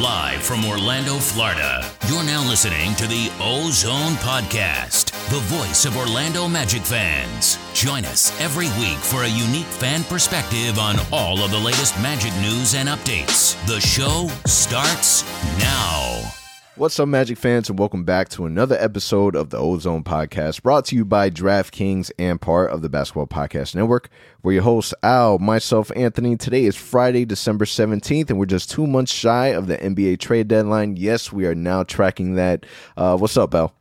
Live 0.00 0.42
from 0.42 0.66
Orlando, 0.66 1.14
Florida, 1.14 1.82
you're 2.06 2.22
now 2.22 2.46
listening 2.46 2.94
to 2.96 3.06
the 3.06 3.32
Ozone 3.40 4.12
Podcast, 4.16 5.06
the 5.30 5.40
voice 5.44 5.86
of 5.86 5.96
Orlando 5.96 6.46
Magic 6.46 6.82
fans. 6.82 7.58
Join 7.72 8.04
us 8.04 8.38
every 8.38 8.66
week 8.78 8.98
for 8.98 9.22
a 9.22 9.28
unique 9.28 9.64
fan 9.64 10.04
perspective 10.04 10.78
on 10.78 10.96
all 11.12 11.42
of 11.42 11.50
the 11.50 11.58
latest 11.58 11.98
Magic 12.02 12.34
news 12.42 12.74
and 12.74 12.90
updates. 12.90 13.56
The 13.66 13.80
show 13.80 14.28
starts 14.44 15.24
now. 15.58 16.45
What's 16.78 17.00
up, 17.00 17.08
Magic 17.08 17.38
fans, 17.38 17.70
and 17.70 17.78
welcome 17.78 18.04
back 18.04 18.28
to 18.28 18.44
another 18.44 18.76
episode 18.78 19.34
of 19.34 19.48
the 19.48 19.56
Ozone 19.56 20.04
Podcast, 20.04 20.62
brought 20.62 20.84
to 20.86 20.94
you 20.94 21.06
by 21.06 21.30
DraftKings 21.30 22.10
and 22.18 22.38
part 22.38 22.70
of 22.70 22.82
the 22.82 22.90
Basketball 22.90 23.26
Podcast 23.26 23.74
Network. 23.74 24.10
We're 24.42 24.52
your 24.52 24.62
hosts, 24.62 24.92
Al, 25.02 25.38
myself, 25.38 25.90
Anthony. 25.96 26.36
Today 26.36 26.66
is 26.66 26.76
Friday, 26.76 27.24
December 27.24 27.64
17th, 27.64 28.28
and 28.28 28.38
we're 28.38 28.44
just 28.44 28.70
two 28.70 28.86
months 28.86 29.10
shy 29.10 29.46
of 29.46 29.68
the 29.68 29.78
NBA 29.78 30.18
trade 30.20 30.48
deadline. 30.48 30.98
Yes, 30.98 31.32
we 31.32 31.46
are 31.46 31.54
now 31.54 31.82
tracking 31.82 32.34
that. 32.34 32.66
Uh, 32.94 33.16
what's 33.16 33.38
up, 33.38 33.54
Al? 33.54 33.72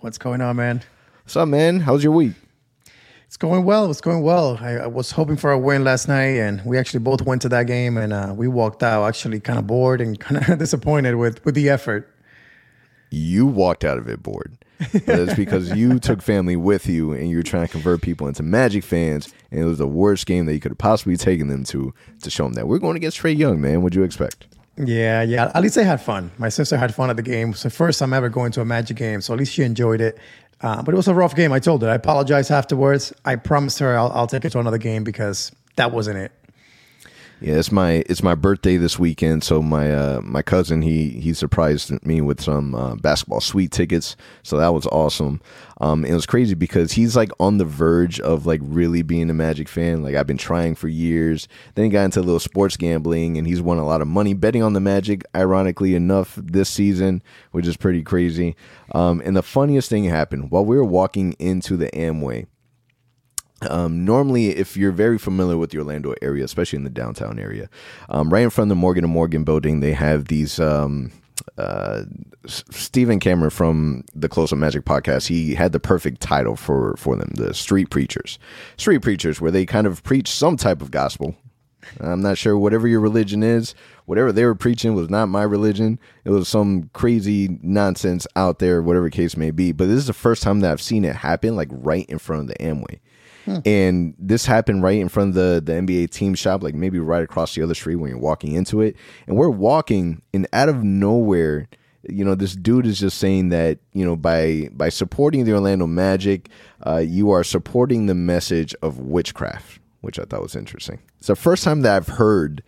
What's 0.00 0.18
going 0.18 0.40
on, 0.40 0.56
man? 0.56 0.82
What's 1.22 1.36
up, 1.36 1.46
man? 1.46 1.78
How's 1.78 2.02
your 2.02 2.12
week? 2.12 2.32
It's 3.26 3.36
going 3.36 3.64
well. 3.64 3.88
It's 3.92 4.00
going 4.00 4.22
well. 4.22 4.58
I, 4.60 4.70
I 4.70 4.86
was 4.88 5.12
hoping 5.12 5.36
for 5.36 5.52
a 5.52 5.58
win 5.58 5.84
last 5.84 6.08
night, 6.08 6.36
and 6.38 6.64
we 6.64 6.78
actually 6.78 6.98
both 6.98 7.22
went 7.22 7.42
to 7.42 7.48
that 7.50 7.68
game, 7.68 7.96
and 7.96 8.12
uh, 8.12 8.34
we 8.36 8.48
walked 8.48 8.82
out 8.82 9.06
actually 9.06 9.38
kind 9.38 9.56
of 9.56 9.68
bored 9.68 10.00
and 10.00 10.18
kind 10.18 10.48
of 10.48 10.58
disappointed 10.58 11.14
with 11.14 11.44
with 11.44 11.54
the 11.54 11.68
effort 11.68 12.12
you 13.10 13.46
walked 13.46 13.84
out 13.84 13.98
of 13.98 14.08
it 14.08 14.22
bored. 14.22 14.56
But 14.92 15.18
it's 15.20 15.34
because 15.34 15.74
you 15.76 15.98
took 16.00 16.22
family 16.22 16.56
with 16.56 16.86
you 16.86 17.12
and 17.12 17.28
you 17.28 17.36
were 17.36 17.42
trying 17.42 17.66
to 17.66 17.72
convert 17.72 18.00
people 18.00 18.26
into 18.26 18.42
Magic 18.42 18.82
fans, 18.82 19.32
and 19.50 19.60
it 19.60 19.64
was 19.64 19.78
the 19.78 19.86
worst 19.86 20.26
game 20.26 20.46
that 20.46 20.54
you 20.54 20.60
could 20.60 20.70
have 20.70 20.78
possibly 20.78 21.16
taken 21.16 21.48
them 21.48 21.64
to 21.64 21.92
to 22.22 22.30
show 22.30 22.44
them 22.44 22.54
that 22.54 22.66
we're 22.66 22.78
going 22.78 22.96
against 22.96 23.18
Trae 23.18 23.36
Young, 23.36 23.60
man. 23.60 23.82
What'd 23.82 23.94
you 23.94 24.04
expect? 24.04 24.46
Yeah, 24.78 25.22
yeah. 25.22 25.50
At 25.54 25.62
least 25.62 25.76
I 25.76 25.82
had 25.82 26.00
fun. 26.00 26.30
My 26.38 26.48
sister 26.48 26.78
had 26.78 26.94
fun 26.94 27.10
at 27.10 27.16
the 27.16 27.22
game. 27.22 27.50
It's 27.50 27.62
the 27.62 27.70
first 27.70 27.98
time 27.98 28.14
ever 28.14 28.30
going 28.30 28.52
to 28.52 28.62
a 28.62 28.64
Magic 28.64 28.96
game, 28.96 29.20
so 29.20 29.34
at 29.34 29.38
least 29.38 29.52
she 29.52 29.62
enjoyed 29.62 30.00
it. 30.00 30.18
Uh, 30.62 30.82
but 30.82 30.94
it 30.94 30.96
was 30.96 31.08
a 31.08 31.14
rough 31.14 31.34
game. 31.34 31.52
I 31.52 31.58
told 31.58 31.82
her. 31.82 31.90
I 31.90 31.94
apologized 31.94 32.50
afterwards. 32.50 33.12
I 33.24 33.36
promised 33.36 33.78
her 33.78 33.96
I'll, 33.96 34.10
I'll 34.12 34.26
take 34.26 34.42
her 34.42 34.50
to 34.50 34.58
another 34.58 34.78
game 34.78 35.04
because 35.04 35.52
that 35.76 35.92
wasn't 35.92 36.18
it. 36.18 36.32
Yeah, 37.42 37.54
it's 37.54 37.72
my 37.72 38.04
it's 38.06 38.22
my 38.22 38.34
birthday 38.34 38.76
this 38.76 38.98
weekend, 38.98 39.42
so 39.44 39.62
my 39.62 39.90
uh, 39.90 40.20
my 40.22 40.42
cousin 40.42 40.82
he 40.82 41.08
he 41.08 41.32
surprised 41.32 41.90
me 42.04 42.20
with 42.20 42.38
some 42.38 42.74
uh, 42.74 42.96
basketball 42.96 43.40
suite 43.40 43.72
tickets, 43.72 44.14
so 44.42 44.58
that 44.58 44.74
was 44.74 44.86
awesome. 44.88 45.40
Um, 45.80 46.04
it 46.04 46.12
was 46.12 46.26
crazy 46.26 46.54
because 46.54 46.92
he's 46.92 47.16
like 47.16 47.30
on 47.40 47.56
the 47.56 47.64
verge 47.64 48.20
of 48.20 48.44
like 48.44 48.60
really 48.62 49.00
being 49.00 49.30
a 49.30 49.34
Magic 49.34 49.70
fan. 49.70 50.02
Like 50.02 50.16
I've 50.16 50.26
been 50.26 50.36
trying 50.36 50.74
for 50.74 50.88
years. 50.88 51.48
Then 51.76 51.86
he 51.86 51.90
got 51.90 52.04
into 52.04 52.20
a 52.20 52.22
little 52.22 52.40
sports 52.40 52.76
gambling, 52.76 53.38
and 53.38 53.46
he's 53.46 53.62
won 53.62 53.78
a 53.78 53.86
lot 53.86 54.02
of 54.02 54.08
money 54.08 54.34
betting 54.34 54.62
on 54.62 54.74
the 54.74 54.80
Magic. 54.80 55.24
Ironically 55.34 55.94
enough, 55.94 56.34
this 56.36 56.68
season, 56.68 57.22
which 57.52 57.66
is 57.66 57.78
pretty 57.78 58.02
crazy. 58.02 58.54
Um, 58.94 59.22
and 59.24 59.34
the 59.34 59.42
funniest 59.42 59.88
thing 59.88 60.04
happened 60.04 60.50
while 60.50 60.66
we 60.66 60.76
were 60.76 60.84
walking 60.84 61.32
into 61.38 61.78
the 61.78 61.88
Amway 61.92 62.48
um, 63.62 64.04
normally, 64.04 64.48
if 64.48 64.76
you're 64.76 64.92
very 64.92 65.18
familiar 65.18 65.56
with 65.56 65.70
the 65.70 65.78
Orlando 65.78 66.14
area, 66.22 66.44
especially 66.44 66.78
in 66.78 66.84
the 66.84 66.90
downtown 66.90 67.38
area, 67.38 67.68
um, 68.08 68.32
right 68.32 68.42
in 68.42 68.50
front 68.50 68.70
of 68.70 68.76
the 68.76 68.80
Morgan 68.80 69.04
and 69.04 69.12
Morgan 69.12 69.44
building, 69.44 69.80
they 69.80 69.92
have 69.92 70.26
these. 70.26 70.58
Um, 70.58 71.12
uh, 71.56 72.04
Stephen 72.46 73.18
Cameron 73.18 73.50
from 73.50 74.04
the 74.14 74.28
Close 74.28 74.52
Up 74.52 74.58
Magic 74.58 74.84
podcast, 74.84 75.28
he 75.28 75.54
had 75.54 75.72
the 75.72 75.80
perfect 75.80 76.20
title 76.20 76.54
for 76.56 76.94
for 76.96 77.16
them, 77.16 77.30
the 77.34 77.54
Street 77.54 77.90
Preachers. 77.90 78.38
Street 78.76 79.00
Preachers, 79.00 79.40
where 79.40 79.50
they 79.50 79.66
kind 79.66 79.86
of 79.86 80.02
preach 80.02 80.30
some 80.30 80.56
type 80.56 80.82
of 80.82 80.90
gospel. 80.90 81.34
I'm 81.98 82.20
not 82.20 82.38
sure 82.38 82.58
whatever 82.58 82.86
your 82.86 83.00
religion 83.00 83.42
is, 83.42 83.74
whatever 84.04 84.32
they 84.32 84.44
were 84.44 84.54
preaching 84.54 84.94
was 84.94 85.08
not 85.08 85.26
my 85.26 85.42
religion. 85.42 85.98
It 86.24 86.30
was 86.30 86.48
some 86.48 86.90
crazy 86.92 87.58
nonsense 87.62 88.26
out 88.36 88.58
there, 88.58 88.82
whatever 88.82 89.10
case 89.10 89.36
may 89.36 89.50
be. 89.50 89.72
But 89.72 89.86
this 89.86 89.96
is 89.96 90.06
the 90.06 90.12
first 90.12 90.42
time 90.42 90.60
that 90.60 90.70
I've 90.70 90.82
seen 90.82 91.04
it 91.04 91.16
happen, 91.16 91.56
like 91.56 91.68
right 91.70 92.06
in 92.08 92.18
front 92.18 92.42
of 92.42 92.48
the 92.48 92.62
Amway. 92.62 93.00
Hmm. 93.44 93.58
And 93.64 94.14
this 94.18 94.46
happened 94.46 94.82
right 94.82 94.98
in 94.98 95.08
front 95.08 95.30
of 95.30 95.34
the, 95.34 95.62
the 95.64 95.72
NBA 95.80 96.10
team 96.10 96.34
shop, 96.34 96.62
like 96.62 96.74
maybe 96.74 96.98
right 96.98 97.22
across 97.22 97.54
the 97.54 97.62
other 97.62 97.74
street 97.74 97.96
when 97.96 98.10
you're 98.10 98.18
walking 98.18 98.52
into 98.52 98.80
it. 98.80 98.96
And 99.26 99.36
we're 99.36 99.50
walking, 99.50 100.22
and 100.32 100.46
out 100.52 100.68
of 100.68 100.82
nowhere, 100.82 101.68
you 102.08 102.24
know, 102.24 102.34
this 102.34 102.54
dude 102.54 102.86
is 102.86 102.98
just 103.00 103.18
saying 103.18 103.50
that, 103.50 103.78
you 103.92 104.04
know, 104.04 104.16
by 104.16 104.68
by 104.72 104.88
supporting 104.88 105.44
the 105.44 105.52
Orlando 105.52 105.86
Magic, 105.86 106.48
uh, 106.86 106.96
you 106.96 107.30
are 107.30 107.44
supporting 107.44 108.06
the 108.06 108.14
message 108.14 108.74
of 108.82 108.98
witchcraft, 108.98 109.80
which 110.00 110.18
I 110.18 110.24
thought 110.24 110.42
was 110.42 110.56
interesting. 110.56 110.98
It's 111.18 111.26
the 111.26 111.36
first 111.36 111.62
time 111.62 111.82
that 111.82 111.96
I've 111.96 112.08
heard, 112.08 112.62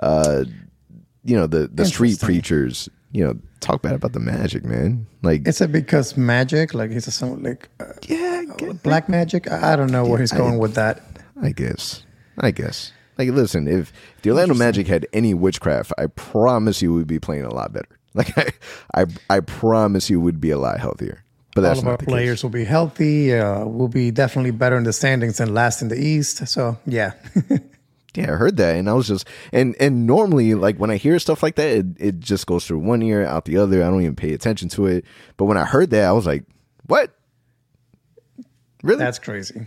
uh, 0.00 0.44
you 1.24 1.36
know, 1.36 1.46
the 1.46 1.68
the 1.72 1.86
street 1.86 2.20
preachers 2.20 2.88
you 3.14 3.24
know, 3.24 3.38
talk 3.64 3.82
bad 3.82 3.94
about 3.94 4.12
the 4.12 4.20
magic, 4.20 4.64
man. 4.64 5.06
Like, 5.22 5.48
is 5.48 5.60
it 5.60 5.72
because 5.72 6.16
magic? 6.16 6.74
Like, 6.74 6.90
he's 6.90 7.06
a 7.06 7.10
some 7.10 7.42
like, 7.42 7.68
uh, 7.80 7.92
yeah, 8.06 8.44
black 8.82 9.08
magic. 9.08 9.50
I 9.50 9.74
don't 9.76 9.90
know 9.90 10.04
yeah, 10.04 10.10
where 10.10 10.20
he's 10.20 10.32
going 10.32 10.54
I, 10.54 10.58
with 10.58 10.74
that. 10.74 11.02
I 11.40 11.50
guess. 11.50 12.04
I 12.38 12.50
guess. 12.50 12.92
Like, 13.16 13.30
listen, 13.30 13.68
if 13.68 13.92
the 14.22 14.30
Orlando 14.30 14.54
Magic 14.54 14.86
had 14.86 15.06
any 15.12 15.34
witchcraft, 15.34 15.92
I 15.96 16.06
promise 16.06 16.82
you 16.82 16.92
we'd 16.92 17.06
be 17.06 17.20
playing 17.20 17.44
a 17.44 17.54
lot 17.54 17.72
better. 17.72 17.88
Like, 18.16 18.38
I, 18.38 18.52
I, 18.94 19.06
I 19.28 19.40
promise 19.40 20.08
you 20.08 20.20
we'd 20.20 20.40
be 20.40 20.52
a 20.52 20.58
lot 20.58 20.78
healthier. 20.78 21.24
But 21.56 21.62
that's 21.62 21.80
all 21.80 21.86
of 21.86 21.90
our 21.90 21.96
players 21.96 22.38
case. 22.38 22.42
will 22.44 22.50
be 22.50 22.64
healthy. 22.64 23.34
Uh, 23.34 23.64
we'll 23.64 23.88
be 23.88 24.12
definitely 24.12 24.52
better 24.52 24.76
in 24.76 24.84
the 24.84 24.92
standings 24.92 25.38
than 25.38 25.52
last 25.52 25.82
in 25.82 25.88
the 25.88 26.00
East. 26.00 26.46
So, 26.46 26.78
yeah. 26.86 27.14
yeah, 28.14 28.32
I 28.32 28.36
heard 28.36 28.56
that, 28.58 28.76
and 28.76 28.88
I 28.88 28.92
was 28.94 29.08
just 29.08 29.26
and 29.52 29.74
and 29.80 30.06
normally 30.06 30.54
like 30.54 30.76
when 30.76 30.90
I 30.90 30.96
hear 30.96 31.18
stuff 31.18 31.42
like 31.42 31.56
that, 31.56 31.68
it, 31.68 31.86
it 31.98 32.20
just 32.20 32.46
goes 32.46 32.66
through 32.66 32.78
one 32.78 33.02
ear 33.02 33.24
out 33.24 33.44
the 33.44 33.56
other. 33.58 33.82
I 33.82 33.90
don't 33.90 34.02
even 34.02 34.16
pay 34.16 34.32
attention 34.32 34.68
to 34.70 34.86
it. 34.86 35.04
But 35.36 35.46
when 35.46 35.56
I 35.56 35.64
heard 35.64 35.90
that, 35.90 36.04
I 36.04 36.12
was 36.12 36.26
like, 36.26 36.44
"What? 36.86 37.16
Really? 38.82 38.98
That's 38.98 39.18
crazy." 39.18 39.66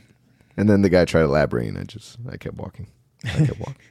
And 0.55 0.69
then 0.69 0.81
the 0.81 0.89
guy 0.89 1.05
tried 1.05 1.21
to 1.21 1.27
elaborate, 1.27 1.67
and 1.67 1.77
I 1.77 1.83
just 1.83 2.17
I 2.29 2.37
kept 2.37 2.55
walking. 2.55 2.87
I 3.25 3.45
kept 3.45 3.59
walking. 3.59 3.75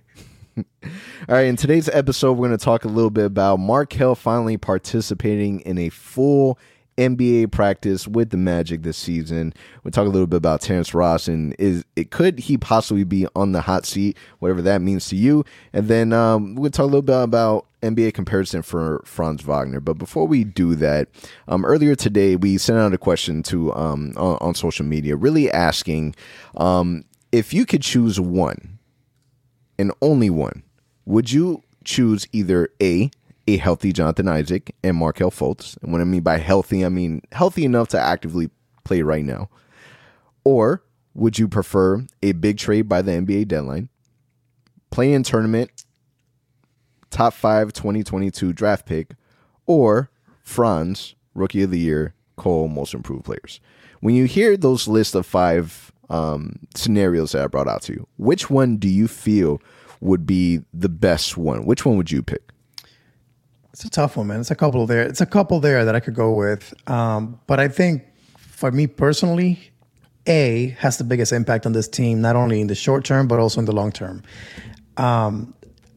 All 0.65 1.35
right, 1.35 1.47
in 1.47 1.57
today's 1.57 1.89
episode, 1.91 2.33
we're 2.33 2.49
going 2.49 2.59
to 2.59 2.65
talk 2.65 2.85
a 2.85 2.89
little 2.89 3.11
bit 3.11 3.27
about 3.27 3.59
Markelle 3.59 4.15
finally 4.15 4.57
participating 4.57 5.61
in 5.61 5.77
a 5.77 5.91
full 5.91 6.59
NBA 6.97 7.53
practice 7.53 8.09
with 8.09 8.31
the 8.31 8.37
Magic 8.37 8.83
this 8.83 8.97
season. 8.97 9.53
We'll 9.83 9.93
talk 9.93 10.07
a 10.07 10.11
little 10.11 10.27
bit 10.27 10.39
about 10.39 10.61
Terrence 10.61 10.95
Ross 10.95 11.29
and 11.29 11.55
is 11.59 11.85
it 11.95 12.11
could 12.11 12.39
he 12.39 12.57
possibly 12.57 13.05
be 13.05 13.27
on 13.37 13.53
the 13.53 13.61
hot 13.61 13.85
seat, 13.85 14.17
whatever 14.39 14.63
that 14.63 14.81
means 14.81 15.07
to 15.09 15.17
you. 15.17 15.45
And 15.73 15.89
then 15.89 16.13
um, 16.13 16.55
we'll 16.55 16.71
talk 16.71 16.85
a 16.85 16.87
little 16.87 17.03
bit 17.03 17.23
about 17.23 17.67
NBA 17.83 18.15
comparison 18.15 18.63
for 18.63 19.03
Franz 19.05 19.43
Wagner. 19.43 19.81
But 19.81 19.95
before 19.95 20.27
we 20.27 20.45
do 20.45 20.75
that, 20.77 21.09
um, 21.49 21.65
earlier 21.65 21.95
today 21.95 22.37
we 22.37 22.59
sent 22.59 22.79
out 22.79 22.95
a 22.95 22.99
question 22.99 23.43
to 23.45 23.75
um, 23.75 24.13
on, 24.17 24.39
on, 24.41 24.55
social 24.55 24.87
media, 24.87 25.17
really 25.17 25.51
asking 25.51 26.15
um, 26.57 27.05
if 27.31 27.53
you 27.53 27.67
could 27.67 27.83
choose 27.83 28.19
one 28.19 28.79
and 29.79 29.93
only 30.01 30.31
one, 30.31 30.63
would 31.05 31.31
you 31.31 31.63
choose 31.85 32.27
either 32.33 32.71
a 32.83 33.11
a 33.47 33.57
healthy 33.57 33.93
Jonathan 33.93 34.29
Isaac 34.29 34.75
and 34.83 34.97
Markelle 34.97 35.31
Fultz. 35.31 35.81
And 35.83 35.93
what 35.93 36.01
I 36.01 36.05
mean 36.05 36.23
by 36.23 36.39
healthy, 36.39 36.85
I 36.85 36.89
mean 36.89 37.23
healthy 37.33 37.65
enough 37.65 37.89
to 37.89 38.01
actively 38.01 38.51
play 38.85 39.03
right 39.03 39.25
now. 39.25 39.49
Or 40.45 40.83
would 41.15 41.39
you 41.39 41.49
prefer 41.49 42.05
a 42.23 42.33
big 42.33 42.59
trade 42.59 42.89
by 42.89 43.03
the 43.03 43.13
NBA 43.13 43.49
deadline, 43.49 43.89
play 44.91 45.13
in 45.13 45.23
tournament, 45.23 45.71
top 47.11 47.35
five 47.35 47.73
2022 47.73 48.53
draft 48.53 48.87
pick, 48.87 49.15
or 49.67 50.11
Franz, 50.43 51.15
rookie 51.35 51.63
of 51.63 51.71
the 51.71 51.79
year, 51.79 52.15
Cole, 52.37 52.69
most 52.69 52.95
improved 52.95 53.25
players? 53.25 53.61
When 54.01 54.15
you 54.15 54.27
hear 54.27 54.57
those 54.57 54.87
list 54.87 55.15
of 55.15 55.25
five 55.25 55.91
um, 56.11 56.57
scenarios 56.75 57.33
that 57.33 57.43
I 57.43 57.47
brought 57.47 57.69
out 57.69 57.83
to 57.83 57.93
you, 57.93 58.07
which 58.19 58.51
one 58.51 58.77
do 58.77 58.89
you 58.89 59.09
feel 59.09 59.61
would 60.01 60.27
be 60.27 60.61
the 60.75 60.89
best 60.89 61.37
one? 61.37 61.65
Which 61.65 61.85
one 61.85 61.97
would 61.97 62.11
you 62.11 62.23
pick? 62.23 62.53
It's 63.77 63.85
a 63.85 63.91
tough 63.91 64.17
one, 64.17 64.29
man. 64.29 64.41
It's 64.41 64.51
a 64.51 64.55
couple 64.55 64.87
there. 64.87 65.03
It's 65.03 65.21
a 65.21 65.27
couple 65.27 65.61
there 65.61 65.85
that 65.85 65.95
I 65.95 66.01
could 66.01 66.15
go 66.15 66.33
with. 66.33 66.73
Um, 66.89 67.39
but 67.47 67.61
I 67.61 67.69
think 67.69 68.05
for 68.39 68.73
me 68.73 68.87
personally, 68.87 69.71
A 70.27 70.75
has 70.79 70.97
the 70.97 71.05
biggest 71.05 71.31
impact 71.31 71.67
on 71.67 71.73
this 71.73 71.87
team, 71.87 72.23
not 72.23 72.37
only 72.37 72.63
in 72.63 72.69
the 72.69 72.75
short 72.75 73.05
term, 73.05 73.29
but 73.29 73.39
also 73.39 73.61
in 73.61 73.67
the 73.67 73.75
long 73.75 73.93
term. 73.93 74.23
Um, 74.97 75.53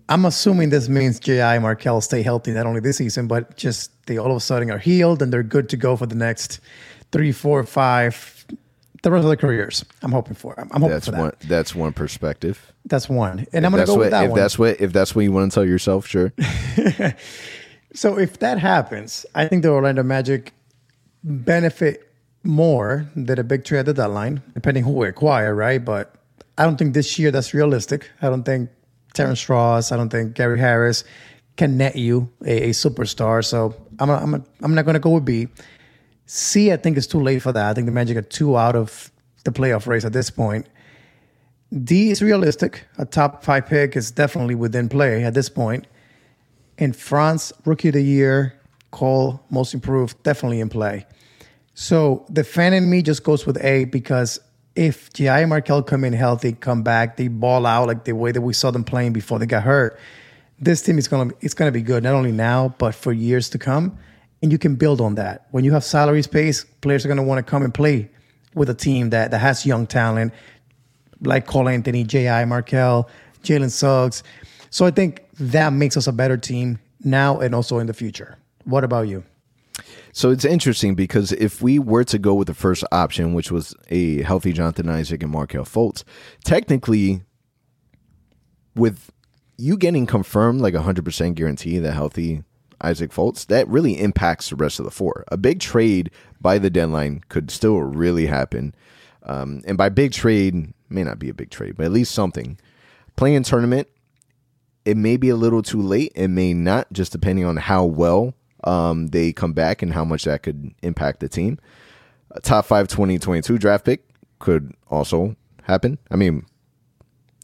I'm 0.09 0.25
assuming 0.25 0.71
this 0.71 0.89
means 0.89 1.21
J.I. 1.21 1.55
and 1.55 1.63
Markelle 1.63 2.01
stay 2.01 2.21
healthy, 2.21 2.51
not 2.51 2.65
only 2.65 2.81
this 2.81 2.97
season, 2.97 3.27
but 3.27 3.55
just 3.55 3.91
they 4.07 4.17
all 4.17 4.29
of 4.29 4.35
a 4.35 4.41
sudden 4.41 4.69
are 4.71 4.77
healed 4.77 5.21
and 5.21 5.31
they're 5.31 5.41
good 5.41 5.69
to 5.69 5.77
go 5.77 5.95
for 5.95 6.05
the 6.05 6.15
next 6.15 6.59
three, 7.13 7.31
four, 7.31 7.63
five, 7.63 8.45
the 9.03 9.09
rest 9.09 9.23
of 9.23 9.29
their 9.29 9.37
careers. 9.37 9.85
I'm 10.01 10.11
hoping 10.11 10.35
for. 10.35 10.53
I'm, 10.59 10.69
I'm 10.73 10.81
hoping 10.81 10.95
that's 10.95 11.05
for 11.05 11.11
that. 11.13 11.21
One, 11.21 11.33
that's 11.45 11.73
one 11.73 11.93
perspective. 11.93 12.73
That's 12.83 13.07
one, 13.07 13.47
and 13.53 13.63
if 13.63 13.65
I'm 13.65 13.71
going 13.71 13.85
to 13.85 13.85
go 13.85 13.93
what, 13.93 13.99
with 13.99 14.11
that 14.11 14.25
if 14.25 14.31
one. 14.31 14.39
That's 14.41 14.59
what 14.59 14.81
if 14.81 14.91
that's 14.91 15.15
what 15.15 15.21
you 15.21 15.31
want 15.31 15.49
to 15.49 15.55
tell 15.55 15.65
yourself, 15.65 16.07
sure. 16.07 16.33
So 17.93 18.19
if 18.19 18.39
that 18.39 18.59
happens, 18.59 19.25
I 19.33 19.47
think 19.47 19.63
the 19.63 19.69
Orlando 19.69 20.03
Magic 20.03 20.53
benefit 21.23 22.11
more 22.43 23.09
than 23.15 23.39
a 23.39 23.43
big 23.43 23.65
trade 23.65 23.79
at 23.79 23.85
the 23.85 23.93
deadline, 23.93 24.41
depending 24.53 24.83
who 24.83 24.91
we 24.91 25.07
acquire, 25.07 25.53
right? 25.55 25.83
But 25.83 26.15
I 26.57 26.65
don't 26.65 26.77
think 26.77 26.93
this 26.93 27.17
year 27.17 27.31
that's 27.31 27.53
realistic. 27.53 28.09
I 28.21 28.29
don't 28.29 28.43
think 28.43 28.69
Terrence 29.13 29.49
Ross, 29.49 29.91
I 29.91 29.97
don't 29.97 30.09
think 30.09 30.35
Gary 30.35 30.59
Harris 30.59 31.03
can 31.57 31.77
net 31.77 31.95
you 31.95 32.29
a, 32.45 32.69
a 32.69 32.69
superstar. 32.69 33.43
So 33.43 33.75
I'm, 33.99 34.09
I'm, 34.09 34.45
I'm 34.61 34.75
not 34.75 34.85
going 34.85 34.93
to 34.93 34.99
go 34.99 35.11
with 35.11 35.25
B. 35.25 35.47
C, 36.25 36.71
I 36.71 36.77
think 36.77 36.95
it's 36.95 37.07
too 37.07 37.19
late 37.19 37.41
for 37.41 37.51
that. 37.51 37.69
I 37.69 37.73
think 37.73 37.87
the 37.87 37.91
Magic 37.91 38.15
are 38.15 38.21
two 38.21 38.55
out 38.55 38.75
of 38.75 39.11
the 39.43 39.51
playoff 39.51 39.87
race 39.87 40.05
at 40.05 40.13
this 40.13 40.29
point. 40.29 40.67
D 41.83 42.11
is 42.11 42.21
realistic. 42.21 42.85
A 42.97 43.05
top 43.05 43.43
five 43.43 43.65
pick 43.65 43.95
is 43.97 44.11
definitely 44.11 44.55
within 44.55 44.89
play 44.89 45.23
at 45.23 45.33
this 45.33 45.49
point. 45.49 45.87
In 46.79 46.93
Franz, 46.93 47.51
rookie 47.65 47.89
of 47.89 47.93
the 47.93 48.01
year, 48.01 48.57
Cole, 48.91 49.43
most 49.49 49.73
improved, 49.73 50.21
definitely 50.23 50.61
in 50.61 50.69
play. 50.69 51.05
So 51.73 52.25
the 52.29 52.43
fan 52.43 52.73
in 52.73 52.89
me 52.89 53.01
just 53.01 53.23
goes 53.23 53.45
with 53.45 53.61
A 53.61 53.83
because 53.85 54.39
if 54.75 55.11
J.I. 55.11 55.43
Markelle 55.45 55.83
come 55.83 56.05
in 56.05 56.13
healthy, 56.13 56.53
come 56.53 56.81
back, 56.81 57.17
they 57.17 57.27
ball 57.27 57.65
out 57.65 57.87
like 57.87 58.05
the 58.05 58.13
way 58.13 58.31
that 58.31 58.41
we 58.41 58.53
saw 58.53 58.71
them 58.71 58.85
playing 58.85 59.11
before 59.11 59.39
they 59.39 59.45
got 59.45 59.63
hurt, 59.63 59.99
this 60.57 60.81
team 60.81 60.97
is 60.97 61.07
gonna 61.09 61.33
it's 61.41 61.53
gonna 61.53 61.71
be 61.71 61.81
good 61.81 62.03
not 62.03 62.13
only 62.13 62.31
now 62.31 62.73
but 62.77 62.95
for 62.95 63.11
years 63.11 63.49
to 63.49 63.57
come. 63.57 63.97
And 64.41 64.53
you 64.53 64.57
can 64.57 64.75
build 64.75 65.01
on 65.01 65.15
that. 65.15 65.47
When 65.51 65.65
you 65.65 65.73
have 65.73 65.83
salary 65.83 66.21
space, 66.21 66.63
players 66.79 67.05
are 67.05 67.09
gonna 67.09 67.23
want 67.23 67.45
to 67.45 67.49
come 67.49 67.61
and 67.61 67.73
play 67.73 68.09
with 68.55 68.69
a 68.69 68.73
team 68.73 69.09
that 69.09 69.31
that 69.31 69.39
has 69.39 69.65
young 69.65 69.85
talent 69.85 70.33
like 71.21 71.45
Cole 71.45 71.67
Anthony, 71.67 72.05
J.I. 72.05 72.45
Markelle, 72.45 73.09
Jalen 73.43 73.69
Suggs. 73.69 74.23
So 74.69 74.85
I 74.85 74.91
think 74.91 75.25
that 75.39 75.73
makes 75.73 75.97
us 75.97 76.07
a 76.07 76.11
better 76.11 76.37
team 76.37 76.79
now 77.03 77.39
and 77.39 77.55
also 77.55 77.79
in 77.79 77.87
the 77.87 77.93
future. 77.93 78.37
What 78.65 78.83
about 78.83 79.07
you? 79.07 79.23
So 80.11 80.31
it's 80.31 80.45
interesting 80.45 80.95
because 80.95 81.31
if 81.33 81.61
we 81.61 81.79
were 81.79 82.03
to 82.05 82.19
go 82.19 82.33
with 82.33 82.47
the 82.47 82.53
first 82.53 82.83
option, 82.91 83.33
which 83.33 83.51
was 83.51 83.75
a 83.89 84.21
healthy 84.23 84.51
Jonathan 84.53 84.89
Isaac 84.89 85.23
and 85.23 85.31
Markelle 85.31 85.65
Fultz, 85.65 86.03
technically, 86.43 87.21
with 88.75 89.11
you 89.57 89.77
getting 89.77 90.05
confirmed 90.05 90.61
like 90.61 90.73
a 90.73 90.79
100% 90.79 91.35
guarantee 91.35 91.79
that 91.79 91.93
healthy 91.93 92.43
Isaac 92.81 93.11
Fultz, 93.11 93.45
that 93.47 93.67
really 93.67 93.99
impacts 93.99 94.49
the 94.49 94.55
rest 94.55 94.79
of 94.79 94.85
the 94.85 94.91
four. 94.91 95.25
A 95.27 95.37
big 95.37 95.59
trade 95.59 96.11
by 96.41 96.57
the 96.57 96.69
deadline 96.69 97.21
could 97.29 97.51
still 97.51 97.79
really 97.79 98.25
happen. 98.25 98.73
Um, 99.23 99.61
and 99.65 99.77
by 99.77 99.89
big 99.89 100.13
trade, 100.13 100.73
may 100.89 101.03
not 101.03 101.19
be 101.19 101.29
a 101.29 101.33
big 101.33 101.49
trade, 101.49 101.75
but 101.75 101.85
at 101.85 101.91
least 101.91 102.13
something. 102.13 102.57
Playing 103.15 103.43
tournament, 103.43 103.87
it 104.85 104.97
may 104.97 105.17
be 105.17 105.29
a 105.29 105.35
little 105.35 105.61
too 105.61 105.81
late. 105.81 106.11
It 106.15 106.29
may 106.29 106.53
not, 106.53 106.91
just 106.91 107.11
depending 107.11 107.45
on 107.45 107.57
how 107.57 107.85
well 107.85 108.33
um, 108.63 109.07
they 109.07 109.33
come 109.33 109.53
back 109.53 109.81
and 109.81 109.93
how 109.93 110.03
much 110.03 110.25
that 110.25 110.43
could 110.43 110.73
impact 110.81 111.19
the 111.19 111.29
team. 111.29 111.59
A 112.31 112.41
top 112.41 112.65
five 112.65 112.87
2022 112.87 113.57
draft 113.57 113.85
pick 113.85 114.03
could 114.39 114.73
also 114.89 115.35
happen. 115.63 115.97
I 116.11 116.15
mean, 116.15 116.45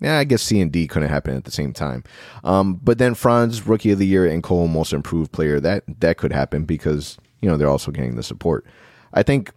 yeah, 0.01 0.17
I 0.17 0.23
guess 0.23 0.41
C 0.41 0.59
and 0.59 0.71
D 0.71 0.87
couldn't 0.87 1.09
happen 1.09 1.35
at 1.35 1.45
the 1.45 1.51
same 1.51 1.73
time. 1.73 2.03
Um, 2.43 2.75
but 2.75 2.97
then 2.97 3.15
Franz, 3.15 3.65
rookie 3.65 3.91
of 3.91 3.99
the 3.99 4.05
year, 4.05 4.25
and 4.25 4.43
Cole, 4.43 4.67
most 4.67 4.93
improved 4.93 5.31
player, 5.31 5.59
that 5.61 5.83
that 5.99 6.17
could 6.17 6.33
happen 6.33 6.65
because 6.65 7.17
you 7.41 7.49
know 7.49 7.57
they're 7.57 7.69
also 7.69 7.91
getting 7.91 8.15
the 8.15 8.23
support. 8.23 8.65
I 9.13 9.23
think 9.23 9.51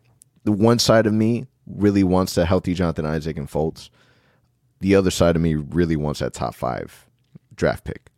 the 0.45 0.53
one 0.53 0.79
side 0.79 1.07
of 1.07 1.13
me 1.13 1.47
really 1.67 2.05
wants 2.05 2.39
a 2.39 2.47
healthy 2.47 2.73
Jonathan 2.73 3.05
Isaac 3.05 3.37
and 3.37 3.51
Fultz. 3.51 3.91
The 4.81 4.95
other 4.95 5.11
side 5.11 5.35
of 5.35 5.43
me 5.43 5.57
really 5.57 5.97
wants 5.97 6.21
that 6.21 6.35
top 6.35 6.55
five 6.55 7.08
draft 7.59 7.85
pick. 7.85 8.11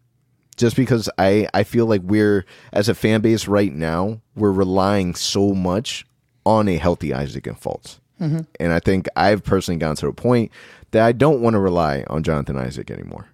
Just 0.56 0.76
because 0.76 1.08
I, 1.18 1.48
I 1.54 1.64
feel 1.64 1.86
like 1.86 2.02
we're, 2.04 2.44
as 2.72 2.88
a 2.88 2.94
fan 2.94 3.22
base 3.22 3.48
right 3.48 3.72
now, 3.72 4.20
we're 4.36 4.52
relying 4.52 5.14
so 5.14 5.54
much 5.54 6.06
on 6.44 6.68
a 6.68 6.76
healthy 6.76 7.12
Isaac 7.12 7.46
and 7.46 7.58
Fultz. 7.58 7.98
Mm-hmm. 8.20 8.40
And 8.60 8.72
I 8.72 8.78
think 8.78 9.08
I've 9.16 9.42
personally 9.42 9.78
gotten 9.78 9.96
to 9.96 10.08
a 10.08 10.12
point 10.12 10.52
that 10.90 11.04
I 11.04 11.12
don't 11.12 11.40
want 11.40 11.54
to 11.54 11.60
rely 11.60 12.04
on 12.08 12.22
Jonathan 12.22 12.58
Isaac 12.58 12.90
anymore. 12.90 13.28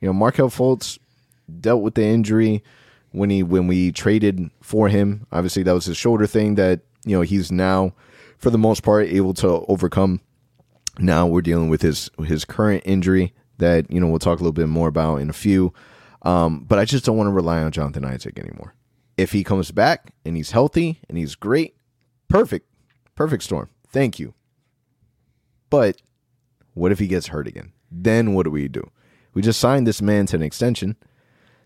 You 0.00 0.08
know, 0.08 0.12
Markelle 0.12 0.50
Fultz 0.50 0.98
dealt 1.60 1.82
with 1.82 1.94
the 1.94 2.04
injury 2.04 2.62
when 3.12 3.30
he 3.30 3.42
when 3.42 3.66
we 3.66 3.92
traded 3.92 4.50
for 4.60 4.88
him. 4.88 5.26
Obviously, 5.32 5.62
that 5.62 5.72
was 5.72 5.86
his 5.86 5.96
shoulder 5.96 6.26
thing 6.26 6.56
that 6.56 6.80
you 7.04 7.16
know 7.16 7.22
he's 7.22 7.50
now 7.50 7.94
for 8.38 8.50
the 8.50 8.58
most 8.58 8.82
part 8.82 9.08
able 9.08 9.34
to 9.34 9.64
overcome. 9.68 10.20
Now 10.98 11.26
we're 11.26 11.40
dealing 11.40 11.68
with 11.70 11.82
his 11.82 12.10
his 12.26 12.44
current 12.44 12.82
injury 12.84 13.32
that 13.60 13.90
you 13.90 14.00
know 14.00 14.08
we'll 14.08 14.18
talk 14.18 14.40
a 14.40 14.42
little 14.42 14.52
bit 14.52 14.68
more 14.68 14.88
about 14.88 15.16
in 15.16 15.30
a 15.30 15.34
few. 15.34 15.72
Um, 16.22 16.64
but 16.68 16.78
I 16.78 16.84
just 16.84 17.04
don't 17.04 17.16
want 17.16 17.28
to 17.28 17.32
rely 17.32 17.62
on 17.62 17.72
Jonathan 17.72 18.04
Isaac 18.04 18.38
anymore. 18.38 18.74
If 19.16 19.32
he 19.32 19.44
comes 19.44 19.70
back 19.70 20.12
and 20.24 20.36
he's 20.36 20.50
healthy 20.50 21.00
and 21.08 21.16
he's 21.16 21.34
great, 21.34 21.76
perfect, 22.28 22.66
perfect 23.14 23.42
storm. 23.42 23.70
Thank 23.88 24.18
you. 24.18 24.34
But 25.70 26.02
what 26.74 26.92
if 26.92 26.98
he 26.98 27.06
gets 27.06 27.28
hurt 27.28 27.46
again? 27.46 27.72
Then 27.90 28.34
what 28.34 28.44
do 28.44 28.50
we 28.50 28.68
do? 28.68 28.90
We 29.32 29.42
just 29.42 29.60
signed 29.60 29.86
this 29.86 30.02
man 30.02 30.26
to 30.26 30.36
an 30.36 30.42
extension. 30.42 30.96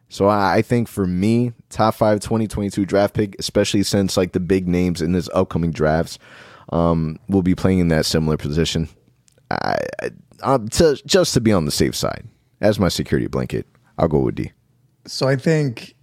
So 0.09 0.29
I, 0.29 0.63
think 0.63 0.87
for 0.87 1.07
me, 1.07 1.53
top 1.71 1.95
five 1.95 2.21
2022 2.21 2.85
draft 2.85 3.15
pick, 3.15 3.37
especially 3.39 3.83
since 3.83 4.17
like 4.17 4.33
the 4.33 4.41
big 4.41 4.69
names 4.69 5.03
in 5.03 5.13
this 5.13 5.29
upcoming 5.35 5.73
drafts 5.73 6.19
um, 6.71 7.19
will 7.29 7.43
be 7.43 7.55
playing 7.55 7.79
in 7.81 7.89
that 7.89 8.07
similar 8.07 8.37
position. 8.37 8.89
I, 9.51 9.79
I, 10.45 10.59
to, 10.59 11.01
just 11.07 11.35
to 11.35 11.41
be 11.41 11.53
on 11.53 11.65
the 11.65 11.71
safe 11.71 11.97
side, 11.97 12.25
as 12.61 12.79
my 12.79 12.89
security 12.89 13.27
blanket, 13.27 13.67
I'll 13.99 14.09
go 14.09 14.21
with 14.21 14.35
D. 14.35 14.53
So 15.07 15.29
I 15.29 15.37
think 15.37 15.95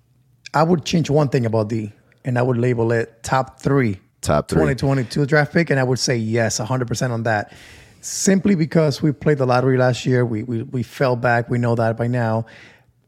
I 0.54 0.64
would 0.64 0.86
change 0.86 1.10
one 1.10 1.30
thing 1.30 1.46
about 1.46 1.70
D, 1.70 1.92
and 2.26 2.38
I 2.38 2.42
would 2.42 2.58
label 2.58 2.92
it 2.92 3.24
top 3.24 3.60
three. 3.60 4.00
Top 4.22 4.50
three. 4.50 4.58
2022 4.58 5.26
draft 5.26 5.54
pick, 5.54 5.70
and 5.70 5.80
I 5.80 5.84
would 5.84 6.00
say 6.00 6.16
yes, 6.16 6.60
100% 6.60 7.12
on 7.12 7.24
that. 7.24 7.54
Simply 8.02 8.56
because 8.56 9.02
we 9.02 9.12
played 9.12 9.38
the 9.38 9.46
lottery 9.46 9.78
last 9.78 10.06
year, 10.06 10.26
we, 10.26 10.44
we, 10.44 10.64
we 10.64 10.84
fell 10.84 11.16
back. 11.16 11.50
We 11.50 11.58
know 11.58 11.76
that 11.76 11.98
by 11.98 12.08
now. 12.08 12.46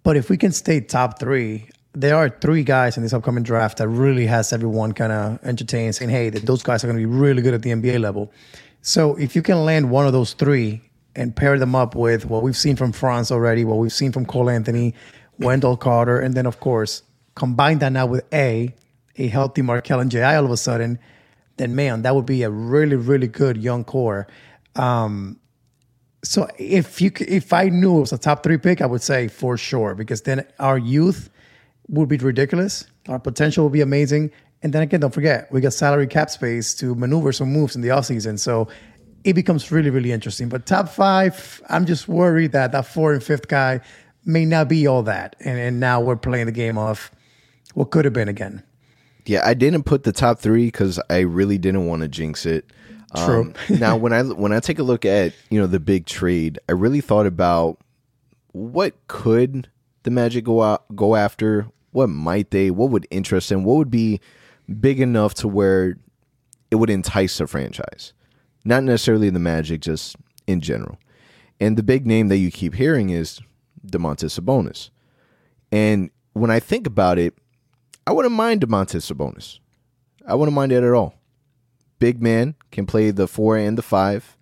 But 0.04 0.18
if 0.18 0.30
we 0.30 0.38
can 0.38 0.52
stay 0.52 0.82
top 0.82 1.20
three, 1.20 1.70
there 1.94 2.16
are 2.16 2.30
three 2.30 2.64
guys 2.64 2.98
in 2.98 3.04
this 3.04 3.14
upcoming 3.14 3.44
draft 3.44 3.78
that 3.78 3.88
really 3.88 4.26
has 4.26 4.52
everyone 4.52 4.94
kind 4.94 5.12
of 5.12 5.44
entertained, 5.44 5.96
saying, 5.96 6.10
"Hey, 6.10 6.30
those 6.30 6.64
guys 6.64 6.84
are 6.84 6.88
going 6.88 6.98
to 6.98 7.08
be 7.08 7.12
really 7.12 7.42
good 7.42 7.54
at 7.54 7.62
the 7.62 7.72
NBA 7.72 8.00
level." 8.00 8.32
So 8.82 9.16
if 9.16 9.36
you 9.36 9.42
can 9.42 9.64
land 9.64 9.90
one 9.90 10.06
of 10.06 10.14
those 10.14 10.34
three 10.34 10.82
and 11.16 11.36
pair 11.36 11.60
them 11.60 11.76
up 11.76 11.96
with 11.96 12.26
what 12.26 12.44
we've 12.44 12.58
seen 12.58 12.76
from 12.76 12.92
Franz 12.92 13.32
already, 13.32 13.66
what 13.66 13.78
we've 13.78 13.94
seen 13.94 14.12
from 14.12 14.26
Cole 14.26 14.50
Anthony, 14.50 14.94
Wendell 15.40 15.78
Carter, 15.78 16.20
and 16.20 16.34
then 16.34 16.46
of 16.46 16.60
course 16.60 17.04
combine 17.36 17.80
that 17.80 17.92
now 17.92 18.06
with 18.06 18.26
a 18.34 18.74
a 19.18 19.28
healthy 19.28 19.62
Markelle 19.62 20.00
and 20.00 20.10
J.I. 20.10 20.36
all 20.36 20.46
of 20.46 20.52
a 20.52 20.58
sudden, 20.58 20.98
then 21.58 21.76
man, 21.76 22.02
that 22.02 22.16
would 22.16 22.26
be 22.26 22.44
a 22.44 22.50
really 22.50 22.96
really 22.96 23.28
good 23.28 23.58
young 23.58 23.84
core. 23.84 24.28
Um, 24.76 25.40
so 26.24 26.48
if 26.58 27.02
you 27.02 27.12
if 27.20 27.54
I 27.54 27.70
knew 27.70 27.98
it 27.98 28.02
was 28.02 28.14
a 28.14 28.18
top 28.18 28.44
three 28.44 28.58
pick, 28.58 28.82
I 28.82 28.86
would 28.86 29.02
say 29.02 29.28
for 29.28 29.58
sure 29.58 29.94
because 29.94 30.22
then 30.22 30.46
our 30.60 30.78
youth 30.78 31.30
would 31.90 32.10
be 32.10 32.18
ridiculous. 32.18 32.86
Our 33.08 33.20
potential 33.20 33.66
would 33.66 33.74
be 33.74 33.82
amazing. 33.82 34.32
And 34.62 34.72
then 34.72 34.82
again, 34.82 35.02
don't 35.02 35.14
forget, 35.14 35.52
we 35.52 35.60
got 35.60 35.74
salary 35.74 36.08
cap 36.08 36.30
space 36.30 36.74
to 36.76 36.96
maneuver 36.96 37.34
some 37.34 37.52
moves 37.52 37.76
in 37.76 37.82
the 37.82 37.90
offseason. 37.90 38.40
So 38.40 38.70
it 39.24 39.34
becomes 39.34 39.72
really, 39.72 39.90
really 39.90 40.12
interesting. 40.12 40.50
But 40.50 40.66
top 40.66 40.90
five, 40.90 41.62
I'm 41.70 41.86
just 41.86 42.08
worried 42.08 42.52
that 42.52 42.72
that 42.72 42.86
fourth 42.86 43.16
and 43.16 43.24
fifth 43.24 43.48
guy 43.48 43.82
may 44.26 44.46
not 44.46 44.68
be 44.68 44.88
all 44.88 45.04
that. 45.04 45.36
And, 45.40 45.58
and 45.58 45.80
now 45.80 46.02
we're 46.02 46.16
playing 46.16 46.46
the 46.46 46.52
game 46.52 46.78
of 46.78 47.12
what 47.74 47.92
could 47.92 48.06
have 48.06 48.14
been 48.14 48.30
again. 48.30 48.64
Yeah, 49.26 49.42
I 49.46 49.54
didn't 49.54 49.84
put 49.84 50.04
the 50.04 50.12
top 50.12 50.40
three 50.40 50.66
because 50.66 51.00
I 51.10 51.20
really 51.20 51.58
didn't 51.58 51.88
want 51.88 52.02
to 52.02 52.08
jinx 52.08 52.46
it. 52.46 52.66
True. 53.16 53.54
Um, 53.70 53.80
now, 53.80 53.96
when 53.96 54.12
I 54.12 54.24
when 54.24 54.52
I 54.52 54.60
take 54.60 54.80
a 54.80 54.84
look 54.84 55.06
at 55.06 55.34
you 55.50 55.60
know 55.60 55.68
the 55.68 55.80
big 55.80 56.06
trade, 56.06 56.60
I 56.68 56.72
really 56.72 57.00
thought 57.00 57.28
about 57.28 57.80
what 58.52 58.96
could 59.08 59.70
the 60.02 60.12
Magic 60.12 60.44
go 60.44 60.62
out 60.62 60.84
go 60.96 61.16
after? 61.16 61.68
What 61.92 62.10
might 62.10 62.52
they? 62.52 62.72
What 62.72 62.90
would 62.90 63.08
interest 63.12 63.50
them? 63.50 63.64
What 63.64 63.76
would 63.76 63.92
be 63.92 64.20
big 64.80 65.00
enough 65.00 65.36
to 65.36 65.48
where 65.48 65.98
it 66.72 66.76
would 66.76 66.90
entice 66.90 67.40
a 67.40 67.48
franchise? 67.48 68.14
Not 68.66 68.84
necessarily 68.84 69.30
the 69.30 69.40
Magic, 69.40 69.82
just 69.82 70.16
in 70.48 70.62
general. 70.62 70.98
And 71.60 71.78
the 71.78 71.84
big 71.84 72.06
name 72.06 72.28
that 72.30 72.38
you 72.38 72.52
keep 72.52 72.76
hearing 72.76 73.10
is 73.10 73.40
Domantas 73.86 74.40
Sabonis. 74.40 74.90
And 75.72 76.10
when 76.34 76.52
I 76.52 76.60
think 76.60 76.88
about 76.88 77.18
it, 77.18 77.36
I 78.06 78.12
wouldn't 78.12 78.36
mind 78.36 78.62
Domantas 78.62 79.12
Sabonis. 79.12 79.60
I 80.28 80.36
wouldn't 80.36 80.56
mind 80.56 80.72
it 80.72 80.84
at 80.84 80.94
all. 80.94 81.16
Big 82.00 82.22
man 82.22 82.56
can 82.72 82.86
play 82.86 83.12
the 83.12 83.28
four 83.28 83.58
and 83.58 83.78
the 83.78 83.82
five. 83.82 84.38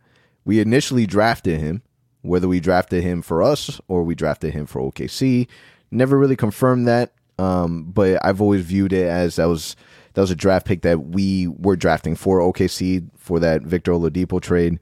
We 0.46 0.60
initially 0.60 1.06
drafted 1.06 1.60
him 1.60 1.84
whether 2.22 2.48
we 2.48 2.60
drafted 2.60 3.04
him 3.04 3.22
for 3.22 3.42
us 3.42 3.82
or 3.88 4.04
we 4.04 4.16
drafted 4.16 4.54
him 4.54 4.66
for 4.66 4.82
OKC. 4.82 5.48
Never 5.90 6.18
really 6.18 6.36
confirmed 6.36 6.88
that, 6.88 7.14
um, 7.38 7.84
but 7.92 8.24
I've 8.24 8.42
always 8.42 8.64
viewed 8.64 8.94
it 8.94 9.08
as 9.08 9.36
that 9.36 9.46
was 9.46 9.76
that 10.14 10.22
was 10.22 10.32
a 10.32 10.36
draft 10.36 10.66
pick 10.66 10.82
that 10.82 11.08
we 11.08 11.48
were 11.48 11.76
drafting 11.76 12.16
for 12.16 12.40
OKC 12.40 13.10
for 13.18 13.40
that 13.40 13.62
Victor 13.62 13.94
Oladipo 13.94 14.42
trade. 14.42 14.80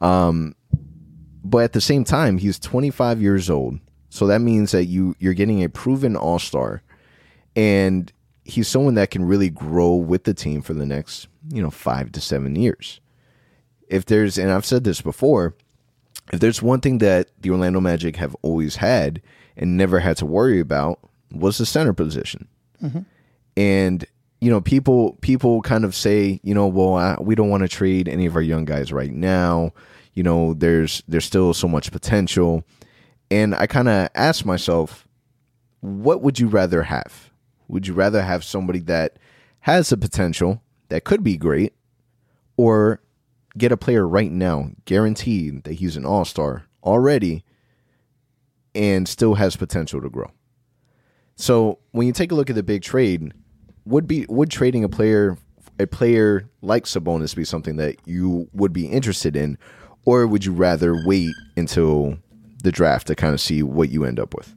Um, 0.00 0.54
but 1.44 1.64
at 1.64 1.72
the 1.72 1.80
same 1.80 2.04
time, 2.04 2.38
he's 2.38 2.58
25 2.58 3.20
years 3.20 3.50
old, 3.50 3.78
so 4.08 4.26
that 4.26 4.40
means 4.40 4.72
that 4.72 4.84
you 4.84 5.14
you're 5.18 5.34
getting 5.34 5.62
a 5.62 5.68
proven 5.68 6.16
All 6.16 6.38
Star, 6.38 6.82
and 7.56 8.12
he's 8.44 8.68
someone 8.68 8.94
that 8.94 9.10
can 9.10 9.24
really 9.24 9.50
grow 9.50 9.94
with 9.94 10.24
the 10.24 10.34
team 10.34 10.62
for 10.62 10.74
the 10.74 10.86
next 10.86 11.28
you 11.50 11.62
know 11.62 11.70
five 11.70 12.12
to 12.12 12.20
seven 12.20 12.56
years. 12.56 13.00
If 13.88 14.06
there's, 14.06 14.38
and 14.38 14.50
I've 14.50 14.64
said 14.64 14.84
this 14.84 15.02
before, 15.02 15.54
if 16.32 16.40
there's 16.40 16.62
one 16.62 16.80
thing 16.80 16.98
that 16.98 17.30
the 17.40 17.50
Orlando 17.50 17.80
Magic 17.80 18.16
have 18.16 18.34
always 18.42 18.76
had 18.76 19.20
and 19.56 19.76
never 19.76 19.98
had 20.00 20.16
to 20.18 20.26
worry 20.26 20.60
about, 20.60 20.98
was 21.30 21.58
the 21.58 21.66
center 21.66 21.92
position. 21.92 22.48
And 23.56 24.06
you 24.42 24.50
know, 24.50 24.60
people 24.60 25.16
people 25.20 25.62
kind 25.62 25.84
of 25.84 25.94
say, 25.94 26.40
you 26.42 26.52
know, 26.52 26.66
well, 26.66 26.94
I, 26.96 27.16
we 27.20 27.36
don't 27.36 27.48
want 27.48 27.62
to 27.62 27.68
trade 27.68 28.08
any 28.08 28.26
of 28.26 28.34
our 28.34 28.42
young 28.42 28.64
guys 28.64 28.92
right 28.92 29.12
now. 29.12 29.70
You 30.14 30.24
know, 30.24 30.52
there's 30.54 31.00
there's 31.06 31.24
still 31.24 31.54
so 31.54 31.68
much 31.68 31.92
potential. 31.92 32.64
And 33.30 33.54
I 33.54 33.68
kind 33.68 33.88
of 33.88 34.08
ask 34.16 34.44
myself, 34.44 35.06
what 35.80 36.22
would 36.22 36.40
you 36.40 36.48
rather 36.48 36.82
have? 36.82 37.30
Would 37.68 37.86
you 37.86 37.94
rather 37.94 38.20
have 38.20 38.42
somebody 38.42 38.80
that 38.80 39.16
has 39.60 39.90
the 39.90 39.96
potential 39.96 40.60
that 40.88 41.04
could 41.04 41.22
be 41.22 41.36
great 41.36 41.74
or 42.56 43.00
get 43.56 43.70
a 43.70 43.76
player 43.76 44.08
right 44.08 44.32
now 44.32 44.70
guaranteed 44.86 45.62
that 45.62 45.74
he's 45.74 45.96
an 45.96 46.04
all-star 46.04 46.64
already 46.82 47.44
and 48.74 49.06
still 49.06 49.34
has 49.34 49.54
potential 49.54 50.02
to 50.02 50.10
grow? 50.10 50.32
So, 51.36 51.78
when 51.92 52.08
you 52.08 52.12
take 52.12 52.32
a 52.32 52.34
look 52.34 52.50
at 52.50 52.56
the 52.56 52.64
big 52.64 52.82
trade, 52.82 53.32
would 53.84 54.06
be 54.06 54.26
would 54.28 54.50
trading 54.50 54.84
a 54.84 54.88
player 54.88 55.38
a 55.78 55.86
player 55.86 56.48
like 56.60 56.84
Sabonis 56.84 57.34
be 57.34 57.44
something 57.44 57.76
that 57.76 57.96
you 58.04 58.48
would 58.52 58.72
be 58.72 58.86
interested 58.86 59.36
in 59.36 59.58
or 60.04 60.26
would 60.26 60.44
you 60.44 60.52
rather 60.52 60.94
wait 61.04 61.34
until 61.56 62.18
the 62.62 62.72
draft 62.72 63.06
to 63.08 63.14
kind 63.14 63.34
of 63.34 63.40
see 63.40 63.62
what 63.62 63.90
you 63.90 64.04
end 64.04 64.18
up 64.18 64.34
with? 64.34 64.54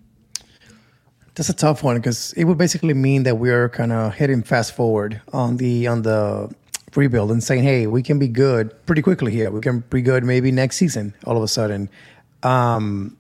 That's 1.36 1.50
a 1.50 1.54
tough 1.54 1.84
one 1.84 1.98
because 1.98 2.34
it 2.34 2.46
would 2.46 2.58
basically 2.58 2.94
mean 2.94 3.24
that 3.24 3.38
we're 3.38 3.68
kind 3.70 3.92
of 3.92 4.14
heading 4.14 4.42
fast 4.42 4.74
forward 4.74 5.22
on 5.34 5.58
the 5.58 5.86
on 5.88 6.04
the 6.04 6.54
rebuild 6.96 7.30
and 7.32 7.44
saying, 7.44 7.64
"Hey, 7.64 7.88
we 7.88 8.02
can 8.02 8.20
be 8.20 8.30
good 8.30 8.74
pretty 8.86 9.02
quickly 9.02 9.34
here. 9.34 9.52
We 9.52 9.60
can 9.60 9.80
be 9.90 10.02
good 10.02 10.24
maybe 10.24 10.52
next 10.52 10.78
season." 10.78 11.14
All 11.26 11.36
of 11.36 11.44
a 11.44 11.48
sudden, 11.50 11.90
um, 12.42 13.18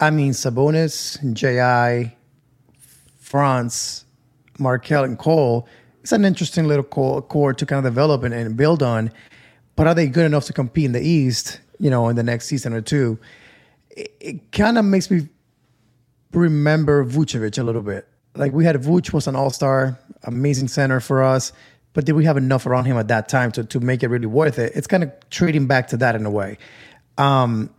I 0.00 0.10
mean, 0.10 0.32
Sabonis, 0.32 1.16
Ji, 1.32 2.16
Franz, 3.20 4.01
Markelle, 4.62 5.04
and 5.04 5.18
Cole. 5.18 5.68
It's 6.02 6.12
an 6.12 6.24
interesting 6.24 6.66
little 6.66 6.84
core, 6.84 7.54
to 7.54 7.66
kind 7.66 7.84
of 7.84 7.92
develop 7.92 8.22
and, 8.24 8.34
and 8.34 8.56
build 8.56 8.82
on. 8.82 9.12
But 9.76 9.86
are 9.86 9.94
they 9.94 10.06
good 10.06 10.26
enough 10.26 10.44
to 10.46 10.52
compete 10.52 10.86
in 10.86 10.92
the 10.92 11.00
East? 11.00 11.60
You 11.78 11.90
know, 11.90 12.08
in 12.08 12.16
the 12.16 12.22
next 12.22 12.46
season 12.46 12.72
or 12.72 12.80
two, 12.80 13.18
it, 13.90 14.14
it 14.20 14.52
kind 14.52 14.78
of 14.78 14.84
makes 14.84 15.10
me 15.10 15.28
remember 16.32 17.04
Vucevic 17.04 17.58
a 17.58 17.62
little 17.62 17.82
bit. 17.82 18.08
Like 18.34 18.52
we 18.52 18.64
had 18.64 18.76
Vuce 18.76 19.12
was 19.12 19.26
an 19.26 19.36
all 19.36 19.50
star, 19.50 19.98
amazing 20.24 20.68
center 20.68 21.00
for 21.00 21.22
us, 21.22 21.52
but 21.92 22.04
did 22.04 22.12
we 22.12 22.24
have 22.24 22.36
enough 22.36 22.66
around 22.66 22.86
him 22.86 22.96
at 22.96 23.08
that 23.08 23.28
time 23.28 23.52
to, 23.52 23.64
to 23.64 23.80
make 23.80 24.02
it 24.02 24.08
really 24.08 24.26
worth 24.26 24.58
it? 24.58 24.72
It's 24.74 24.86
kind 24.86 25.02
of 25.02 25.12
trading 25.30 25.66
back 25.66 25.88
to 25.88 25.96
that 25.98 26.14
in 26.14 26.24
a 26.24 26.30
way. 26.30 26.56
Um, 27.18 27.70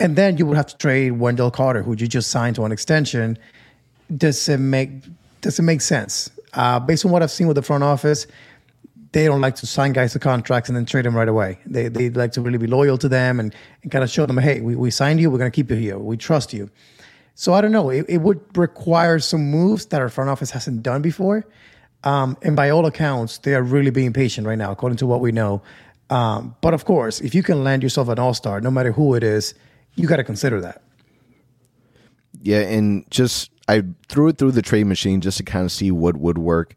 and 0.00 0.14
then 0.14 0.36
you 0.36 0.46
would 0.46 0.56
have 0.56 0.66
to 0.66 0.76
trade 0.76 1.12
Wendell 1.12 1.50
Carter, 1.50 1.82
who 1.82 1.96
you 1.96 2.06
just 2.06 2.30
signed 2.30 2.56
to 2.56 2.64
an 2.64 2.72
extension. 2.72 3.36
Does 4.16 4.48
it 4.48 4.58
make 4.58 4.90
does 5.40 5.58
it 5.58 5.62
make 5.62 5.80
sense? 5.80 6.30
Uh, 6.54 6.80
based 6.80 7.04
on 7.04 7.12
what 7.12 7.22
I've 7.22 7.30
seen 7.30 7.46
with 7.46 7.56
the 7.56 7.62
front 7.62 7.84
office, 7.84 8.26
they 9.12 9.26
don't 9.26 9.40
like 9.40 9.56
to 9.56 9.66
sign 9.66 9.92
guys 9.92 10.12
to 10.12 10.18
contracts 10.18 10.68
and 10.68 10.76
then 10.76 10.84
trade 10.84 11.04
them 11.04 11.16
right 11.16 11.28
away. 11.28 11.58
They 11.66 11.88
they 11.88 12.10
like 12.10 12.32
to 12.32 12.40
really 12.40 12.58
be 12.58 12.66
loyal 12.66 12.98
to 12.98 13.08
them 13.08 13.40
and, 13.40 13.54
and 13.82 13.90
kind 13.90 14.04
of 14.04 14.10
show 14.10 14.26
them, 14.26 14.38
hey, 14.38 14.60
we, 14.60 14.76
we 14.76 14.90
signed 14.90 15.20
you, 15.20 15.30
we're 15.30 15.38
gonna 15.38 15.50
keep 15.50 15.70
you 15.70 15.76
here, 15.76 15.98
we 15.98 16.16
trust 16.16 16.52
you. 16.52 16.70
So 17.34 17.54
I 17.54 17.60
don't 17.60 17.72
know. 17.72 17.88
It, 17.88 18.04
it 18.08 18.18
would 18.18 18.40
require 18.56 19.20
some 19.20 19.50
moves 19.50 19.86
that 19.86 20.00
our 20.00 20.08
front 20.08 20.28
office 20.28 20.50
hasn't 20.50 20.82
done 20.82 21.02
before. 21.02 21.46
Um, 22.04 22.36
and 22.42 22.56
by 22.56 22.70
all 22.70 22.84
accounts, 22.86 23.38
they 23.38 23.54
are 23.54 23.62
really 23.62 23.90
being 23.90 24.12
patient 24.12 24.46
right 24.46 24.58
now, 24.58 24.72
according 24.72 24.96
to 24.98 25.06
what 25.06 25.20
we 25.20 25.30
know. 25.30 25.62
Um, 26.10 26.56
but 26.60 26.74
of 26.74 26.84
course, 26.84 27.20
if 27.20 27.34
you 27.34 27.42
can 27.42 27.62
land 27.62 27.82
yourself 27.82 28.08
an 28.08 28.18
all 28.18 28.34
star, 28.34 28.60
no 28.60 28.70
matter 28.70 28.92
who 28.92 29.14
it 29.14 29.22
is, 29.22 29.54
you 29.94 30.08
got 30.08 30.16
to 30.16 30.24
consider 30.24 30.60
that. 30.62 30.82
Yeah, 32.42 32.60
and 32.60 33.08
just 33.10 33.50
I 33.68 33.84
threw 34.08 34.28
it 34.28 34.38
through 34.38 34.52
the 34.52 34.62
trade 34.62 34.86
machine 34.86 35.20
just 35.20 35.36
to 35.38 35.44
kind 35.44 35.64
of 35.64 35.72
see 35.72 35.90
what 35.90 36.16
would 36.16 36.38
work. 36.38 36.74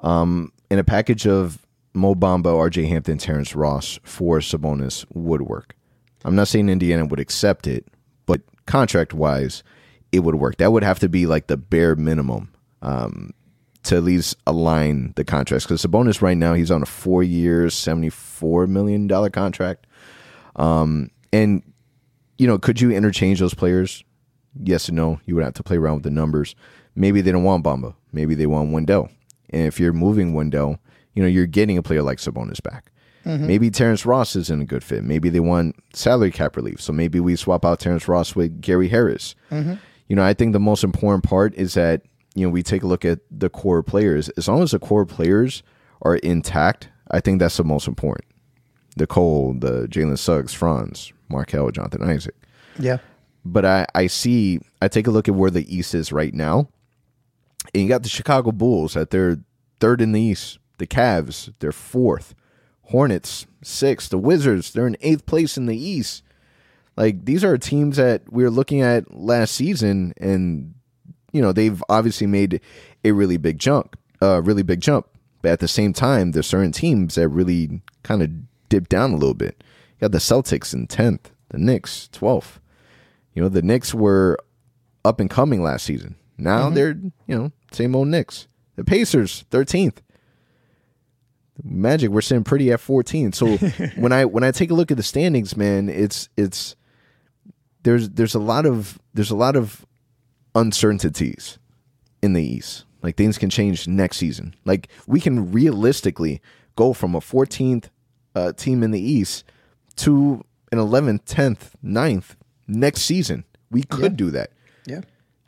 Um, 0.00 0.52
in 0.70 0.78
a 0.78 0.84
package 0.84 1.26
of 1.26 1.64
Mo 1.94 2.14
Bamba, 2.14 2.46
RJ 2.46 2.88
Hampton, 2.88 3.18
Terrence 3.18 3.54
Ross 3.54 3.98
for 4.02 4.38
Sabonis 4.38 5.04
would 5.14 5.42
work. 5.42 5.76
I'm 6.24 6.34
not 6.34 6.48
saying 6.48 6.68
Indiana 6.68 7.04
would 7.04 7.20
accept 7.20 7.66
it, 7.66 7.86
but 8.26 8.40
contract 8.66 9.14
wise, 9.14 9.62
it 10.10 10.20
would 10.20 10.36
work. 10.36 10.56
That 10.56 10.72
would 10.72 10.82
have 10.82 10.98
to 11.00 11.08
be 11.08 11.26
like 11.26 11.46
the 11.46 11.56
bare 11.56 11.94
minimum 11.96 12.52
um, 12.80 13.30
to 13.84 13.96
at 13.96 14.04
least 14.04 14.36
align 14.46 15.12
the 15.16 15.24
contracts. 15.24 15.66
Because 15.66 15.84
Sabonis 15.84 16.22
right 16.22 16.36
now 16.36 16.54
he's 16.54 16.70
on 16.70 16.82
a 16.82 16.86
four 16.86 17.22
year, 17.22 17.68
seventy 17.70 18.10
four 18.10 18.66
million 18.66 19.06
dollar 19.06 19.30
contract. 19.30 19.86
Um, 20.56 21.10
and 21.32 21.62
you 22.38 22.46
know, 22.46 22.58
could 22.58 22.80
you 22.80 22.90
interchange 22.90 23.40
those 23.40 23.54
players? 23.54 24.04
Yes 24.60 24.88
and 24.88 24.96
no. 24.96 25.20
You 25.24 25.34
would 25.34 25.44
have 25.44 25.54
to 25.54 25.62
play 25.62 25.76
around 25.76 25.94
with 25.94 26.02
the 26.04 26.10
numbers. 26.10 26.54
Maybe 26.94 27.20
they 27.20 27.32
don't 27.32 27.44
want 27.44 27.64
Bamba. 27.64 27.94
Maybe 28.12 28.34
they 28.34 28.46
want 28.46 28.72
Wendell. 28.72 29.08
And 29.50 29.66
if 29.66 29.78
you're 29.80 29.92
moving 29.92 30.34
Wendell, 30.34 30.78
you 31.14 31.22
know, 31.22 31.28
you're 31.28 31.46
getting 31.46 31.78
a 31.78 31.82
player 31.82 32.02
like 32.02 32.18
Sabonis 32.18 32.62
back. 32.62 32.90
Mm-hmm. 33.24 33.46
Maybe 33.46 33.70
Terrence 33.70 34.04
Ross 34.04 34.34
isn't 34.34 34.62
a 34.62 34.64
good 34.64 34.82
fit. 34.82 35.04
Maybe 35.04 35.28
they 35.28 35.40
want 35.40 35.76
salary 35.94 36.30
cap 36.30 36.56
relief. 36.56 36.80
So 36.80 36.92
maybe 36.92 37.20
we 37.20 37.36
swap 37.36 37.64
out 37.64 37.80
Terrence 37.80 38.08
Ross 38.08 38.34
with 38.34 38.60
Gary 38.60 38.88
Harris. 38.88 39.34
Mm-hmm. 39.50 39.74
You 40.08 40.16
know, 40.16 40.24
I 40.24 40.34
think 40.34 40.52
the 40.52 40.60
most 40.60 40.82
important 40.82 41.24
part 41.24 41.54
is 41.54 41.74
that, 41.74 42.02
you 42.34 42.44
know, 42.44 42.50
we 42.50 42.62
take 42.62 42.82
a 42.82 42.86
look 42.86 43.04
at 43.04 43.20
the 43.30 43.48
core 43.48 43.82
players. 43.82 44.28
As 44.30 44.48
long 44.48 44.62
as 44.62 44.72
the 44.72 44.78
core 44.78 45.06
players 45.06 45.62
are 46.02 46.16
intact, 46.16 46.88
I 47.10 47.20
think 47.20 47.38
that's 47.38 47.56
the 47.56 47.64
most 47.64 47.86
important. 47.86 48.26
The 48.96 49.06
Cole, 49.06 49.54
the 49.58 49.86
Jalen 49.86 50.18
Suggs, 50.18 50.52
Franz, 50.52 51.12
Markelle, 51.28 51.70
Jonathan 51.70 52.02
Isaac. 52.02 52.34
Yeah. 52.78 52.98
But 53.44 53.64
I, 53.64 53.86
I 53.94 54.06
see, 54.06 54.60
I 54.80 54.88
take 54.88 55.06
a 55.06 55.10
look 55.10 55.28
at 55.28 55.34
where 55.34 55.50
the 55.50 55.74
East 55.74 55.94
is 55.94 56.12
right 56.12 56.32
now. 56.32 56.68
And 57.74 57.82
you 57.82 57.88
got 57.88 58.02
the 58.02 58.08
Chicago 58.08 58.52
Bulls 58.52 58.96
at 58.96 59.10
their 59.10 59.38
third 59.80 60.00
in 60.00 60.12
the 60.12 60.20
East. 60.20 60.58
The 60.78 60.86
Cavs, 60.86 61.52
they're 61.58 61.72
fourth. 61.72 62.34
Hornets, 62.86 63.46
sixth. 63.62 64.10
The 64.10 64.18
Wizards, 64.18 64.72
they're 64.72 64.86
in 64.86 64.96
eighth 65.00 65.26
place 65.26 65.56
in 65.56 65.66
the 65.66 65.76
East. 65.76 66.22
Like 66.96 67.24
these 67.24 67.44
are 67.44 67.56
teams 67.56 67.96
that 67.96 68.22
we 68.30 68.42
were 68.42 68.50
looking 68.50 68.82
at 68.82 69.14
last 69.14 69.54
season, 69.54 70.12
and 70.18 70.74
you 71.32 71.40
know 71.40 71.52
they've 71.52 71.82
obviously 71.88 72.26
made 72.26 72.60
a 73.04 73.12
really 73.12 73.38
big 73.38 73.58
jump, 73.58 73.96
uh, 74.20 74.42
really 74.42 74.62
big 74.62 74.80
jump. 74.80 75.06
But 75.40 75.52
at 75.52 75.60
the 75.60 75.68
same 75.68 75.92
time, 75.92 76.32
there's 76.32 76.46
certain 76.46 76.72
teams 76.72 77.14
that 77.14 77.28
really 77.28 77.80
kind 78.02 78.22
of 78.22 78.30
dipped 78.68 78.90
down 78.90 79.12
a 79.12 79.16
little 79.16 79.34
bit. 79.34 79.64
You 79.96 80.02
got 80.02 80.12
the 80.12 80.18
Celtics 80.18 80.74
in 80.74 80.86
tenth, 80.86 81.30
the 81.48 81.58
Knicks 81.58 82.08
twelfth. 82.12 82.60
You 83.34 83.42
know 83.42 83.48
the 83.48 83.62
Knicks 83.62 83.94
were 83.94 84.38
up 85.04 85.20
and 85.20 85.30
coming 85.30 85.62
last 85.62 85.84
season. 85.84 86.16
Now 86.38 86.70
they're 86.70 86.98
you 87.26 87.36
know 87.36 87.52
same 87.72 87.94
old 87.94 88.08
Knicks. 88.08 88.48
The 88.76 88.84
Pacers 88.84 89.44
thirteenth. 89.50 90.02
Magic, 91.62 92.10
we're 92.10 92.22
sitting 92.22 92.44
pretty 92.44 92.72
at 92.72 92.80
14. 92.80 93.32
So 93.32 93.56
when 93.96 94.10
I 94.10 94.24
when 94.24 94.42
I 94.42 94.50
take 94.50 94.70
a 94.70 94.74
look 94.74 94.90
at 94.90 94.96
the 94.96 95.02
standings, 95.02 95.56
man, 95.56 95.88
it's 95.88 96.28
it's 96.36 96.74
there's 97.82 98.08
there's 98.10 98.34
a 98.34 98.40
lot 98.40 98.66
of 98.66 98.98
there's 99.14 99.30
a 99.30 99.36
lot 99.36 99.54
of 99.54 99.84
uncertainties 100.54 101.58
in 102.22 102.32
the 102.32 102.42
East. 102.42 102.84
Like 103.02 103.16
things 103.16 103.38
can 103.38 103.50
change 103.50 103.86
next 103.88 104.16
season. 104.16 104.54
Like 104.64 104.88
we 105.06 105.20
can 105.20 105.52
realistically 105.52 106.40
go 106.76 106.92
from 106.92 107.14
a 107.14 107.20
14th 107.20 107.86
uh, 108.34 108.52
team 108.52 108.82
in 108.82 108.92
the 108.92 109.00
East 109.00 109.44
to 109.96 110.44
an 110.70 110.78
11th, 110.78 111.24
10th, 111.24 111.70
9th 111.84 112.36
next 112.66 113.02
season. 113.02 113.44
We 113.70 113.82
could 113.82 114.12
Yeah. 114.12 114.16
do 114.16 114.30
that. 114.32 114.50
Yeah. 114.86 115.00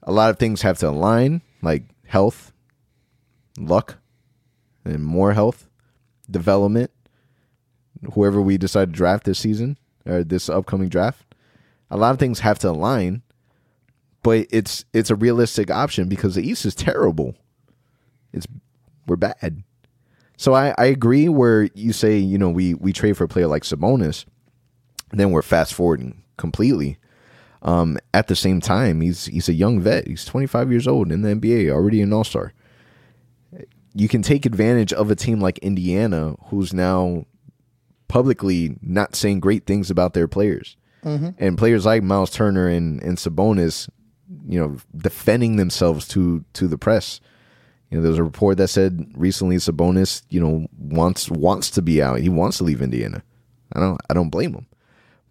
A 0.03 0.13
lot 0.13 0.31
of 0.31 0.39
things 0.39 0.63
have 0.63 0.79
to 0.79 0.89
align, 0.89 1.43
like 1.63 1.85
health, 2.07 2.53
luck, 3.59 3.99
and 4.85 5.05
more 5.05 5.33
health, 5.33 5.69
development. 6.31 6.91
Whoever 8.15 8.41
we 8.43 8.59
decide 8.59 8.87
to 8.91 8.93
draft 8.97 9.25
this 9.25 9.39
season 9.39 9.79
or 10.05 10.23
this 10.25 10.49
upcoming 10.51 10.89
draft, 10.91 11.35
a 11.91 11.97
lot 11.97 12.11
of 12.13 12.19
things 12.19 12.41
have 12.41 12.59
to 12.61 12.71
align. 12.71 13.23
But 14.23 14.47
it's 14.51 14.85
it's 14.93 15.11
a 15.11 15.15
realistic 15.15 15.71
option 15.71 16.09
because 16.09 16.35
the 16.35 16.47
East 16.47 16.65
is 16.67 16.75
terrible. 16.75 17.35
It's 18.33 18.47
we're 19.07 19.17
bad. 19.17 19.63
So 20.37 20.55
I, 20.55 20.75
I 20.77 20.87
agree 20.87 21.29
where 21.29 21.69
you 21.75 21.93
say, 21.93 22.19
you 22.19 22.37
know, 22.39 22.51
we 22.51 22.75
we 22.75 22.93
trade 22.93 23.17
for 23.17 23.25
a 23.25 23.29
player 23.29 23.47
like 23.47 23.63
Sabonis, 23.63 24.25
then 25.13 25.31
we're 25.31 25.43
fast 25.43 25.73
forwarding 25.75 26.23
completely. 26.37 26.99
Um, 27.65 27.97
at 28.13 28.27
the 28.27 28.37
same 28.37 28.61
time, 28.61 29.01
he's 29.01 29.25
he's 29.27 29.49
a 29.49 29.55
young 29.55 29.81
vet. 29.81 30.07
He's 30.07 30.25
25 30.27 30.71
years 30.71 30.87
old 30.87 31.11
in 31.11 31.23
the 31.23 31.31
NBA, 31.35 31.71
already 31.71 32.03
an 32.03 32.13
All 32.13 32.25
Star. 32.25 32.53
You 33.95 34.09
can 34.09 34.23
take 34.23 34.45
advantage 34.45 34.93
of 34.93 35.11
a 35.11 35.15
team 35.17 35.41
like 35.41 35.59
Indiana, 35.59 36.35
who's 36.47 36.75
now 36.75 37.25
publicly 38.09 38.77
not 38.83 39.17
saying 39.17 39.41
great 39.41 39.67
things 39.67 39.91
about 39.91 40.13
their 40.15 40.29
players, 40.29 40.77
and 41.39 41.57
players 41.57 41.87
like 41.87 42.03
Myles 42.03 42.31
Turner 42.31 42.69
and 42.69 43.03
and 43.03 43.17
Sabonis, 43.17 43.89
you 44.47 44.61
know, 44.61 44.77
defending 44.97 45.57
themselves 45.57 46.07
to 46.09 46.45
to 46.55 46.69
the 46.69 46.79
press. 46.79 47.21
You 47.91 47.99
know, 47.99 48.03
there 48.03 48.11
was 48.11 48.19
a 48.19 48.25
report 48.25 48.59
that 48.59 48.69
said 48.69 49.07
recently 49.15 49.57
Sabonis, 49.57 50.23
you 50.29 50.41
know, 50.41 50.67
wants 50.77 51.31
wants 51.31 51.71
to 51.71 51.83
be 51.83 52.03
out. 52.03 52.21
He 52.21 52.29
wants 52.29 52.59
to 52.59 52.65
leave 52.65 52.83
Indiana. 52.83 53.23
I 53.73 53.81
don't 53.81 54.01
I 54.11 54.15
don't 54.15 54.31
blame 54.31 54.55
him. 54.55 54.67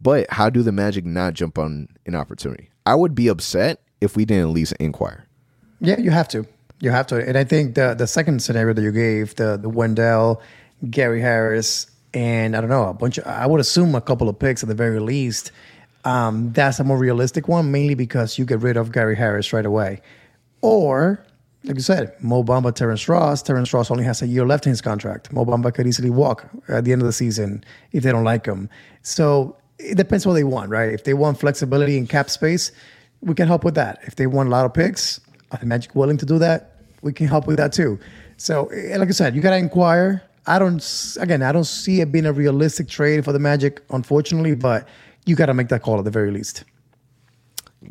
But 0.04 0.28
how 0.30 0.50
do 0.50 0.62
the 0.62 0.74
Magic 0.74 1.06
not 1.06 1.34
jump 1.34 1.58
on 1.58 1.88
an 2.06 2.14
opportunity? 2.14 2.70
I 2.86 2.96
would 2.96 3.16
be 3.16 3.30
upset 3.30 3.82
if 4.02 4.18
we 4.18 4.26
didn't 4.26 4.50
at 4.50 4.54
least 4.54 4.74
inquire. 4.74 5.26
Yeah, 5.80 5.98
you 6.00 6.12
have 6.12 6.28
to. 6.30 6.46
You 6.82 6.92
have 6.92 7.08
to. 7.08 7.26
And 7.26 7.38
I 7.38 7.46
think 7.46 7.76
the 7.76 7.94
the 7.94 8.06
second 8.06 8.42
scenario 8.42 8.74
that 8.74 8.82
you 8.82 8.92
gave, 8.92 9.36
the 9.36 9.58
the 9.58 9.70
Wendell, 9.70 10.42
Gary 10.90 11.22
Harris, 11.22 11.88
and 12.14 12.56
I 12.56 12.62
don't 12.62 12.70
know, 12.70 12.90
a 12.90 12.94
bunch 12.94 13.18
of 13.18 13.26
I 13.26 13.48
would 13.48 13.62
assume 13.62 13.96
a 13.96 14.02
couple 14.02 14.28
of 14.28 14.38
picks 14.38 14.62
at 14.62 14.70
the 14.70 14.76
very 14.76 15.00
least. 15.00 15.52
Um, 16.06 16.52
that's 16.52 16.80
a 16.80 16.84
more 16.84 16.98
realistic 16.98 17.48
one, 17.48 17.72
mainly 17.72 17.96
because 17.96 18.38
you 18.38 18.44
get 18.44 18.60
rid 18.60 18.76
of 18.76 18.92
Gary 18.92 19.16
Harris 19.16 19.54
right 19.54 19.66
away. 19.66 20.02
Or, 20.62 21.26
like 21.64 21.76
you 21.76 21.82
said, 21.82 22.14
Mo 22.22 22.44
Bamba, 22.44 22.76
Terrence 22.76 23.08
Ross. 23.08 23.42
Terrence 23.42 23.74
Ross 23.74 23.90
only 23.90 24.04
has 24.04 24.22
a 24.22 24.28
year 24.28 24.46
left 24.46 24.66
in 24.66 24.72
his 24.72 24.82
contract. 24.82 25.32
Mo 25.32 25.46
Bamba 25.46 25.74
could 25.74 25.88
easily 25.88 26.10
walk 26.10 26.50
at 26.68 26.84
the 26.84 26.92
end 26.92 27.02
of 27.02 27.06
the 27.06 27.14
season 27.14 27.64
if 27.94 28.04
they 28.04 28.12
don't 28.12 28.26
like 28.26 28.46
him. 28.46 28.70
So 29.02 29.56
it 29.80 29.98
depends 29.98 30.26
what 30.26 30.34
they 30.34 30.44
want, 30.44 30.70
right? 30.70 30.92
If 30.92 31.04
they 31.04 31.14
want 31.14 31.40
flexibility 31.40 31.98
in 31.98 32.08
cap 32.08 32.30
space, 32.30 32.72
we 33.22 33.34
can 33.34 33.48
help 33.48 33.64
with 33.64 33.76
that. 33.76 34.00
If 34.04 34.16
they 34.16 34.28
want 34.28 34.50
a 34.50 34.52
lot 34.52 34.66
of 34.66 34.74
picks, 34.74 35.20
are 35.52 35.58
the 35.58 35.66
Magic 35.66 35.96
willing 35.96 36.18
to 36.18 36.26
do 36.26 36.40
that? 36.40 36.78
We 37.02 37.14
can 37.14 37.28
help 37.28 37.48
with 37.48 37.58
that 37.58 37.74
too. 37.74 38.00
So, 38.38 38.68
eh, 38.68 38.98
like 38.98 39.10
I 39.10 39.12
said, 39.12 39.36
you 39.36 39.42
got 39.42 39.52
to 39.52 39.58
inquire. 39.58 40.24
I 40.46 40.60
don't, 40.60 40.84
again, 41.20 41.42
I 41.42 41.52
don't 41.52 41.64
see 41.64 42.02
it 42.02 42.12
being 42.12 42.26
a 42.26 42.34
realistic 42.34 42.90
trade 42.90 43.24
for 43.24 43.32
the 43.32 43.40
Magic, 43.40 43.82
unfortunately, 43.90 44.56
but 44.56 44.88
you 45.26 45.36
got 45.36 45.46
to 45.46 45.54
make 45.54 45.70
that 45.70 45.82
call 45.82 46.00
at 46.00 46.06
the 46.06 46.12
very 46.12 46.32
least. 46.32 46.66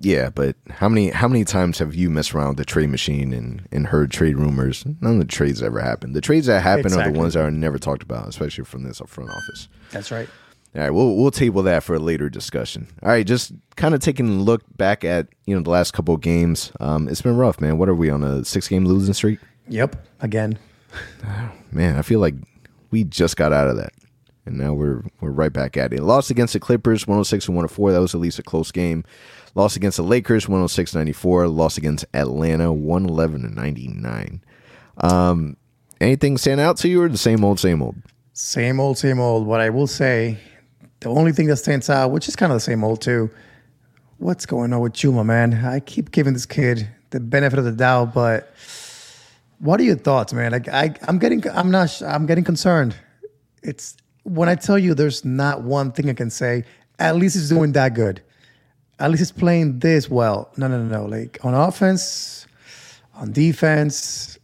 Yeah, 0.00 0.30
but 0.30 0.56
how 0.70 0.88
many 0.88 1.10
how 1.10 1.28
many 1.28 1.44
times 1.44 1.78
have 1.78 1.94
you 1.94 2.08
messed 2.08 2.34
around 2.34 2.48
with 2.48 2.56
the 2.56 2.64
trade 2.64 2.88
machine 2.88 3.32
and, 3.34 3.68
and 3.70 3.86
heard 3.86 4.10
trade 4.10 4.38
rumors? 4.38 4.84
None 5.00 5.14
of 5.14 5.18
the 5.18 5.24
trades 5.26 5.62
ever 5.62 5.80
happen. 5.80 6.12
The 6.12 6.22
trades 6.22 6.46
that 6.46 6.62
happen 6.62 6.92
are 6.94 7.10
the 7.10 7.18
ones 7.18 7.34
that 7.34 7.44
are 7.44 7.50
never 7.50 7.78
talked 7.78 8.02
about, 8.02 8.26
especially 8.26 8.64
from 8.64 8.84
this 8.84 9.02
front 9.06 9.30
office. 9.30 9.68
That's 9.90 10.10
right. 10.10 10.28
All 10.74 10.80
right, 10.80 10.90
we'll 10.90 11.16
we'll 11.16 11.30
table 11.30 11.62
that 11.64 11.82
for 11.82 11.94
a 11.94 11.98
later 11.98 12.30
discussion. 12.30 12.88
All 13.02 13.10
right, 13.10 13.26
just 13.26 13.52
kind 13.76 13.94
of 13.94 14.00
taking 14.00 14.28
a 14.28 14.42
look 14.42 14.62
back 14.76 15.04
at 15.04 15.28
you 15.46 15.54
know 15.54 15.62
the 15.62 15.70
last 15.70 15.92
couple 15.92 16.14
of 16.14 16.22
games. 16.22 16.72
Um, 16.80 17.08
it's 17.08 17.20
been 17.20 17.36
rough, 17.36 17.60
man. 17.60 17.76
What 17.76 17.90
are 17.90 17.94
we 17.94 18.08
on 18.08 18.24
a 18.24 18.44
six 18.44 18.68
game 18.68 18.86
losing 18.86 19.12
streak? 19.12 19.38
Yep. 19.68 19.96
Again. 20.20 20.58
Man, 21.72 21.96
I 21.98 22.02
feel 22.02 22.20
like 22.20 22.34
we 22.90 23.04
just 23.04 23.36
got 23.36 23.52
out 23.52 23.68
of 23.68 23.76
that, 23.76 23.92
and 24.44 24.58
now 24.58 24.72
we're 24.72 25.02
we're 25.20 25.30
right 25.30 25.52
back 25.52 25.76
at 25.76 25.92
it. 25.92 26.02
Lost 26.02 26.30
against 26.30 26.52
the 26.52 26.60
Clippers, 26.60 27.06
one 27.06 27.16
hundred 27.16 27.24
six 27.24 27.46
and 27.48 27.56
one 27.56 27.64
hundred 27.64 27.74
four. 27.74 27.92
That 27.92 28.00
was 28.00 28.14
at 28.14 28.20
least 28.20 28.38
a 28.38 28.42
close 28.42 28.70
game. 28.70 29.04
Lost 29.54 29.76
against 29.76 29.98
the 29.98 30.02
Lakers, 30.02 30.46
106-94. 30.46 31.54
Lost 31.54 31.76
against 31.76 32.06
Atlanta, 32.14 32.72
one 32.72 33.04
eleven 33.06 33.44
and 33.44 33.54
ninety 33.54 33.88
nine. 33.88 34.42
Um, 34.98 35.56
anything 36.00 36.38
stand 36.38 36.60
out 36.60 36.78
to 36.78 36.88
you, 36.88 37.02
or 37.02 37.08
the 37.08 37.18
same 37.18 37.44
old, 37.44 37.60
same 37.60 37.82
old? 37.82 37.96
Same 38.32 38.80
old, 38.80 38.96
same 38.96 39.20
old. 39.20 39.46
What 39.46 39.60
I 39.60 39.70
will 39.70 39.86
say, 39.86 40.38
the 41.02 41.10
only 41.10 41.32
thing 41.32 41.48
that 41.48 41.56
stands 41.56 41.90
out, 41.90 42.12
which 42.12 42.28
is 42.28 42.36
kind 42.36 42.52
of 42.52 42.56
the 42.56 42.60
same 42.60 42.84
old 42.84 43.00
too, 43.00 43.28
what's 44.18 44.46
going 44.46 44.72
on 44.72 44.80
with 44.80 44.92
Chuma, 44.92 45.24
man? 45.26 45.52
I 45.64 45.80
keep 45.80 46.12
giving 46.12 46.32
this 46.32 46.46
kid 46.46 46.88
the 47.10 47.18
benefit 47.18 47.58
of 47.58 47.64
the 47.64 47.72
doubt, 47.72 48.14
but 48.14 48.54
what 49.58 49.80
are 49.80 49.82
your 49.82 49.96
thoughts, 49.96 50.32
man? 50.32 50.52
Like 50.52 50.68
I, 50.68 50.94
I'm 51.08 51.18
getting, 51.18 51.42
I'm 51.50 51.70
not, 51.70 52.00
I'm 52.02 52.26
getting 52.26 52.44
concerned. 52.44 52.94
It's 53.62 53.96
when 54.22 54.48
I 54.48 54.54
tell 54.54 54.78
you 54.78 54.94
there's 54.94 55.24
not 55.24 55.62
one 55.62 55.90
thing 55.90 56.08
I 56.08 56.14
can 56.14 56.30
say. 56.30 56.64
At 56.98 57.16
least 57.16 57.34
he's 57.34 57.48
doing 57.48 57.72
that 57.72 57.94
good. 57.94 58.22
At 59.00 59.10
least 59.10 59.20
he's 59.20 59.32
playing 59.32 59.80
this 59.80 60.08
well. 60.08 60.52
No, 60.56 60.68
no, 60.68 60.80
no, 60.80 61.00
no. 61.00 61.06
Like 61.06 61.38
on 61.44 61.54
offense, 61.54 62.46
on 63.14 63.32
defense, 63.32 64.38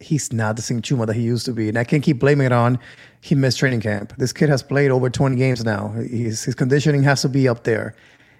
he's 0.00 0.32
not 0.32 0.56
the 0.56 0.62
same 0.62 0.80
Chuma 0.80 1.06
that 1.06 1.16
he 1.16 1.22
used 1.22 1.44
to 1.44 1.52
be. 1.52 1.68
And 1.68 1.76
I 1.76 1.84
can't 1.84 2.02
keep 2.02 2.18
blaming 2.20 2.46
it 2.46 2.52
on 2.52 2.78
he 3.20 3.34
missed 3.34 3.58
training 3.58 3.80
camp. 3.80 4.14
This 4.16 4.32
kid 4.32 4.48
has 4.48 4.62
played 4.62 4.90
over 4.90 5.10
20 5.10 5.36
games 5.36 5.64
now. 5.64 5.88
His, 5.88 6.44
his 6.44 6.54
conditioning 6.54 7.02
has 7.02 7.22
to 7.22 7.28
be 7.28 7.48
up 7.48 7.64
there. 7.64 7.94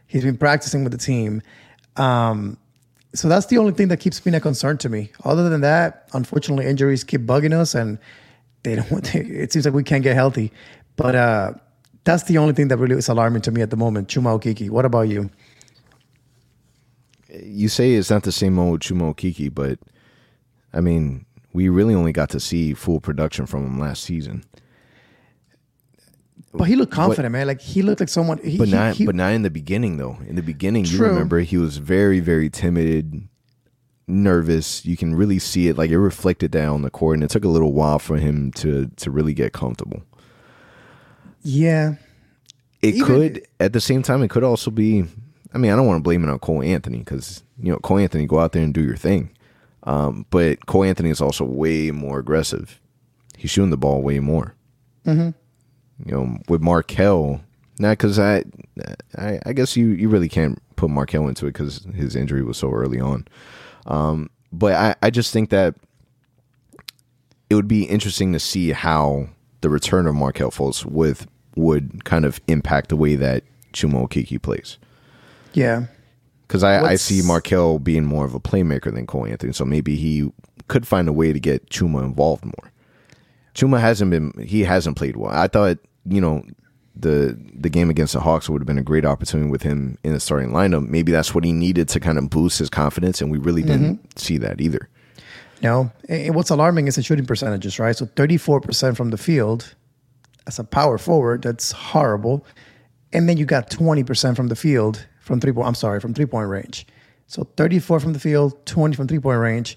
He's 0.06 0.24
been 0.24 0.36
practicing 0.36 0.84
with 0.84 0.92
the 0.92 0.98
team. 0.98 1.42
Um, 1.96 2.56
so 3.14 3.28
that's 3.28 3.46
the 3.46 3.58
only 3.58 3.72
thing 3.72 3.88
that 3.88 3.98
keeps 3.98 4.20
being 4.20 4.34
a 4.34 4.40
concern 4.40 4.78
to 4.78 4.88
me. 4.88 5.10
Other 5.24 5.48
than 5.48 5.60
that, 5.62 6.08
unfortunately, 6.12 6.66
injuries 6.66 7.04
keep 7.04 7.22
bugging 7.22 7.52
us, 7.52 7.74
and 7.74 7.98
they 8.62 8.76
don't. 8.76 9.14
it 9.14 9.52
seems 9.52 9.64
like 9.64 9.74
we 9.74 9.82
can't 9.82 10.02
get 10.02 10.14
healthy. 10.14 10.52
But 10.96 11.14
uh, 11.14 11.52
that's 12.04 12.24
the 12.24 12.38
only 12.38 12.54
thing 12.54 12.68
that 12.68 12.76
really 12.76 12.96
is 12.96 13.08
alarming 13.08 13.42
to 13.42 13.50
me 13.50 13.62
at 13.62 13.70
the 13.70 13.76
moment. 13.76 14.08
Chuma 14.08 14.38
Okeke. 14.38 14.70
What 14.70 14.84
about 14.84 15.02
you? 15.02 15.30
You 17.28 17.68
say 17.68 17.94
it's 17.94 18.10
not 18.10 18.22
the 18.22 18.32
same 18.32 18.58
old 18.58 18.80
Chuma 18.80 19.14
Okeke, 19.14 19.54
but 19.54 19.78
I 20.72 20.80
mean, 20.80 21.26
we 21.52 21.68
really 21.68 21.94
only 21.94 22.12
got 22.12 22.30
to 22.30 22.40
see 22.40 22.74
full 22.74 23.00
production 23.00 23.46
from 23.46 23.66
him 23.66 23.78
last 23.78 24.04
season. 24.04 24.44
But 26.58 26.68
he 26.68 26.76
looked 26.76 26.92
confident, 26.92 27.32
man. 27.32 27.46
Like 27.46 27.60
he 27.60 27.82
looked 27.82 28.00
like 28.00 28.08
someone. 28.08 28.38
He, 28.38 28.58
But 28.58 28.68
not, 28.68 28.94
he- 28.96 29.06
but 29.06 29.14
not 29.14 29.32
in 29.32 29.42
the 29.42 29.50
beginning 29.50 29.96
though. 29.96 30.18
In 30.26 30.36
the 30.36 30.42
beginning, 30.42 30.84
you 30.84 30.98
remember 30.98 31.40
he 31.40 31.56
was 31.56 31.78
very, 31.78 32.20
very 32.20 32.50
timid, 32.50 33.28
nervous. 34.06 34.84
You 34.84 34.96
can 34.96 35.14
really 35.14 35.38
see 35.38 35.68
it. 35.68 35.78
Like 35.78 35.90
it 35.90 35.98
reflected 35.98 36.52
that 36.52 36.68
on 36.68 36.82
the 36.82 36.90
court, 36.90 37.14
and 37.14 37.24
it 37.24 37.30
took 37.30 37.44
a 37.44 37.48
little 37.48 37.72
while 37.72 37.98
for 37.98 38.16
him 38.18 38.50
to 38.52 38.86
to 38.96 39.10
really 39.10 39.34
get 39.34 39.52
comfortable. 39.52 40.02
yeah. 41.42 41.94
It 42.80 42.94
Even- 42.94 43.06
could, 43.06 43.46
at 43.58 43.72
the 43.72 43.80
same 43.80 44.02
time, 44.02 44.22
it 44.22 44.30
could 44.30 44.44
also 44.44 44.70
be. 44.70 45.04
I 45.52 45.58
mean, 45.58 45.72
I 45.72 45.76
don't 45.76 45.86
want 45.86 45.98
to 45.98 46.02
blame 46.02 46.22
it 46.22 46.30
on 46.30 46.38
Cole 46.38 46.62
Anthony 46.62 46.98
because 46.98 47.42
you 47.60 47.72
know 47.72 47.78
Cole 47.78 47.98
Anthony 47.98 48.26
go 48.26 48.38
out 48.38 48.52
there 48.52 48.62
and 48.62 48.72
do 48.72 48.82
your 48.82 48.96
thing, 48.96 49.30
um, 49.82 50.26
but 50.30 50.66
Cole 50.66 50.84
Anthony 50.84 51.10
is 51.10 51.20
also 51.20 51.44
way 51.44 51.90
more 51.90 52.18
aggressive. 52.20 52.80
He's 53.36 53.50
shooting 53.50 53.70
the 53.70 53.76
ball 53.76 54.02
way 54.02 54.20
more. 54.20 54.54
Mm-hmm. 55.06 55.30
You 56.04 56.12
know, 56.12 56.38
with 56.48 56.60
Markelle, 56.60 57.40
not 57.78 57.98
because 57.98 58.18
I, 58.18 58.44
I, 59.16 59.40
I 59.44 59.52
guess 59.52 59.76
you 59.76 59.88
you 59.88 60.08
really 60.08 60.28
can't 60.28 60.60
put 60.76 60.90
Markelle 60.90 61.28
into 61.28 61.46
it 61.46 61.52
because 61.52 61.86
his 61.94 62.14
injury 62.14 62.42
was 62.42 62.56
so 62.56 62.70
early 62.70 63.00
on. 63.00 63.26
Um, 63.86 64.30
but 64.52 64.74
I, 64.74 64.94
I 65.02 65.10
just 65.10 65.32
think 65.32 65.50
that 65.50 65.74
it 67.50 67.54
would 67.54 67.68
be 67.68 67.84
interesting 67.84 68.32
to 68.32 68.38
see 68.38 68.70
how 68.70 69.28
the 69.60 69.68
return 69.68 70.06
of 70.06 70.14
Markelle 70.14 70.50
Fultz 70.50 70.84
with 70.84 71.26
would 71.56 72.04
kind 72.04 72.24
of 72.24 72.40
impact 72.46 72.90
the 72.90 72.96
way 72.96 73.16
that 73.16 73.42
Chuma 73.72 74.06
Okeke 74.06 74.40
plays. 74.40 74.78
Yeah. 75.52 75.86
Because 76.46 76.62
I, 76.62 76.82
I 76.82 76.94
see 76.94 77.20
Markelle 77.22 77.78
being 77.78 78.04
more 78.04 78.24
of 78.24 78.34
a 78.34 78.40
playmaker 78.40 78.94
than 78.94 79.06
Cole 79.06 79.26
Anthony, 79.26 79.52
so 79.52 79.64
maybe 79.64 79.96
he 79.96 80.32
could 80.68 80.86
find 80.86 81.08
a 81.08 81.12
way 81.12 81.32
to 81.32 81.40
get 81.40 81.68
Chuma 81.68 82.02
involved 82.04 82.44
more. 82.44 82.72
Chuma 83.54 83.80
hasn't 83.80 84.10
been 84.10 84.32
he 84.38 84.62
hasn't 84.62 84.96
played 84.96 85.16
well. 85.16 85.32
I 85.32 85.48
thought 85.48 85.78
you 86.08 86.20
know 86.20 86.42
the 86.96 87.38
the 87.54 87.68
game 87.68 87.90
against 87.90 88.12
the 88.12 88.20
Hawks 88.20 88.48
would 88.48 88.60
have 88.60 88.66
been 88.66 88.78
a 88.78 88.82
great 88.82 89.04
opportunity 89.04 89.50
with 89.50 89.62
him 89.62 89.98
in 90.02 90.12
the 90.12 90.20
starting 90.20 90.50
lineup. 90.50 90.88
Maybe 90.88 91.12
that's 91.12 91.34
what 91.34 91.44
he 91.44 91.52
needed 91.52 91.88
to 91.90 92.00
kind 92.00 92.18
of 92.18 92.30
boost 92.30 92.58
his 92.58 92.70
confidence, 92.70 93.20
and 93.20 93.30
we 93.30 93.38
really 93.38 93.62
didn't 93.62 93.96
mm-hmm. 93.96 94.18
see 94.18 94.38
that 94.38 94.60
either. 94.60 94.88
No, 95.62 95.90
and 96.08 96.34
what's 96.34 96.50
alarming 96.50 96.86
is 96.86 96.96
the 96.96 97.02
shooting 97.02 97.26
percentages, 97.26 97.78
right? 97.78 97.96
So 97.96 98.06
34% 98.06 98.96
from 98.96 99.10
the 99.10 99.16
field 99.16 99.74
as 100.46 100.58
a 100.58 100.64
power 100.64 100.98
forward, 100.98 101.42
that's 101.42 101.72
horrible. 101.72 102.44
And 103.12 103.28
then 103.28 103.36
you 103.36 103.44
got 103.44 103.70
20% 103.70 104.36
from 104.36 104.48
the 104.48 104.56
field 104.56 105.06
from 105.20 105.40
three 105.40 105.52
point, 105.52 105.66
I'm 105.66 105.74
sorry, 105.74 106.00
from 106.00 106.14
three 106.14 106.26
point 106.26 106.48
range. 106.48 106.86
So 107.26 107.46
34 107.56 108.00
from 108.00 108.12
the 108.12 108.20
field, 108.20 108.66
20 108.66 108.96
from 108.96 109.08
three 109.08 109.18
point 109.18 109.40
range. 109.40 109.76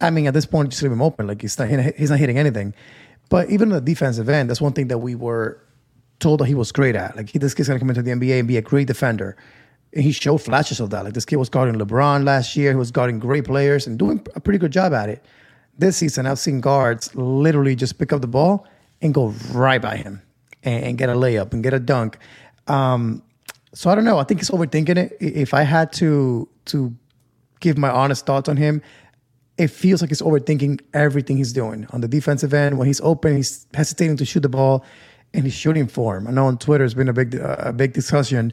I 0.00 0.10
mean, 0.10 0.26
at 0.26 0.34
this 0.34 0.46
point, 0.46 0.70
just 0.70 0.82
leave 0.82 0.90
him 0.90 1.02
open. 1.02 1.28
Like 1.28 1.40
he's 1.40 1.58
not, 1.58 1.68
he's 1.68 2.10
not 2.10 2.18
hitting 2.18 2.38
anything. 2.38 2.74
But 3.32 3.48
even 3.48 3.72
on 3.72 3.76
the 3.76 3.80
defensive 3.80 4.28
end, 4.28 4.50
that's 4.50 4.60
one 4.60 4.74
thing 4.74 4.88
that 4.88 4.98
we 4.98 5.14
were 5.14 5.58
told 6.18 6.40
that 6.40 6.44
he 6.44 6.54
was 6.54 6.70
great 6.70 6.94
at. 6.94 7.16
Like 7.16 7.30
he, 7.30 7.38
this 7.38 7.54
kid's 7.54 7.66
gonna 7.66 7.80
come 7.80 7.88
into 7.88 8.02
the 8.02 8.10
NBA 8.10 8.40
and 8.40 8.46
be 8.46 8.58
a 8.58 8.60
great 8.60 8.86
defender. 8.86 9.38
And 9.94 10.04
he 10.04 10.12
showed 10.12 10.42
flashes 10.42 10.80
of 10.80 10.90
that. 10.90 11.02
Like 11.04 11.14
this 11.14 11.24
kid 11.24 11.36
was 11.36 11.48
guarding 11.48 11.76
LeBron 11.76 12.26
last 12.26 12.54
year. 12.58 12.72
He 12.72 12.76
was 12.76 12.90
guarding 12.90 13.18
great 13.18 13.46
players 13.46 13.86
and 13.86 13.98
doing 13.98 14.22
a 14.34 14.40
pretty 14.40 14.58
good 14.58 14.70
job 14.70 14.92
at 14.92 15.08
it. 15.08 15.24
This 15.78 15.96
season, 15.96 16.26
I've 16.26 16.38
seen 16.38 16.60
guards 16.60 17.14
literally 17.14 17.74
just 17.74 17.98
pick 17.98 18.12
up 18.12 18.20
the 18.20 18.26
ball 18.26 18.66
and 19.00 19.14
go 19.14 19.28
right 19.52 19.80
by 19.80 19.96
him 19.96 20.20
and, 20.62 20.84
and 20.84 20.98
get 20.98 21.08
a 21.08 21.14
layup 21.14 21.54
and 21.54 21.62
get 21.62 21.72
a 21.72 21.80
dunk. 21.80 22.18
Um, 22.66 23.22
so 23.72 23.88
I 23.88 23.94
don't 23.94 24.04
know. 24.04 24.18
I 24.18 24.24
think 24.24 24.40
he's 24.40 24.50
overthinking 24.50 24.98
it. 24.98 25.16
If 25.20 25.54
I 25.54 25.62
had 25.62 25.90
to 25.94 26.50
to 26.66 26.94
give 27.60 27.78
my 27.78 27.88
honest 27.88 28.26
thoughts 28.26 28.50
on 28.50 28.58
him, 28.58 28.82
it 29.62 29.70
feels 29.70 30.00
like 30.00 30.10
he's 30.10 30.22
overthinking 30.22 30.80
everything 30.92 31.36
he's 31.36 31.52
doing 31.52 31.86
on 31.90 32.00
the 32.00 32.08
defensive 32.08 32.52
end. 32.52 32.78
When 32.78 32.86
he's 32.88 33.00
open, 33.00 33.36
he's 33.36 33.66
hesitating 33.72 34.16
to 34.16 34.24
shoot 34.24 34.40
the 34.40 34.48
ball, 34.48 34.84
and 35.32 35.44
he's 35.44 35.54
shooting 35.54 35.86
form. 35.86 36.26
I 36.26 36.32
know 36.32 36.46
on 36.46 36.58
Twitter 36.58 36.84
it's 36.84 36.94
been 36.94 37.08
a 37.08 37.12
big 37.12 37.36
uh, 37.36 37.56
a 37.58 37.72
big 37.72 37.92
discussion. 37.92 38.52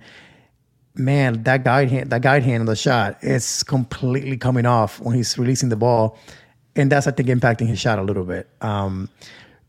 Man, 0.95 1.43
that 1.43 1.63
guide 1.63 1.89
hand, 1.89 2.11
that 2.11 2.21
guide 2.21 2.43
hand 2.43 2.61
on 2.61 2.65
the 2.67 2.75
shot 2.75 3.17
is 3.23 3.63
completely 3.63 4.37
coming 4.37 4.65
off 4.65 4.99
when 4.99 5.15
he's 5.15 5.37
releasing 5.37 5.69
the 5.69 5.75
ball, 5.75 6.17
and 6.75 6.91
that's 6.91 7.07
I 7.07 7.11
think 7.11 7.29
impacting 7.29 7.67
his 7.67 7.79
shot 7.79 7.97
a 7.97 8.03
little 8.03 8.25
bit. 8.25 8.47
Um, 8.61 9.09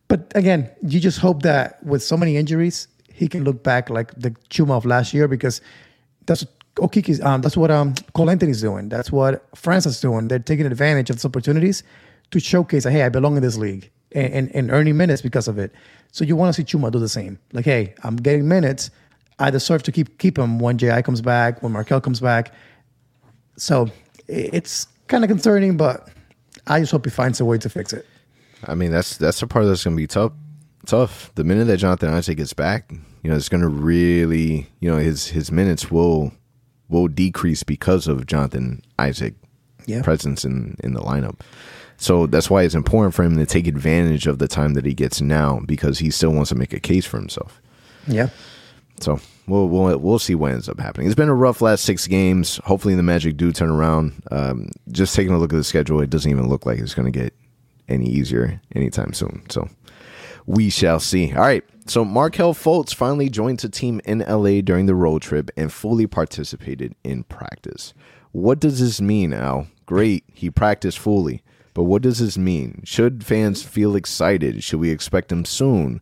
but 0.09 0.31
again, 0.35 0.71
you 0.83 1.01
just 1.01 1.21
hope 1.21 1.43
that 1.43 1.83
with 1.85 2.03
so 2.03 2.17
many 2.17 2.37
injuries, 2.37 2.87
he 3.13 3.29
can 3.29 3.45
look 3.45 3.63
back 3.63 3.89
like 3.89 4.13
the 4.15 4.33
Chuma 4.51 4.77
of 4.77 4.85
last 4.85 5.15
year 5.15 5.27
because 5.27 5.63
that's 6.27 6.45
Okeke's, 6.81 7.21
um, 7.21 7.43
that's 7.43 7.57
what 7.57 7.71
um, 7.71 7.95
Cole 8.15 8.31
Anthony's 8.31 8.61
doing. 8.61 8.89
That's 8.89 9.13
what 9.13 9.47
Franz 9.57 9.87
is 9.87 10.01
doing. 10.01 10.29
They're 10.29 10.39
taking 10.39 10.67
advantage 10.67 11.11
of 11.11 11.17
these 11.17 11.25
opportunities 11.25 11.83
to 12.31 12.41
showcase, 12.41 12.85
hey, 12.85 13.03
I 13.03 13.09
belong 13.09 13.37
in 13.37 13.43
this 13.43 13.57
league 13.57 13.91
and, 14.13 14.33
and, 14.33 14.55
and 14.55 14.71
earning 14.71 14.97
minutes 14.97 15.23
because 15.23 15.49
of 15.49 15.59
it. 15.59 15.73
So 16.13 16.25
you 16.25 16.37
want 16.37 16.55
to 16.55 16.61
see 16.61 16.65
Chuma 16.65 16.91
do 16.91 16.99
the 16.99 17.09
same. 17.09 17.39
Like, 17.53 17.65
hey, 17.65 17.95
I'm 18.03 18.17
getting 18.17 18.49
minutes. 18.49 18.91
I 19.39 19.51
deserve 19.51 19.83
to 19.85 19.93
keep 19.93 20.19
keep 20.19 20.39
him 20.39 20.59
when 20.59 20.77
JI 20.77 21.03
comes 21.03 21.23
back, 21.23 21.63
when 21.63 21.73
Markelle 21.73 22.01
comes 22.01 22.21
back. 22.21 22.53
So 23.57 23.89
it's 24.29 24.87
kind 25.09 25.25
of 25.25 25.29
concerning, 25.29 25.77
but 25.77 26.09
I 26.67 26.81
just 26.81 26.93
hope 26.93 27.05
he 27.05 27.11
finds 27.11 27.41
a 27.41 27.45
way 27.45 27.59
to 27.59 27.69
fix 27.69 27.93
it. 27.93 28.07
I 28.67 28.75
mean, 28.75 28.91
that's 28.91 29.17
that's 29.17 29.41
the 29.41 29.47
part 29.47 29.67
that's 29.67 29.85
going 29.85 29.97
to 29.97 30.01
be 30.01 30.07
tough. 30.07 30.33
Tough. 30.87 31.33
The 31.35 31.45
minute 31.45 31.67
that 31.67 31.79
Jonathan 31.79 32.11
Isaac 32.11 32.37
gets 32.37 32.53
back, 32.53 32.91
you 33.23 33.31
know, 33.31 33.37
it's 33.37 33.49
going 33.49 33.63
to 33.63 33.69
really, 33.69 34.69
you 34.81 34.91
know, 34.91 34.99
his 34.99 35.29
his 35.29 35.51
minutes 35.51 35.91
will 35.91 36.33
will 36.91 37.09
decrease 37.09 37.63
because 37.63 38.07
of 38.09 38.27
Jonathan 38.27 38.83
Isaac 38.99 39.35
Yeah. 39.87 40.03
presence 40.03 40.45
in 40.45 40.77
in 40.85 40.93
the 40.95 41.01
lineup. 41.01 41.41
So 41.97 42.27
that's 42.27 42.49
why 42.49 42.63
it's 42.63 42.75
important 42.75 43.15
for 43.15 43.23
him 43.23 43.37
to 43.37 43.45
take 43.47 43.67
advantage 43.67 44.27
of 44.27 44.39
the 44.39 44.49
time 44.49 44.73
that 44.75 44.87
he 44.87 44.95
gets 44.95 45.21
now 45.21 45.61
because 45.67 45.99
he 45.99 46.11
still 46.11 46.31
wants 46.31 46.49
to 46.49 46.55
make 46.55 46.73
a 46.73 46.81
case 46.81 47.05
for 47.05 47.19
himself. 47.19 47.61
Yeah. 48.07 48.29
So 49.01 49.21
we'll 49.47 49.69
we'll 49.69 49.99
we'll 49.99 50.19
see 50.19 50.35
what 50.35 50.53
ends 50.53 50.69
up 50.69 50.79
happening. 50.81 51.07
It's 51.07 51.15
been 51.15 51.29
a 51.29 51.35
rough 51.35 51.61
last 51.63 51.85
six 51.85 52.07
games. 52.07 52.59
Hopefully 52.65 52.95
the 52.95 53.03
Magic 53.03 53.37
do 53.37 53.53
turn 53.53 53.71
around. 53.71 54.13
Um, 54.31 54.71
just 54.91 55.15
taking 55.15 55.33
a 55.35 55.39
look 55.39 55.53
at 55.53 55.57
the 55.57 55.65
schedule, 55.65 56.01
it 56.01 56.11
doesn't 56.11 56.31
even 56.31 56.49
look 56.49 56.67
like 56.67 56.79
it's 56.79 56.95
going 56.95 57.11
to 57.11 57.19
get 57.19 57.33
any 57.89 58.07
easier 58.09 58.61
anytime 58.75 59.13
soon. 59.13 59.43
So 59.51 59.69
we 60.47 60.71
shall 60.71 61.01
see. 61.01 61.33
All 61.33 61.41
right. 61.43 61.65
So 61.91 62.05
Markelle 62.05 62.55
Fultz 62.55 62.95
finally 62.95 63.29
joined 63.29 63.59
the 63.59 63.69
team 63.69 64.01
in 64.05 64.21
LA 64.21 64.61
during 64.61 64.87
the 64.87 64.95
road 64.95 65.23
trip 65.23 65.51
and 65.57 65.73
fully 65.73 66.07
participated 66.07 66.95
in 67.03 67.25
practice. 67.25 67.95
What 68.31 68.61
does 68.61 68.79
this 68.79 69.01
mean, 69.01 69.33
Al? 69.33 69.67
Great, 69.87 70.23
he 70.33 70.53
practiced 70.53 71.01
fully. 71.01 71.43
But 71.75 71.83
what 71.83 72.03
does 72.03 72.21
this 72.21 72.39
mean? 72.39 72.83
Should 72.85 73.25
fans 73.25 73.65
feel 73.65 73.97
excited? 73.97 74.63
Should 74.63 74.79
we 74.79 74.91
expect 74.91 75.33
him 75.33 75.45
soon? 75.45 76.01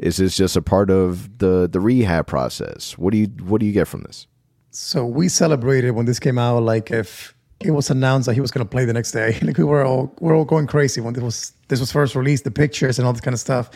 Is 0.00 0.16
this 0.16 0.36
just 0.36 0.56
a 0.56 0.62
part 0.62 0.90
of 0.90 1.38
the 1.38 1.68
the 1.70 1.78
rehab 1.78 2.26
process? 2.26 2.98
What 2.98 3.12
do 3.12 3.18
you 3.18 3.28
what 3.44 3.60
do 3.60 3.66
you 3.66 3.72
get 3.72 3.86
from 3.86 4.02
this? 4.02 4.26
So 4.72 5.06
we 5.06 5.28
celebrated 5.28 5.92
when 5.92 6.06
this 6.06 6.18
came 6.18 6.38
out, 6.38 6.64
like 6.64 6.90
if 6.90 7.36
it 7.60 7.70
was 7.70 7.88
announced 7.88 8.26
that 8.26 8.34
he 8.34 8.40
was 8.40 8.50
going 8.50 8.66
to 8.66 8.68
play 8.68 8.84
the 8.84 8.94
next 8.94 9.12
day. 9.12 9.38
Like 9.42 9.58
we 9.58 9.62
were 9.62 9.84
all 9.84 10.12
we 10.18 10.32
are 10.32 10.34
all 10.34 10.44
going 10.44 10.66
crazy 10.66 11.00
when 11.00 11.14
this 11.14 11.22
was 11.22 11.52
this 11.68 11.78
was 11.78 11.92
first 11.92 12.16
released, 12.16 12.42
the 12.42 12.50
pictures 12.50 12.98
and 12.98 13.06
all 13.06 13.12
this 13.12 13.20
kind 13.20 13.34
of 13.34 13.38
stuff. 13.38 13.70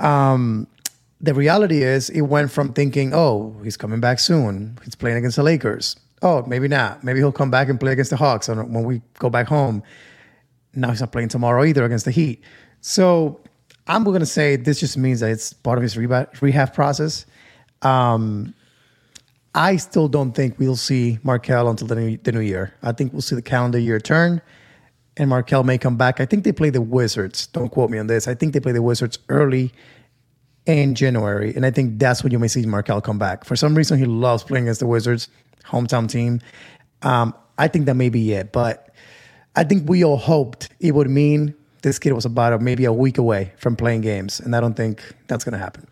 Um, 0.00 0.66
the 1.20 1.34
reality 1.34 1.82
is, 1.82 2.08
it 2.10 2.22
went 2.22 2.50
from 2.50 2.72
thinking, 2.72 3.12
oh, 3.12 3.54
he's 3.62 3.76
coming 3.76 4.00
back 4.00 4.18
soon. 4.18 4.78
He's 4.84 4.94
playing 4.94 5.18
against 5.18 5.36
the 5.36 5.42
Lakers. 5.42 5.96
Oh, 6.22 6.44
maybe 6.46 6.68
not. 6.68 7.04
Maybe 7.04 7.18
he'll 7.18 7.32
come 7.32 7.50
back 7.50 7.68
and 7.68 7.78
play 7.78 7.92
against 7.92 8.10
the 8.10 8.16
Hawks 8.16 8.48
when 8.48 8.84
we 8.84 9.02
go 9.18 9.28
back 9.30 9.46
home. 9.46 9.82
Now 10.74 10.90
he's 10.90 11.00
not 11.00 11.12
playing 11.12 11.28
tomorrow 11.28 11.64
either 11.64 11.84
against 11.84 12.04
the 12.04 12.10
Heat. 12.10 12.42
So 12.80 13.40
I'm 13.86 14.04
going 14.04 14.20
to 14.20 14.26
say 14.26 14.56
this 14.56 14.80
just 14.80 14.96
means 14.96 15.20
that 15.20 15.30
it's 15.30 15.52
part 15.52 15.78
of 15.78 15.82
his 15.82 15.96
rehab, 15.96 16.30
rehab 16.40 16.74
process. 16.74 17.26
Um, 17.82 18.54
I 19.54 19.76
still 19.76 20.08
don't 20.08 20.32
think 20.32 20.58
we'll 20.58 20.76
see 20.76 21.18
Markelle 21.22 21.68
until 21.68 21.86
the 21.86 21.96
new, 21.96 22.16
the 22.18 22.32
new 22.32 22.40
year. 22.40 22.74
I 22.82 22.92
think 22.92 23.12
we'll 23.12 23.22
see 23.22 23.34
the 23.34 23.42
calendar 23.42 23.78
year 23.78 23.98
turn, 23.98 24.40
and 25.16 25.28
Markelle 25.28 25.64
may 25.64 25.76
come 25.76 25.96
back. 25.96 26.20
I 26.20 26.26
think 26.26 26.44
they 26.44 26.52
play 26.52 26.70
the 26.70 26.80
Wizards. 26.80 27.48
Don't 27.48 27.68
quote 27.68 27.90
me 27.90 27.98
on 27.98 28.06
this. 28.06 28.28
I 28.28 28.34
think 28.34 28.52
they 28.52 28.60
play 28.60 28.72
the 28.72 28.82
Wizards 28.82 29.18
early 29.28 29.72
in 30.66 30.94
January, 30.94 31.54
and 31.54 31.64
I 31.64 31.70
think 31.70 31.98
that's 31.98 32.22
when 32.22 32.32
you 32.32 32.38
may 32.38 32.48
see 32.48 32.64
Markelle 32.66 33.00
come 33.00 33.18
back. 33.18 33.44
For 33.44 33.56
some 33.56 33.74
reason, 33.74 33.98
he 33.98 34.04
loves 34.04 34.42
playing 34.42 34.66
against 34.66 34.80
the 34.80 34.86
Wizards, 34.86 35.28
hometown 35.64 36.08
team. 36.08 36.40
Um, 37.02 37.34
I 37.58 37.68
think 37.68 37.86
that 37.86 37.94
may 37.94 38.08
be 38.08 38.32
it, 38.32 38.52
but 38.52 38.94
I 39.56 39.64
think 39.64 39.88
we 39.88 40.04
all 40.04 40.16
hoped 40.16 40.68
it 40.80 40.92
would 40.92 41.10
mean 41.10 41.54
this 41.82 41.98
kid 41.98 42.12
was 42.12 42.24
about 42.24 42.52
a, 42.52 42.58
maybe 42.58 42.84
a 42.84 42.92
week 42.92 43.18
away 43.18 43.52
from 43.56 43.76
playing 43.76 44.02
games, 44.02 44.40
and 44.40 44.54
I 44.54 44.60
don't 44.60 44.74
think 44.74 45.02
that's 45.28 45.44
going 45.44 45.52
to 45.52 45.58
happen. 45.58 45.86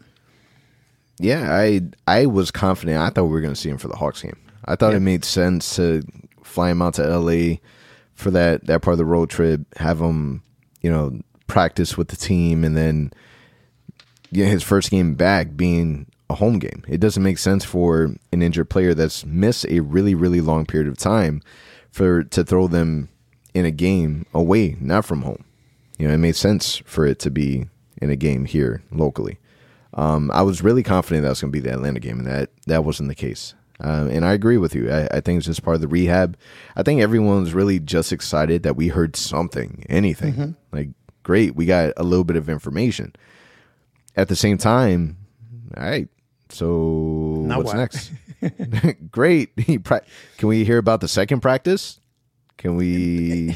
Yeah, 1.18 1.52
I 1.52 1.81
I 2.07 2.26
was 2.26 2.50
confident. 2.50 2.98
I 2.98 3.11
thought 3.11 3.24
we 3.24 3.31
were 3.31 3.40
going 3.40 3.54
to 3.54 3.61
see 3.61 3.70
him 3.70 3.78
for 3.78 3.88
the 3.88 3.96
Hawks 3.96 4.22
game. 4.22 4.38
I 4.64 4.76
thought 4.76 4.94
it 4.94 5.00
made 5.00 5.24
sense 5.24 5.76
to 5.76 6.02
fly 6.42 6.70
him 6.70 6.83
out 6.83 6.94
to 6.94 7.18
LA 7.18 7.57
for 8.14 8.31
that 8.31 8.66
that 8.66 8.83
part 8.83 8.92
of 8.92 8.98
the 8.98 9.04
road 9.04 9.31
trip, 9.31 9.62
have 9.76 10.00
him, 10.00 10.42
you 10.81 10.90
know, 10.90 11.20
practice 11.46 11.96
with 11.96 12.09
the 12.09 12.16
team, 12.16 12.62
and 12.64 12.76
then 12.76 13.12
yeah, 14.30 14.46
his 14.46 14.62
first 14.62 14.90
game 14.90 15.14
back 15.14 15.56
being 15.56 16.06
a 16.30 16.34
home 16.34 16.58
game. 16.58 16.84
It 16.88 17.00
doesn't 17.00 17.22
make 17.22 17.38
sense 17.38 17.64
for 17.64 18.14
an 18.32 18.42
injured 18.42 18.68
player 18.70 18.94
that's 18.94 19.24
missed 19.24 19.66
a 19.68 19.80
really 19.80 20.14
really 20.14 20.40
long 20.40 20.66
period 20.66 20.88
of 20.88 20.98
time 20.98 21.42
for 21.90 22.24
to 22.24 22.44
throw 22.44 22.68
them 22.68 23.08
in 23.54 23.64
a 23.64 23.70
game 23.70 24.26
away, 24.34 24.76
not 24.80 25.04
from 25.04 25.22
home. 25.22 25.44
You 25.98 26.06
know, 26.06 26.14
it 26.14 26.18
made 26.18 26.36
sense 26.36 26.76
for 26.84 27.06
it 27.06 27.18
to 27.20 27.30
be 27.30 27.68
in 28.00 28.10
a 28.10 28.16
game 28.16 28.44
here 28.44 28.82
locally. 28.92 29.38
Um, 29.94 30.30
I 30.32 30.42
was 30.42 30.62
really 30.62 30.82
confident 30.82 31.24
that 31.24 31.30
was 31.30 31.40
going 31.40 31.52
to 31.52 31.58
be 31.58 31.66
the 31.66 31.72
Atlanta 31.74 31.98
game, 31.98 32.18
and 32.18 32.28
that 32.28 32.50
that 32.66 32.84
wasn't 32.84 33.08
the 33.08 33.14
case. 33.14 33.54
Um, 33.80 34.08
and 34.08 34.24
I 34.24 34.32
agree 34.32 34.58
with 34.58 34.74
you. 34.74 34.90
I, 34.90 35.08
I 35.12 35.20
think 35.20 35.38
it's 35.38 35.46
just 35.46 35.62
part 35.62 35.76
of 35.76 35.80
the 35.80 35.88
rehab. 35.88 36.36
I 36.76 36.82
think 36.82 37.00
everyone 37.00 37.40
was 37.40 37.54
really 37.54 37.78
just 37.78 38.12
excited 38.12 38.64
that 38.64 38.76
we 38.76 38.88
heard 38.88 39.16
something, 39.16 39.84
anything. 39.88 40.34
Like, 40.72 40.88
great, 41.22 41.54
we 41.54 41.64
got 41.64 41.92
a 41.96 42.02
little 42.02 42.24
bit 42.24 42.36
of 42.36 42.48
information. 42.48 43.14
At 44.18 44.28
the 44.28 44.37
same 44.37 44.59
time, 44.59 45.16
all 45.76 45.83
right. 45.85 46.09
So 46.50 46.66
Now 47.46 47.59
what's 47.59 47.68
what? 47.68 47.76
next? 47.76 48.11
great. 49.11 49.54
Can 49.57 50.48
we 50.48 50.64
hear 50.64 50.78
about 50.78 51.00
the 51.00 51.09
second 51.09 51.40
practice? 51.40 52.00
Can 52.57 52.76
we? 52.76 53.54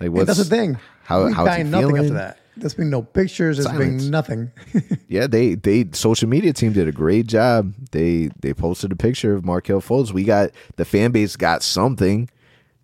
Like, 0.00 0.10
what's 0.12 0.26
that's 0.26 0.38
the 0.38 0.44
thing. 0.44 0.78
How 1.04 1.26
he 1.26 1.34
nothing 1.34 1.72
feeling? 1.72 1.96
after 1.98 2.14
that. 2.14 2.38
There's 2.56 2.74
been 2.74 2.88
no 2.90 3.02
pictures. 3.02 3.56
There's 3.58 3.66
Silence. 3.68 4.04
been 4.04 4.10
nothing. 4.10 4.50
Yeah, 5.08 5.26
they 5.26 5.54
they 5.54 5.86
social 5.92 6.28
media 6.28 6.52
team 6.52 6.72
did 6.72 6.88
a 6.88 6.92
great 6.92 7.26
job. 7.26 7.72
They 7.92 8.30
they 8.40 8.52
posted 8.54 8.92
a 8.92 8.96
picture 8.96 9.34
of 9.34 9.44
Markelle 9.44 9.80
Fultz. 9.80 10.12
We 10.12 10.24
got 10.24 10.50
the 10.76 10.84
fan 10.84 11.12
base 11.12 11.36
got 11.36 11.62
something. 11.62 12.28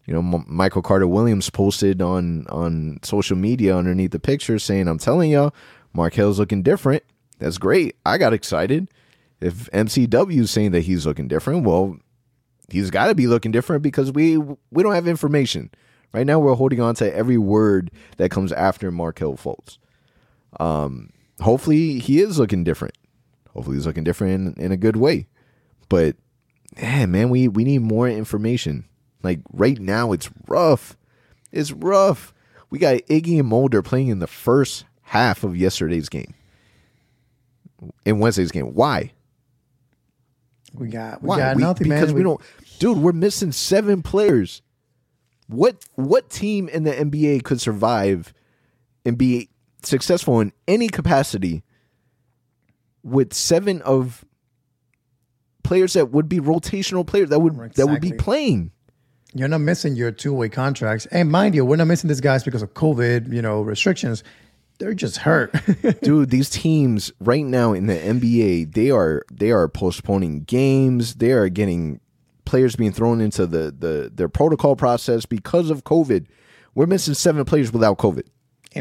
You 0.07 0.15
know, 0.15 0.21
M- 0.21 0.45
Michael 0.49 0.83
Carter 0.83 1.07
Williams 1.09 1.51
posted 1.51 2.01
on 2.03 2.47
on 2.49 2.99
social 3.03 3.37
media 3.37 3.77
underneath 3.77 4.11
the 4.13 4.19
picture 4.21 4.59
saying, 4.59 4.89
"I'm 4.89 4.99
telling 4.99 5.31
y'all, 5.31 5.53
Markelle's 5.93 6.39
looking 6.39 6.63
different." 6.63 7.03
That's 7.43 7.59
great. 7.59 7.97
I 8.07 8.19
got 8.19 8.33
excited. 8.33 8.89
If 9.41 9.71
MCW 9.73 10.41
is 10.41 10.51
saying 10.51 10.71
that 10.73 10.83
he's 10.83 11.05
looking 11.05 11.29
different, 11.29 11.65
well, 11.65 11.99
he's 12.71 12.91
got 12.91 13.09
to 13.09 13.15
be 13.15 13.27
looking 13.27 13.51
different 13.51 13.83
because 13.83 14.13
we 14.13 14.39
we 14.39 14.83
don't 14.83 14.95
have 14.95 15.09
information 15.09 15.71
right 16.13 16.27
now. 16.27 16.39
We're 16.39 16.55
holding 16.55 16.81
on 16.81 16.95
to 16.97 17.15
every 17.15 17.39
word 17.39 17.91
that 18.17 18.31
comes 18.31 18.53
after 18.53 18.91
Markelle 18.91 19.37
Fultz 19.37 19.79
um, 20.61 21.11
hopefully 21.41 21.99
he 21.99 22.21
is 22.21 22.39
looking 22.39 22.65
different. 22.65 22.97
Hopefully 23.51 23.77
he's 23.77 23.87
looking 23.87 24.05
different 24.05 24.59
in, 24.59 24.65
in 24.65 24.73
a 24.73 24.77
good 24.77 24.97
way. 24.97 25.27
But 25.89 26.17
man, 26.81 27.31
we 27.31 27.49
we 27.49 27.65
need 27.65 27.83
more 27.83 28.09
information. 28.09 28.87
Like 29.23 29.41
right 29.53 29.79
now, 29.79 30.13
it's 30.13 30.31
rough. 30.47 30.97
It's 31.51 31.73
rough. 31.73 32.33
We 32.71 32.79
got 32.79 32.97
Iggy 33.09 33.39
and 33.39 33.49
Mulder 33.49 33.83
playing 33.83 34.09
in 34.09 34.19
the 34.19 34.27
first 34.27 34.85
half 35.03 35.45
of 35.45 35.57
yesterday's 35.57 36.09
game. 36.09 36.35
In 38.05 38.19
Wednesday's 38.19 38.53
game. 38.53 38.75
Why? 38.75 39.13
We 40.75 40.89
got 40.89 41.23
we 41.23 41.29
Why? 41.29 41.39
got 41.39 41.57
We- 41.57 41.63
nothing, 41.63 41.89
man. 41.89 42.01
because 42.01 42.15
we, 42.15 42.23
don't 42.23 42.41
dude, 42.79 42.99
we're 42.99 43.13
missing 43.13 43.53
seven 43.53 44.03
players. 44.03 44.63
What 45.49 45.85
what 45.97 46.31
team 46.31 46.69
in 46.69 46.85
the 46.85 46.93
NBA 46.93 47.45
could 47.45 47.61
survive 47.61 48.33
and 49.05 49.19
be 49.19 49.51
successful 49.83 50.41
in 50.41 50.53
any 50.69 50.89
capacity 50.89 51.63
with 53.03 53.35
seven 53.35 53.83
of 53.83 54.25
players 55.63 55.93
that 55.95 56.11
would 56.11 56.29
be 56.29 56.41
rotational 56.41 57.07
players 57.07 57.29
that 57.31 57.41
would 57.41 57.75
that 57.75 57.87
would 57.89 58.01
be 58.01 58.09
Exactly. 58.09 58.25
playing? 58.25 58.71
You're 59.35 59.49
not 59.49 59.61
missing 59.63 59.97
your 59.97 60.11
two 60.11 60.33
way 60.35 60.49
contracts. 60.49 61.07
And 61.07 61.31
mind 61.31 61.55
you, 61.55 61.65
we're 61.65 61.77
not 61.77 61.87
missing 61.87 62.09
these 62.09 62.21
guys 62.21 62.45
because 62.45 62.63
of 62.63 62.75
COVID, 62.75 63.33
you 63.33 63.41
know, 63.43 63.63
restrictions. 63.63 64.23
They're 64.79 64.95
just 64.95 65.19
hurt. 65.19 65.55
Dude, 66.03 66.31
these 66.31 66.51
teams 66.51 67.13
right 67.21 67.45
now 67.45 67.73
in 67.73 67.87
the 67.87 67.95
NBA, 67.95 68.75
they 68.75 68.91
are 68.91 69.23
they 69.31 69.51
are 69.51 69.69
postponing 69.69 70.41
games. 70.41 71.17
They 71.17 71.33
are 71.33 71.49
getting 71.49 72.01
players 72.45 72.77
being 72.77 72.93
thrown 72.93 73.21
into 73.21 73.47
the 73.47 73.75
the 73.77 74.11
their 74.13 74.29
protocol 74.29 74.77
process 74.77 75.27
because 75.27 75.71
of 75.71 75.85
COVID. 75.85 76.27
We're 76.75 76.87
missing 76.87 77.15
seven 77.15 77.45
players 77.45 77.73
without 77.73 77.99
COVID. 77.99 78.27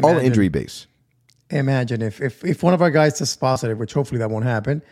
All 0.02 0.18
injury 0.18 0.48
base. 0.48 0.86
Imagine 1.50 2.00
if, 2.02 2.20
if 2.20 2.44
if 2.44 2.62
one 2.62 2.74
of 2.74 2.80
our 2.80 2.90
guys 2.90 3.18
tests 3.18 3.36
positive, 3.36 3.78
which 3.78 3.92
hopefully 3.92 4.18
that 4.18 4.30
won't 4.30 4.44
happen. 4.44 4.82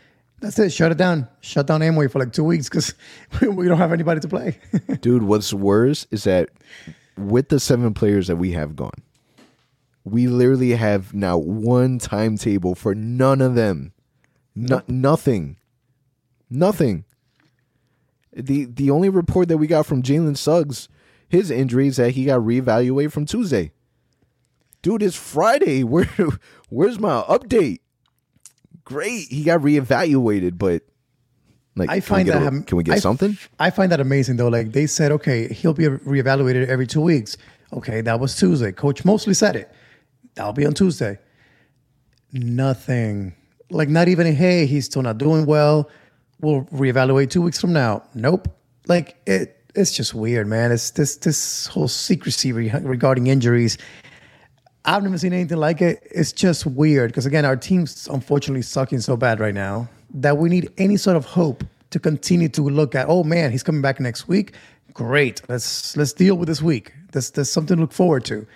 That's 0.40 0.58
it. 0.58 0.70
Shut 0.70 0.90
it 0.90 0.98
down. 0.98 1.28
Shut 1.40 1.66
down 1.66 1.80
Amway 1.80 2.10
for 2.10 2.18
like 2.18 2.32
two 2.32 2.44
weeks 2.44 2.68
because 2.68 2.94
we 3.42 3.68
don't 3.68 3.78
have 3.78 3.92
anybody 3.92 4.20
to 4.20 4.28
play. 4.28 4.58
Dude, 5.00 5.22
what's 5.22 5.52
worse 5.52 6.06
is 6.10 6.24
that 6.24 6.48
with 7.16 7.48
the 7.50 7.60
seven 7.60 7.92
players 7.94 8.26
that 8.28 8.36
we 8.36 8.52
have 8.52 8.74
gone, 8.74 9.02
we 10.04 10.26
literally 10.26 10.70
have 10.70 11.12
now 11.14 11.36
one 11.38 11.98
timetable 11.98 12.74
for 12.74 12.94
none 12.94 13.40
of 13.40 13.54
them. 13.54 13.92
No, 14.54 14.82
Nothing. 14.88 15.56
Nothing. 16.48 17.04
The 18.32 18.64
the 18.66 18.90
only 18.90 19.08
report 19.08 19.48
that 19.48 19.58
we 19.58 19.66
got 19.66 19.86
from 19.86 20.02
Jalen 20.02 20.36
Suggs, 20.36 20.88
his 21.28 21.50
injury 21.50 21.88
is 21.88 21.96
that 21.96 22.12
he 22.12 22.24
got 22.26 22.40
reevaluated 22.40 23.12
from 23.12 23.26
Tuesday. 23.26 23.72
Dude, 24.82 25.02
it's 25.02 25.16
Friday. 25.16 25.84
Where 25.84 26.08
where's 26.68 26.98
my 26.98 27.22
update? 27.28 27.78
Great. 28.84 29.28
He 29.28 29.44
got 29.44 29.60
reevaluated, 29.60 30.58
but 30.58 30.82
Like, 31.76 31.90
I 31.90 32.00
find 32.00 32.26
get 32.26 32.40
that 32.40 32.52
a- 32.52 32.62
can 32.62 32.76
we 32.76 32.82
get 32.84 32.96
I- 32.96 32.98
something? 33.00 33.36
I 33.58 33.70
find 33.70 33.92
that 33.92 34.00
amazing 34.00 34.36
though. 34.36 34.48
Like 34.48 34.72
they 34.72 34.86
said, 34.86 35.12
okay, 35.12 35.52
he'll 35.52 35.74
be 35.74 35.84
reevaluated 35.84 36.66
every 36.68 36.86
two 36.86 37.00
weeks. 37.00 37.36
Okay, 37.72 38.00
that 38.00 38.18
was 38.18 38.36
Tuesday. 38.36 38.72
Coach 38.72 39.04
Mosley 39.04 39.34
said 39.34 39.54
it. 39.54 39.72
That'll 40.34 40.52
be 40.52 40.66
on 40.66 40.74
Tuesday. 40.74 41.18
Nothing. 42.32 43.34
Like 43.70 43.88
not 43.88 44.08
even 44.08 44.34
hey, 44.34 44.66
he's 44.66 44.86
still 44.86 45.02
not 45.02 45.18
doing 45.18 45.46
well. 45.46 45.90
We'll 46.40 46.62
reevaluate 46.66 47.30
two 47.30 47.42
weeks 47.42 47.60
from 47.60 47.72
now. 47.72 48.02
Nope. 48.14 48.48
Like 48.86 49.16
it. 49.26 49.56
It's 49.74 49.92
just 49.92 50.14
weird, 50.14 50.48
man. 50.48 50.72
It's 50.72 50.90
this 50.90 51.16
this 51.16 51.66
whole 51.66 51.86
secrecy 51.86 52.52
re- 52.52 52.72
regarding 52.82 53.28
injuries. 53.28 53.78
I've 54.84 55.02
never 55.02 55.18
seen 55.18 55.32
anything 55.32 55.58
like 55.58 55.80
it. 55.80 56.02
It's 56.10 56.32
just 56.32 56.66
weird 56.66 57.10
because 57.10 57.26
again, 57.26 57.44
our 57.44 57.56
team's 57.56 58.08
unfortunately 58.08 58.62
sucking 58.62 59.00
so 59.00 59.16
bad 59.16 59.38
right 59.38 59.54
now 59.54 59.88
that 60.14 60.38
we 60.38 60.48
need 60.48 60.70
any 60.78 60.96
sort 60.96 61.16
of 61.16 61.24
hope 61.24 61.62
to 61.90 61.98
continue 61.98 62.48
to 62.48 62.62
look 62.62 62.94
at. 62.94 63.08
Oh 63.08 63.22
man, 63.22 63.52
he's 63.52 63.62
coming 63.62 63.82
back 63.82 64.00
next 64.00 64.26
week. 64.26 64.54
Great. 64.92 65.42
Let's 65.48 65.96
let's 65.96 66.12
deal 66.12 66.36
with 66.36 66.48
this 66.48 66.62
week. 66.62 66.92
There's 67.12 67.30
there's 67.30 67.50
something 67.50 67.76
to 67.76 67.80
look 67.80 67.92
forward 67.92 68.24
to. 68.26 68.46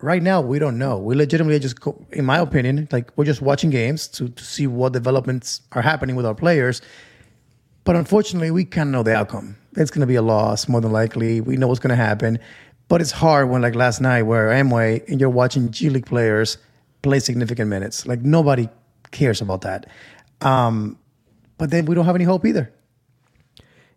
Right 0.00 0.22
now, 0.22 0.40
we 0.40 0.58
don't 0.58 0.76
know. 0.78 0.98
We 0.98 1.14
legitimately 1.14 1.58
just, 1.60 1.78
in 2.12 2.24
my 2.24 2.38
opinion, 2.38 2.88
like 2.92 3.10
we're 3.16 3.24
just 3.24 3.40
watching 3.40 3.70
games 3.70 4.06
to, 4.08 4.28
to 4.28 4.44
see 4.44 4.66
what 4.66 4.92
developments 4.92 5.62
are 5.72 5.82
happening 5.82 6.16
with 6.16 6.26
our 6.26 6.34
players. 6.34 6.82
But 7.84 7.96
unfortunately, 7.96 8.50
we 8.50 8.64
can't 8.64 8.90
know 8.90 9.02
the 9.02 9.14
outcome. 9.14 9.56
It's 9.76 9.90
going 9.90 10.00
to 10.00 10.06
be 10.06 10.14
a 10.16 10.22
loss, 10.22 10.68
more 10.68 10.80
than 10.80 10.92
likely. 10.92 11.40
We 11.40 11.56
know 11.56 11.68
what's 11.68 11.80
going 11.80 11.96
to 11.96 11.96
happen. 11.96 12.38
But 12.88 13.00
it's 13.00 13.12
hard 13.12 13.48
when, 13.48 13.62
like 13.62 13.74
last 13.74 14.00
night, 14.00 14.22
where 14.22 14.48
Amway 14.48 15.08
and 15.08 15.20
you're 15.20 15.30
watching 15.30 15.70
G 15.70 15.88
League 15.88 16.06
players 16.06 16.58
play 17.02 17.18
significant 17.18 17.70
minutes. 17.70 18.06
Like 18.06 18.20
nobody 18.20 18.68
cares 19.10 19.40
about 19.40 19.62
that. 19.62 19.86
Um, 20.40 20.98
but 21.56 21.70
then 21.70 21.86
we 21.86 21.94
don't 21.94 22.04
have 22.04 22.14
any 22.14 22.24
hope 22.24 22.44
either. 22.44 22.70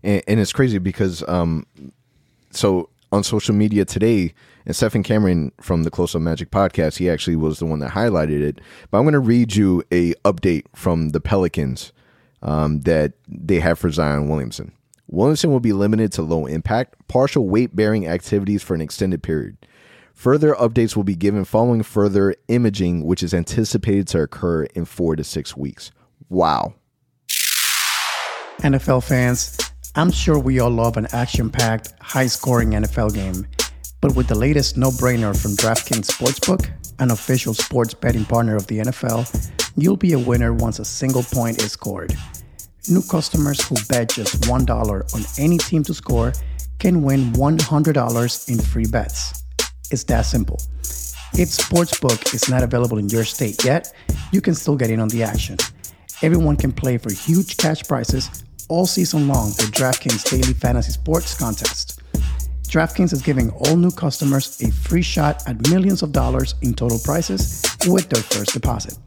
and, 0.04 0.24
and 0.28 0.40
it's 0.40 0.54
crazy 0.54 0.78
because 0.78 1.28
um 1.28 1.66
so 2.52 2.90
on 3.12 3.24
social 3.24 3.56
media 3.56 3.86
today 3.86 4.34
and 4.66 4.76
Stephen 4.76 5.04
Cameron 5.04 5.52
from 5.62 5.84
the 5.84 5.92
Close 5.92 6.16
Up 6.16 6.22
Magic 6.22 6.52
podcast 6.52 6.98
he 6.98 7.10
actually 7.10 7.36
was 7.36 7.60
the 7.60 7.66
one 7.66 7.80
that 7.80 7.92
highlighted 7.92 8.42
it 8.42 8.62
but 8.92 8.98
I'm 8.98 9.04
going 9.04 9.14
to 9.14 9.20
read 9.20 9.56
you 9.56 9.84
a 9.92 10.14
update 10.26 10.66
from 10.76 11.10
the 11.10 11.22
Pelicans 11.22 11.92
um, 12.42 12.82
that 12.82 13.14
they 13.28 13.60
have 13.60 13.80
for 13.80 13.90
Zion 13.90 14.30
Williamson 14.30 14.74
Williamson 15.10 15.52
will 15.52 15.60
be 15.60 15.74
limited 15.74 16.12
to 16.14 16.22
low 16.22 16.46
impact 16.46 16.96
partial 17.08 17.48
weight 17.48 17.76
bearing 17.76 18.08
activities 18.08 18.62
for 18.62 18.76
an 18.76 18.82
extended 18.82 19.24
period 19.24 19.58
Further 20.18 20.56
updates 20.56 20.96
will 20.96 21.04
be 21.04 21.16
given 21.16 21.46
following 21.46 21.84
further 21.84 22.34
imaging, 22.48 23.06
which 23.06 23.22
is 23.22 23.36
anticipated 23.36 24.08
to 24.08 24.22
occur 24.24 24.64
in 24.64 24.86
four 24.86 25.16
to 25.16 25.24
six 25.24 25.56
weeks. 25.56 25.92
Wow. 26.28 26.74
NFL 28.62 29.04
fans, 29.04 29.58
I'm 29.98 30.12
sure 30.12 30.38
we 30.38 30.60
all 30.60 30.70
love 30.70 30.96
an 30.98 31.08
action 31.12 31.50
packed, 31.50 31.92
high 32.00 32.28
scoring 32.28 32.70
NFL 32.70 33.16
game. 33.16 33.48
But 34.00 34.16
with 34.16 34.28
the 34.28 34.36
latest 34.36 34.78
no 34.78 34.92
brainer 34.92 35.36
from 35.36 35.54
DraftKings 35.54 36.06
Sportsbook, 36.06 36.70
an 37.00 37.10
official 37.10 37.56
sports 37.56 37.96
betting 37.96 38.24
partner 38.24 38.56
of 38.56 38.68
the 38.68 38.78
NFL, 38.78 39.50
you'll 39.76 39.98
be 39.98 40.14
a 40.14 40.20
winner 40.20 40.54
once 40.54 40.78
a 40.78 40.86
single 40.86 41.24
point 41.24 41.64
is 41.64 41.72
scored. 41.72 42.16
New 42.88 43.02
customers 43.02 43.68
who 43.68 43.74
bet 43.90 44.10
just 44.10 44.40
$1 44.42 45.16
on 45.16 45.44
any 45.44 45.58
team 45.58 45.82
to 45.86 45.96
score 45.96 46.32
can 46.78 47.02
win 47.02 47.34
$100 47.34 48.50
in 48.50 48.60
free 48.60 48.86
bets. 48.86 49.44
It's 49.90 50.04
that 50.04 50.28
simple. 50.28 50.62
If 51.34 51.50
Sportsbook 51.50 52.36
is 52.36 52.48
not 52.48 52.62
available 52.62 53.00
in 53.00 53.10
your 53.10 53.24
state 53.24 53.66
yet, 53.66 53.92
you 54.32 54.42
can 54.42 54.54
still 54.54 54.76
get 54.76 54.92
in 54.92 55.00
on 55.00 55.08
the 55.08 55.24
action. 55.24 55.58
Everyone 56.22 56.56
can 56.56 56.72
play 56.72 57.00
for 57.00 57.12
huge 57.12 57.58
cash 57.58 57.82
prizes 57.82 58.44
all 58.68 58.86
season 58.86 59.28
long 59.28 59.48
with 59.48 59.72
DraftKings 59.72 60.30
Daily 60.30 60.54
Fantasy 60.54 60.92
Sports 60.92 61.38
Contest. 61.38 62.02
DraftKings 62.64 63.14
is 63.14 63.22
giving 63.22 63.50
all 63.52 63.76
new 63.78 63.92
customers 63.92 64.62
a 64.62 64.72
free 64.72 65.02
shot 65.02 65.42
at 65.48 65.70
millions 65.70 66.04
of 66.04 66.12
dollars 66.12 66.56
in 66.62 66.74
total 66.74 67.00
prizes 67.00 67.64
with 67.88 68.10
their 68.10 68.22
first 68.22 68.54
deposit. 68.54 68.98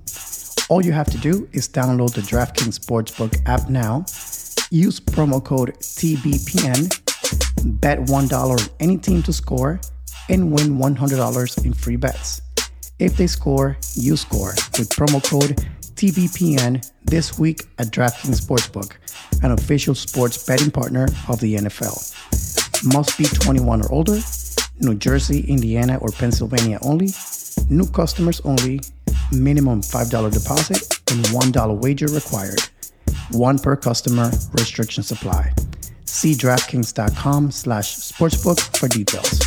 All 0.70 0.84
you 0.84 0.92
have 0.92 1.10
to 1.10 1.18
do 1.18 1.48
is 1.52 1.68
download 1.68 2.14
the 2.14 2.22
DraftKings 2.22 2.78
Sportsbook 2.78 3.36
app 3.46 3.68
now, 3.68 4.04
use 4.70 4.98
promo 5.00 5.44
code 5.44 5.74
TBPN, 5.78 6.88
bet 7.80 7.98
$1 7.98 8.32
on 8.32 8.58
any 8.80 8.96
team 8.96 9.22
to 9.24 9.32
score, 9.32 9.80
and 10.28 10.52
win 10.52 10.78
$100 10.78 11.64
in 11.64 11.72
free 11.74 11.96
bets. 11.96 12.40
If 12.98 13.16
they 13.16 13.26
score, 13.26 13.76
you 13.94 14.16
score 14.16 14.54
with 14.78 14.88
promo 14.90 15.22
code 15.22 15.66
TBPN 16.00 16.90
this 17.04 17.38
week 17.38 17.64
at 17.78 17.88
DraftKings 17.88 18.40
Sportsbook, 18.40 18.96
an 19.44 19.50
official 19.50 19.94
sports 19.94 20.46
betting 20.46 20.70
partner 20.70 21.08
of 21.28 21.40
the 21.40 21.56
NFL. 21.56 22.94
Must 22.94 23.18
be 23.18 23.24
21 23.24 23.82
or 23.82 23.92
older, 23.92 24.18
New 24.80 24.94
Jersey, 24.94 25.40
Indiana, 25.40 25.98
or 25.98 26.08
Pennsylvania 26.08 26.78
only, 26.80 27.10
new 27.68 27.86
customers 27.86 28.40
only, 28.46 28.80
minimum 29.30 29.82
$5 29.82 30.32
deposit, 30.32 30.80
and 31.10 31.22
$1 31.26 31.82
wager 31.82 32.06
required. 32.06 32.62
One 33.32 33.58
per 33.58 33.76
customer, 33.76 34.30
restrictions 34.52 35.12
apply. 35.12 35.52
See 36.06 36.32
DraftKings.com 36.32 37.50
slash 37.50 37.96
sportsbook 37.96 38.74
for 38.78 38.88
details. 38.88 39.38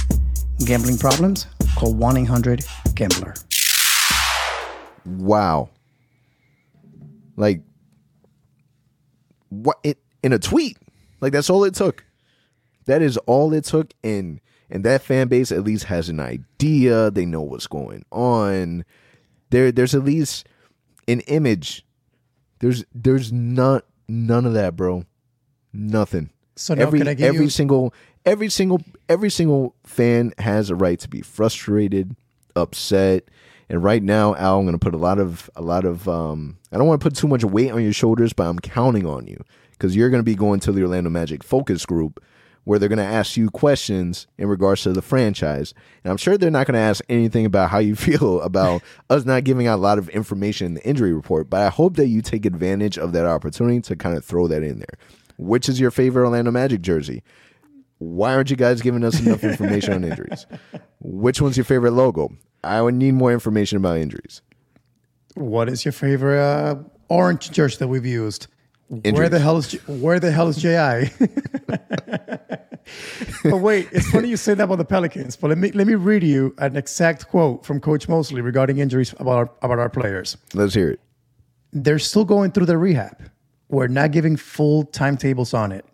Gambling 0.68 1.00
problems? 1.00 1.48
Call 1.76 1.96
1-800-GAMBLER. 1.96 3.34
Wow. 5.18 5.72
Like 7.36 7.62
what 9.50 9.78
it 9.84 9.98
in 10.22 10.34
a 10.34 10.40
tweet. 10.40 10.78
Like 11.22 11.34
that's 11.34 11.50
all 11.50 11.64
it 11.64 11.76
took. 11.76 12.06
That 12.86 13.02
is 13.02 13.18
all 13.18 13.54
it 13.54 13.64
took 13.66 13.94
and 14.04 14.40
and 14.70 14.84
that 14.86 15.02
fan 15.02 15.28
base 15.28 15.52
at 15.52 15.64
least 15.64 15.86
has 15.86 16.10
an 16.10 16.20
idea. 16.20 17.12
They 17.12 17.26
know 17.26 17.42
what's 17.42 17.68
going 17.68 18.06
on. 18.12 18.84
There 19.50 19.72
there's 19.72 19.96
at 19.96 20.04
least 20.04 20.48
an 21.08 21.22
image. 21.22 21.86
There's 22.60 22.84
there's 22.94 23.32
not 23.32 23.86
none 24.08 24.46
of 24.46 24.54
that, 24.54 24.76
bro. 24.76 25.06
Nothing. 25.72 26.30
So 26.56 26.74
now 26.74 26.84
every 26.84 27.00
can 27.00 27.08
I 27.08 27.14
give 27.14 27.28
every 27.28 27.46
you- 27.46 27.50
single 27.50 27.94
every 28.26 28.50
single 28.50 28.82
every 29.10 29.30
single 29.30 29.76
fan 29.86 30.34
has 30.38 30.70
a 30.70 30.76
right 30.76 31.00
to 31.00 31.08
be 31.10 31.22
frustrated, 31.22 32.16
upset. 32.56 33.30
And 33.74 33.84
right 33.84 34.04
now, 34.04 34.36
Al, 34.36 34.60
I'm 34.60 34.66
going 34.66 34.74
to 34.74 34.78
put 34.78 34.94
a 34.94 35.00
lot 35.00 35.18
of 35.18 35.50
a 35.56 35.64
lot 35.64 35.84
of 35.84 36.08
um 36.08 36.60
I 36.72 36.78
don't 36.78 36.86
want 36.86 37.02
to 37.02 37.04
put 37.04 37.16
too 37.16 37.28
much 37.28 37.44
weight 37.44 37.72
on 37.72 37.82
your 37.82 37.92
shoulders, 37.92 38.32
but 38.32 38.46
I'm 38.46 38.60
counting 38.60 39.08
on 39.08 39.26
you 39.26 39.44
cuz 39.80 39.96
you're 39.96 40.12
going 40.12 40.20
to 40.20 40.24
be 40.24 40.36
going 40.36 40.60
to 40.60 40.72
the 40.72 40.84
Orlando 40.84 41.10
Magic 41.10 41.44
focus 41.44 41.84
group 41.84 42.24
where 42.66 42.78
they're 42.78 42.88
going 42.88 43.00
to 43.00 43.04
ask 43.04 43.36
you 43.36 43.50
questions 43.50 44.28
in 44.38 44.48
regards 44.48 44.84
to 44.84 44.94
the 44.94 45.02
franchise. 45.02 45.74
And 46.04 46.12
I'm 46.12 46.18
sure 46.18 46.38
they're 46.38 46.52
not 46.52 46.68
going 46.68 46.76
to 46.76 46.82
ask 46.82 47.04
anything 47.10 47.48
about 47.48 47.72
how 47.72 47.80
you 47.80 47.96
feel 48.08 48.42
about 48.42 48.84
us 49.10 49.26
not 49.26 49.44
giving 49.44 49.66
out 49.66 49.80
a 49.80 49.82
lot 49.82 49.98
of 49.98 50.08
information 50.10 50.68
in 50.68 50.74
the 50.76 50.88
injury 50.88 51.12
report, 51.12 51.50
but 51.50 51.62
I 51.62 51.70
hope 51.70 51.96
that 51.96 52.10
you 52.10 52.22
take 52.22 52.46
advantage 52.46 53.00
of 53.00 53.12
that 53.14 53.26
opportunity 53.26 53.82
to 53.82 53.96
kind 53.96 54.16
of 54.16 54.24
throw 54.24 54.48
that 54.50 54.62
in 54.62 54.78
there. 54.78 55.00
Which 55.40 55.68
is 55.68 55.80
your 55.80 55.90
favorite 55.90 56.26
Orlando 56.26 56.52
Magic 56.52 56.84
jersey? 56.84 57.24
Why 57.98 58.36
aren't 58.36 58.52
you 58.52 58.56
guys 58.56 58.84
giving 58.84 59.04
us 59.04 59.20
enough 59.20 59.44
information 59.44 59.94
on 59.94 60.04
injuries? 60.04 60.46
Which 61.00 61.42
one's 61.42 61.58
your 61.58 61.64
favorite 61.64 61.94
logo? 61.94 62.38
I 62.64 62.82
would 62.82 62.96
need 62.96 63.14
more 63.14 63.32
information 63.32 63.78
about 63.78 63.98
injuries. 63.98 64.42
What 65.36 65.70
is 65.70 65.84
your 65.84 65.92
favorite 65.92 66.40
uh, 66.40 66.76
orange 67.10 67.52
jersey 67.52 67.78
that 67.78 67.88
we've 67.88 68.06
used? 68.06 68.48
Where 68.88 69.30
the 69.30 69.40
hell 69.40 69.58
is 69.58 69.74
where 69.88 70.20
the 70.20 70.32
hell 70.32 70.50
is 70.50 70.58
Ji? 70.58 70.70
but 73.44 73.58
wait, 73.58 73.90
it's 73.92 74.10
funny 74.12 74.30
you 74.30 74.38
say 74.38 74.54
that 74.54 74.64
about 74.64 74.78
the 74.78 74.86
Pelicans. 74.86 75.36
But 75.36 75.50
let 75.50 75.58
me 75.58 75.72
let 75.72 75.88
me 75.88 75.96
read 75.96 76.24
you 76.24 76.54
an 76.60 76.76
exact 76.76 77.28
quote 77.28 77.66
from 77.66 77.80
Coach 77.80 78.08
Mosley 78.08 78.42
regarding 78.42 78.78
injuries 78.78 79.14
about 79.20 79.38
our, 79.38 79.52
about 79.64 79.80
our 79.80 79.90
players. 79.90 80.38
Let's 80.54 80.76
hear 80.76 80.92
it. 80.92 81.00
They're 81.72 82.00
still 82.00 82.26
going 82.26 82.52
through 82.52 82.68
the 82.68 82.78
rehab. 82.78 83.32
We're 83.70 83.88
not 83.88 84.12
giving 84.12 84.36
full 84.36 84.86
timetables 84.86 85.56
on 85.56 85.72
it, 85.72 85.86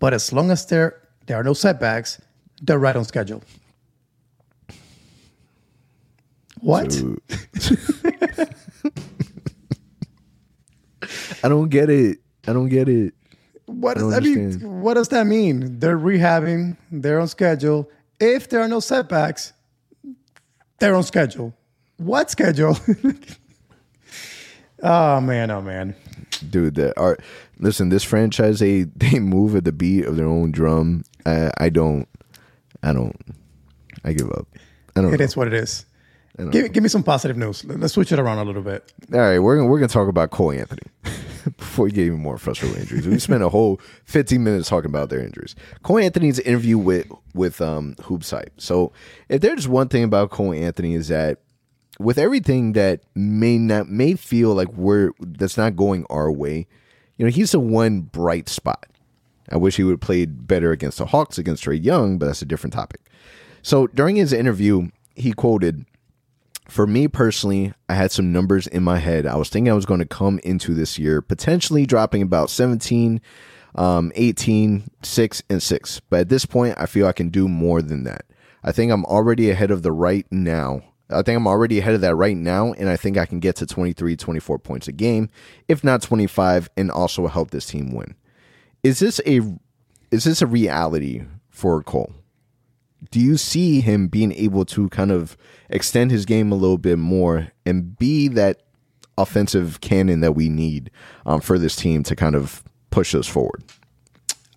but 0.00 0.12
as 0.12 0.32
long 0.32 0.50
as 0.50 0.66
there 0.66 1.00
there 1.26 1.36
are 1.36 1.44
no 1.44 1.52
setbacks, 1.52 2.20
they're 2.62 2.78
right 2.78 2.96
on 2.96 3.04
schedule. 3.04 3.42
What? 6.60 7.02
I 11.42 11.48
don't 11.48 11.68
get 11.68 11.88
it. 11.90 12.18
I 12.46 12.52
don't 12.52 12.68
get 12.68 12.88
it. 12.88 13.14
What 13.66 13.96
does 13.96 14.12
I 14.12 14.20
mean? 14.20 14.80
What 14.82 14.94
does 14.94 15.08
that 15.08 15.26
mean? 15.26 15.78
They're 15.78 15.98
rehabbing. 15.98 16.76
They're 16.90 17.20
on 17.20 17.28
schedule. 17.28 17.88
If 18.18 18.48
there 18.48 18.60
are 18.60 18.68
no 18.68 18.80
setbacks, 18.80 19.52
they're 20.78 20.94
on 20.94 21.04
schedule. 21.04 21.54
What 21.96 22.30
schedule? 22.30 22.76
oh 24.82 25.20
man! 25.20 25.50
Oh 25.50 25.62
man! 25.62 25.94
Dude, 26.48 26.74
that 26.76 26.98
are 26.98 27.16
listen, 27.58 27.88
this 27.90 28.02
franchise 28.04 28.58
they 28.58 28.82
they 28.96 29.18
move 29.18 29.54
at 29.56 29.64
the 29.64 29.72
beat 29.72 30.04
of 30.06 30.16
their 30.16 30.26
own 30.26 30.50
drum. 30.50 31.04
I 31.24 31.50
I 31.58 31.68
don't 31.68 32.08
I 32.82 32.92
don't 32.92 33.16
I 34.04 34.12
give 34.12 34.30
up. 34.32 34.48
I 34.96 35.02
don't 35.02 35.14
It 35.14 35.18
know. 35.18 35.24
is 35.24 35.36
what 35.36 35.46
it 35.46 35.54
is. 35.54 35.84
Give, 36.50 36.72
give 36.72 36.82
me 36.82 36.88
some 36.88 37.02
positive 37.02 37.36
news. 37.36 37.64
Let's 37.64 37.94
switch 37.94 38.12
it 38.12 38.18
around 38.18 38.38
a 38.38 38.44
little 38.44 38.62
bit. 38.62 38.92
All 39.12 39.20
right, 39.20 39.38
we're 39.38 39.56
gonna 39.56 39.68
we're 39.68 39.78
gonna 39.78 39.88
talk 39.88 40.08
about 40.08 40.30
Cole 40.30 40.52
Anthony. 40.52 40.82
before 41.56 41.86
we 41.86 41.90
get 41.90 42.06
even 42.06 42.20
more 42.20 42.38
frustrated 42.38 42.78
with 42.78 42.82
injuries, 42.82 43.08
we 43.08 43.18
spent 43.18 43.42
a 43.42 43.48
whole 43.48 43.80
15 44.04 44.42
minutes 44.42 44.68
talking 44.68 44.90
about 44.90 45.10
their 45.10 45.20
injuries. 45.20 45.54
Cole 45.82 45.98
Anthony's 45.98 46.38
interview 46.40 46.78
with 46.78 47.10
with 47.34 47.60
um, 47.60 47.96
Hoops 48.04 48.30
Hype. 48.30 48.58
So, 48.58 48.92
if 49.28 49.40
there's 49.40 49.68
one 49.68 49.88
thing 49.88 50.04
about 50.04 50.30
Cole 50.30 50.52
Anthony 50.52 50.94
is 50.94 51.08
that 51.08 51.38
with 51.98 52.18
everything 52.18 52.72
that 52.72 53.02
may 53.14 53.58
not 53.58 53.88
may 53.88 54.14
feel 54.14 54.54
like 54.54 54.72
we're 54.72 55.12
that's 55.20 55.56
not 55.56 55.76
going 55.76 56.06
our 56.10 56.30
way, 56.30 56.66
you 57.16 57.26
know, 57.26 57.30
he's 57.30 57.52
the 57.52 57.60
one 57.60 58.02
bright 58.02 58.48
spot. 58.48 58.86
I 59.50 59.56
wish 59.56 59.76
he 59.76 59.84
would 59.84 59.92
have 59.92 60.00
played 60.00 60.46
better 60.46 60.70
against 60.70 60.98
the 60.98 61.06
Hawks 61.06 61.38
against 61.38 61.64
Trae 61.64 61.82
Young, 61.82 62.18
but 62.18 62.26
that's 62.26 62.42
a 62.42 62.46
different 62.46 62.72
topic. 62.72 63.00
So 63.62 63.88
during 63.88 64.16
his 64.16 64.32
interview, 64.32 64.90
he 65.16 65.32
quoted, 65.32 65.84
For 66.70 66.86
me 66.86 67.08
personally, 67.08 67.74
I 67.88 67.94
had 67.94 68.12
some 68.12 68.30
numbers 68.30 68.68
in 68.68 68.84
my 68.84 68.98
head. 68.98 69.26
I 69.26 69.34
was 69.34 69.48
thinking 69.48 69.72
I 69.72 69.74
was 69.74 69.86
going 69.86 69.98
to 69.98 70.06
come 70.06 70.38
into 70.44 70.72
this 70.72 71.00
year 71.00 71.20
potentially 71.20 71.84
dropping 71.84 72.22
about 72.22 72.48
17, 72.48 73.20
um, 73.74 74.12
18, 74.14 74.88
6, 75.02 75.42
and 75.50 75.60
6. 75.60 76.00
But 76.08 76.20
at 76.20 76.28
this 76.28 76.46
point, 76.46 76.76
I 76.78 76.86
feel 76.86 77.08
I 77.08 77.12
can 77.12 77.28
do 77.28 77.48
more 77.48 77.82
than 77.82 78.04
that. 78.04 78.24
I 78.62 78.70
think 78.70 78.92
I'm 78.92 79.04
already 79.06 79.50
ahead 79.50 79.72
of 79.72 79.82
the 79.82 79.90
right 79.90 80.26
now. 80.30 80.82
I 81.10 81.22
think 81.22 81.36
I'm 81.36 81.48
already 81.48 81.80
ahead 81.80 81.94
of 81.94 82.02
that 82.02 82.14
right 82.14 82.36
now, 82.36 82.72
and 82.74 82.88
I 82.88 82.96
think 82.96 83.18
I 83.18 83.26
can 83.26 83.40
get 83.40 83.56
to 83.56 83.66
23, 83.66 84.14
24 84.14 84.58
points 84.60 84.86
a 84.86 84.92
game, 84.92 85.28
if 85.66 85.82
not 85.82 86.02
25, 86.02 86.70
and 86.76 86.88
also 86.88 87.26
help 87.26 87.50
this 87.50 87.66
team 87.66 87.92
win. 87.92 88.14
Is 88.84 89.00
this 89.00 89.20
a 89.26 89.40
is 90.12 90.24
this 90.24 90.40
a 90.40 90.46
reality 90.46 91.24
for 91.48 91.82
Cole? 91.82 92.12
Do 93.10 93.20
you 93.20 93.36
see 93.36 93.80
him 93.80 94.08
being 94.08 94.32
able 94.32 94.64
to 94.66 94.88
kind 94.90 95.10
of 95.10 95.36
extend 95.68 96.10
his 96.10 96.26
game 96.26 96.52
a 96.52 96.54
little 96.54 96.78
bit 96.78 96.98
more 96.98 97.48
and 97.64 97.98
be 97.98 98.28
that 98.28 98.62
offensive 99.16 99.80
cannon 99.80 100.20
that 100.20 100.32
we 100.32 100.48
need 100.48 100.90
um, 101.26 101.40
for 101.40 101.58
this 101.58 101.76
team 101.76 102.02
to 102.04 102.16
kind 102.16 102.34
of 102.34 102.62
push 102.90 103.14
us 103.14 103.26
forward? 103.26 103.62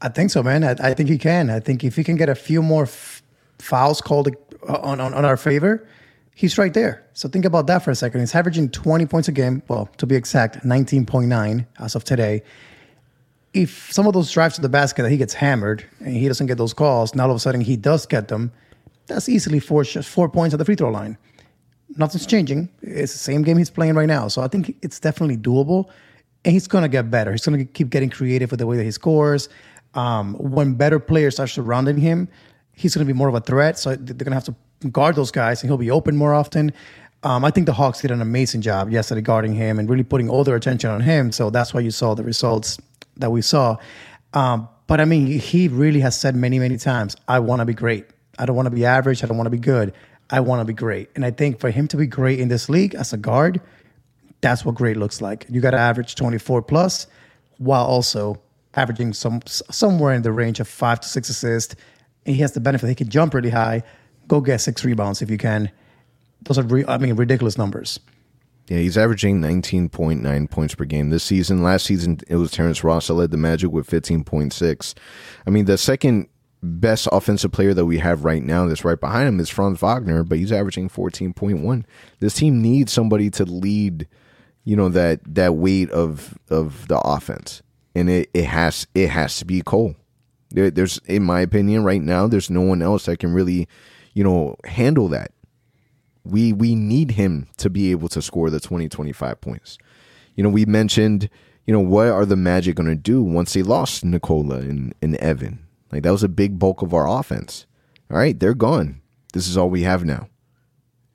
I 0.01 0.09
think 0.09 0.31
so, 0.31 0.43
man. 0.43 0.63
I, 0.63 0.75
I 0.79 0.93
think 0.93 1.09
he 1.09 1.17
can. 1.17 1.49
I 1.49 1.59
think 1.59 1.83
if 1.83 1.95
he 1.95 2.03
can 2.03 2.17
get 2.17 2.29
a 2.29 2.35
few 2.35 2.61
more 2.61 2.83
f- 2.83 3.21
fouls 3.59 4.01
called 4.01 4.29
uh, 4.67 4.79
on, 4.81 4.99
on, 4.99 5.13
on 5.13 5.23
our 5.23 5.37
favor, 5.37 5.87
he's 6.35 6.57
right 6.57 6.73
there. 6.73 7.05
So 7.13 7.29
think 7.29 7.45
about 7.45 7.67
that 7.67 7.83
for 7.83 7.91
a 7.91 7.95
second. 7.95 8.19
He's 8.19 8.35
averaging 8.35 8.69
20 8.69 9.05
points 9.05 9.27
a 9.27 9.31
game. 9.31 9.63
Well, 9.69 9.89
to 9.97 10.05
be 10.05 10.15
exact, 10.15 10.65
19.9 10.65 11.65
as 11.79 11.95
of 11.95 12.03
today 12.03 12.43
if 13.53 13.91
some 13.91 14.07
of 14.07 14.13
those 14.13 14.31
drives 14.31 14.55
to 14.55 14.61
the 14.61 14.69
basket 14.69 15.03
that 15.03 15.11
he 15.11 15.17
gets 15.17 15.33
hammered 15.33 15.85
and 15.99 16.15
he 16.15 16.27
doesn't 16.27 16.47
get 16.47 16.57
those 16.57 16.73
calls, 16.73 17.13
now 17.13 17.25
all 17.25 17.31
of 17.31 17.37
a 17.37 17.39
sudden 17.39 17.61
he 17.61 17.75
does 17.75 18.05
get 18.05 18.27
them, 18.27 18.51
that's 19.07 19.29
easily 19.29 19.59
four 19.59 19.83
four 19.83 20.29
points 20.29 20.53
at 20.53 20.57
the 20.57 20.65
free 20.65 20.75
throw 20.75 20.89
line. 20.89 21.17
Nothing's 21.95 22.25
changing. 22.25 22.69
It's 22.81 23.13
the 23.13 23.19
same 23.19 23.43
game 23.43 23.57
he's 23.57 23.69
playing 23.69 23.93
right 23.93 24.07
now. 24.07 24.27
So 24.27 24.41
I 24.41 24.47
think 24.47 24.75
it's 24.81 24.99
definitely 24.99 25.37
doable. 25.37 25.89
And 26.45 26.53
he's 26.53 26.67
going 26.67 26.81
to 26.81 26.89
get 26.89 27.11
better. 27.11 27.31
He's 27.31 27.45
going 27.45 27.59
to 27.59 27.65
keep 27.65 27.89
getting 27.89 28.09
creative 28.09 28.49
with 28.51 28.59
the 28.59 28.67
way 28.67 28.75
that 28.77 28.83
he 28.83 28.91
scores. 28.91 29.47
Um, 29.93 30.33
when 30.35 30.73
better 30.73 30.99
players 30.99 31.39
are 31.39 31.47
surrounding 31.47 31.97
him, 31.97 32.27
he's 32.73 32.95
going 32.95 33.05
to 33.05 33.13
be 33.13 33.15
more 33.15 33.29
of 33.29 33.35
a 33.35 33.39
threat. 33.39 33.77
So 33.77 33.95
they're 33.95 34.15
going 34.15 34.31
to 34.31 34.33
have 34.33 34.45
to 34.45 34.55
guard 34.89 35.15
those 35.15 35.31
guys 35.31 35.61
and 35.61 35.69
he'll 35.69 35.77
be 35.77 35.91
open 35.91 36.17
more 36.17 36.33
often. 36.33 36.73
Um, 37.21 37.45
I 37.45 37.51
think 37.51 37.67
the 37.67 37.73
Hawks 37.73 38.01
did 38.01 38.11
an 38.11 38.21
amazing 38.21 38.61
job 38.61 38.89
yesterday 38.89 39.21
guarding 39.21 39.53
him 39.53 39.79
and 39.79 39.89
really 39.89 40.03
putting 40.03 40.29
all 40.29 40.43
their 40.43 40.55
attention 40.55 40.89
on 40.89 40.99
him. 41.01 41.31
So 41.31 41.49
that's 41.49 41.73
why 41.73 41.79
you 41.79 41.91
saw 41.91 42.15
the 42.15 42.23
results 42.23 42.77
that 43.17 43.31
we 43.31 43.41
saw. 43.41 43.77
Um, 44.33 44.67
but 44.87 44.99
I 44.99 45.05
mean, 45.05 45.27
he 45.27 45.67
really 45.67 45.99
has 46.01 46.19
said 46.19 46.35
many, 46.35 46.59
many 46.59 46.77
times, 46.77 47.15
I 47.27 47.39
want 47.39 47.59
to 47.59 47.65
be 47.65 47.73
great. 47.73 48.05
I 48.37 48.45
don't 48.45 48.55
want 48.55 48.65
to 48.65 48.71
be 48.71 48.85
average. 48.85 49.23
I 49.23 49.27
don't 49.27 49.37
want 49.37 49.45
to 49.45 49.51
be 49.51 49.59
good. 49.59 49.93
I 50.29 50.39
want 50.39 50.61
to 50.61 50.65
be 50.65 50.73
great. 50.73 51.09
And 51.15 51.25
I 51.25 51.31
think 51.31 51.59
for 51.59 51.69
him 51.69 51.87
to 51.89 51.97
be 51.97 52.07
great 52.07 52.39
in 52.39 52.47
this 52.47 52.69
league 52.69 52.95
as 52.95 53.13
a 53.13 53.17
guard, 53.17 53.61
that's 54.41 54.65
what 54.65 54.75
great 54.75 54.97
looks 54.97 55.21
like. 55.21 55.45
You 55.49 55.61
got 55.61 55.71
to 55.71 55.79
average 55.79 56.15
24 56.15 56.63
plus 56.63 57.07
while 57.57 57.85
also 57.85 58.41
averaging 58.75 59.13
some 59.13 59.41
somewhere 59.45 60.13
in 60.13 60.23
the 60.23 60.31
range 60.31 60.59
of 60.59 60.67
five 60.67 60.99
to 61.01 61.07
six 61.07 61.29
assists. 61.29 61.75
And 62.25 62.35
he 62.35 62.41
has 62.41 62.53
the 62.53 62.59
benefit 62.59 62.89
he 62.89 62.95
can 62.95 63.09
jump 63.09 63.33
really 63.33 63.51
high, 63.51 63.83
go 64.27 64.41
get 64.41 64.59
six 64.61 64.83
rebounds 64.83 65.21
if 65.21 65.29
you 65.29 65.37
can. 65.37 65.71
Those 66.41 66.57
are, 66.57 66.63
re- 66.63 66.85
I 66.87 66.97
mean, 66.97 67.15
ridiculous 67.15 67.57
numbers. 67.57 67.99
Yeah, 68.67 68.77
he's 68.77 68.97
averaging 68.97 69.41
19.9 69.41 70.49
points 70.49 70.75
per 70.75 70.85
game 70.85 71.09
this 71.09 71.23
season. 71.23 71.63
Last 71.63 71.85
season, 71.85 72.19
it 72.27 72.37
was 72.37 72.51
Terrence 72.51 72.83
Ross 72.83 73.07
that 73.07 73.13
led 73.13 73.31
the 73.31 73.37
Magic 73.37 73.71
with 73.71 73.89
15.6. 73.89 74.93
I 75.45 75.49
mean, 75.49 75.65
the 75.65 75.77
second 75.77 76.29
best 76.61 77.09
offensive 77.11 77.51
player 77.51 77.73
that 77.73 77.85
we 77.85 77.97
have 77.97 78.23
right 78.23 78.41
now 78.41 78.65
that's 78.65 78.85
right 78.85 78.99
behind 78.99 79.27
him 79.27 79.39
is 79.39 79.49
Franz 79.49 79.79
Wagner, 79.79 80.23
but 80.23 80.37
he's 80.37 80.51
averaging 80.51 80.89
14.1. 80.89 81.83
This 82.19 82.35
team 82.35 82.61
needs 82.61 82.93
somebody 82.93 83.29
to 83.31 83.43
lead, 83.43 84.07
you 84.63 84.77
know, 84.77 84.87
that 84.89 85.19
that 85.35 85.55
weight 85.55 85.91
of 85.91 86.37
of 86.49 86.87
the 86.87 86.99
offense. 86.99 87.61
And 87.95 88.09
it, 88.09 88.29
it 88.33 88.45
has 88.45 88.87
it 88.95 89.09
has 89.09 89.37
to 89.39 89.45
be 89.45 89.61
Cole. 89.61 89.95
There, 90.51 90.71
there's 90.71 90.99
in 91.05 91.23
my 91.23 91.41
opinion 91.41 91.83
right 91.83 92.01
now, 92.01 92.27
there's 92.27 92.49
no 92.49 92.61
one 92.61 92.81
else 92.81 93.05
that 93.05 93.19
can 93.19 93.33
really, 93.33 93.67
you 94.13 94.23
know, 94.23 94.55
handle 94.63 95.09
that 95.09 95.31
we 96.23 96.53
we 96.53 96.75
need 96.75 97.11
him 97.11 97.47
to 97.57 97.69
be 97.69 97.91
able 97.91 98.09
to 98.09 98.21
score 98.21 98.49
the 98.49 98.59
20 98.59 98.89
25 98.89 99.41
points. 99.41 99.77
You 100.35 100.43
know 100.43 100.49
we 100.49 100.65
mentioned 100.65 101.29
you 101.65 101.73
know 101.73 101.79
what 101.79 102.07
are 102.07 102.25
the 102.25 102.35
magic 102.35 102.75
going 102.75 102.89
to 102.89 102.95
do 102.95 103.23
once 103.23 103.53
they 103.53 103.63
lost 103.63 104.03
nikola 104.03 104.57
and, 104.57 104.93
and 105.01 105.15
evan? 105.17 105.65
Like 105.91 106.03
that 106.03 106.11
was 106.11 106.23
a 106.23 106.29
big 106.29 106.59
bulk 106.59 106.81
of 106.81 106.93
our 106.93 107.07
offense. 107.07 107.65
All 108.09 108.17
right 108.17 108.39
they're 108.39 108.53
gone. 108.53 109.01
This 109.33 109.47
is 109.47 109.57
all 109.57 109.69
we 109.69 109.83
have 109.83 110.05
now. 110.05 110.29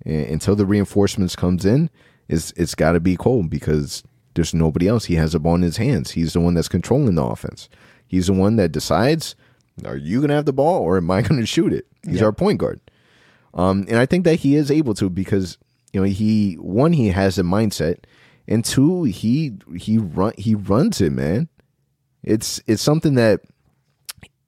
And 0.05 0.27
until 0.27 0.57
the 0.57 0.67
reinforcements 0.67 1.37
comes 1.37 1.65
in 1.65 1.91
it's 2.29 2.53
it's 2.57 2.75
got 2.75 2.93
to 2.93 3.01
be 3.01 3.17
cole 3.17 3.43
because 3.43 4.03
there's 4.35 4.55
nobody 4.55 4.87
else. 4.87 5.07
He 5.07 5.15
has 5.17 5.35
a 5.35 5.41
ball 5.41 5.57
in 5.57 5.63
his 5.63 5.79
hands. 5.79 6.13
He's 6.13 6.35
the 6.35 6.41
one 6.41 6.55
that's 6.55 6.69
controlling 6.69 7.15
the 7.15 7.25
offense. 7.25 7.69
He's 8.07 8.29
the 8.29 8.35
one 8.35 8.57
that 8.57 8.73
decides 8.73 9.35
are 9.85 9.97
you 9.97 10.19
going 10.19 10.29
to 10.29 10.35
have 10.35 10.45
the 10.45 10.53
ball 10.53 10.83
or 10.83 10.97
am 10.97 11.11
i 11.11 11.23
going 11.23 11.41
to 11.41 11.47
shoot 11.47 11.73
it? 11.73 11.87
He's 12.05 12.17
yep. 12.17 12.25
our 12.25 12.33
point 12.33 12.59
guard 12.59 12.81
um, 13.55 13.87
and 13.89 13.97
I 13.99 14.07
think 14.07 14.25
that 14.25 14.37
he 14.37 14.57
is 14.57 14.71
able 14.71 14.95
to 14.95 15.09
because 15.09 15.59
you 15.93 16.01
know 16.01 16.07
he 16.07 16.55
one 16.55 16.93
he 16.93 17.09
has 17.09 17.39
a 17.39 17.43
mindset, 17.43 18.05
and 18.47 18.65
two 18.65 19.05
he 19.05 19.53
he 19.77 19.99
run 19.99 20.33
he 20.37 20.55
runs 20.55 21.01
it, 21.01 21.11
man. 21.11 21.49
It's 22.23 22.61
it's 22.67 22.83
something 22.83 23.15
that 23.15 23.41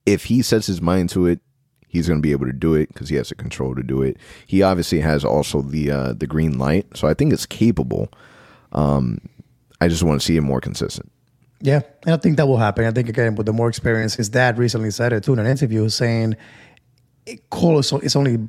if 0.05 0.25
he 0.25 0.41
sets 0.41 0.67
his 0.67 0.81
mind 0.81 1.09
to 1.11 1.25
it, 1.27 1.39
he's 1.87 2.07
going 2.07 2.19
to 2.19 2.21
be 2.21 2.31
able 2.31 2.45
to 2.45 2.53
do 2.53 2.73
it 2.73 2.87
because 2.89 3.09
he 3.09 3.15
has 3.15 3.29
the 3.29 3.35
control 3.35 3.75
to 3.75 3.83
do 3.83 4.01
it. 4.01 4.17
He 4.45 4.61
obviously 4.61 4.99
has 5.01 5.25
also 5.25 5.61
the 5.61 5.91
uh, 5.91 6.13
the 6.13 6.27
green 6.27 6.57
light, 6.57 6.85
so 6.95 7.07
I 7.07 7.13
think 7.13 7.33
it's 7.33 7.45
capable. 7.45 8.09
Um, 8.71 9.19
I 9.79 9.87
just 9.87 10.03
want 10.03 10.21
to 10.21 10.25
see 10.25 10.37
him 10.37 10.45
more 10.45 10.61
consistent. 10.61 11.11
Yeah, 11.59 11.81
and 12.05 12.13
I 12.13 12.17
think 12.17 12.37
that 12.37 12.47
will 12.47 12.57
happen. 12.57 12.85
I 12.85 12.91
think 12.91 13.09
again 13.09 13.35
with 13.35 13.45
the 13.45 13.53
more 13.53 13.69
experience, 13.69 14.15
his 14.15 14.29
dad 14.29 14.57
recently 14.57 14.91
said 14.91 15.13
it 15.13 15.23
too 15.23 15.33
in 15.33 15.39
an 15.39 15.47
interview, 15.47 15.89
saying 15.89 16.35
Cole 17.49 17.79
is 17.79 18.15
only 18.15 18.47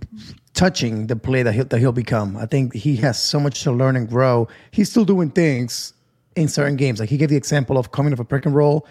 touching 0.55 1.07
the 1.07 1.17
play 1.17 1.43
that 1.43 1.53
he'll, 1.53 1.65
that 1.65 1.79
he'll 1.79 1.93
become. 1.93 2.37
I 2.37 2.47
think 2.47 2.75
he 2.75 2.97
has 2.97 3.23
so 3.23 3.41
much 3.41 3.63
to 3.63 3.73
learn 3.73 3.97
and 3.97 4.09
grow. 4.09 4.49
He's 4.71 4.91
still 4.91 5.05
doing 5.05 5.31
things 5.31 5.95
in 6.37 6.49
certain 6.49 6.77
games. 6.77 7.01
Like 7.01 7.09
he 7.09 7.17
gave 7.17 7.29
the 7.29 7.37
example 7.37 7.79
of 7.79 7.93
coming 7.93 8.13
off 8.13 8.19
a 8.19 8.25
pick 8.25 8.47
and 8.47 8.55
roll, 8.55 8.87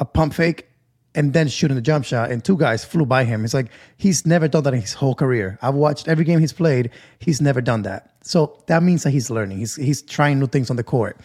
a 0.00 0.04
pump 0.04 0.34
fake, 0.34 0.68
and 1.14 1.32
then 1.32 1.48
shooting 1.48 1.74
the 1.74 1.82
jump 1.82 2.04
shot, 2.04 2.30
and 2.30 2.44
two 2.44 2.56
guys 2.56 2.84
flew 2.84 3.06
by 3.06 3.24
him. 3.24 3.44
It's 3.44 3.54
like 3.54 3.70
he's 3.96 4.26
never 4.26 4.46
done 4.46 4.62
that 4.64 4.74
in 4.74 4.80
his 4.80 4.92
whole 4.92 5.14
career. 5.14 5.58
I've 5.62 5.74
watched 5.74 6.06
every 6.06 6.24
game 6.24 6.38
he's 6.38 6.52
played. 6.52 6.90
He's 7.18 7.40
never 7.40 7.60
done 7.60 7.82
that. 7.82 8.14
So 8.22 8.62
that 8.66 8.82
means 8.82 9.02
that 9.04 9.10
he's 9.10 9.30
learning. 9.30 9.58
He's 9.58 9.76
he's 9.76 10.02
trying 10.02 10.38
new 10.38 10.46
things 10.46 10.70
on 10.70 10.76
the 10.76 10.84
court. 10.84 11.18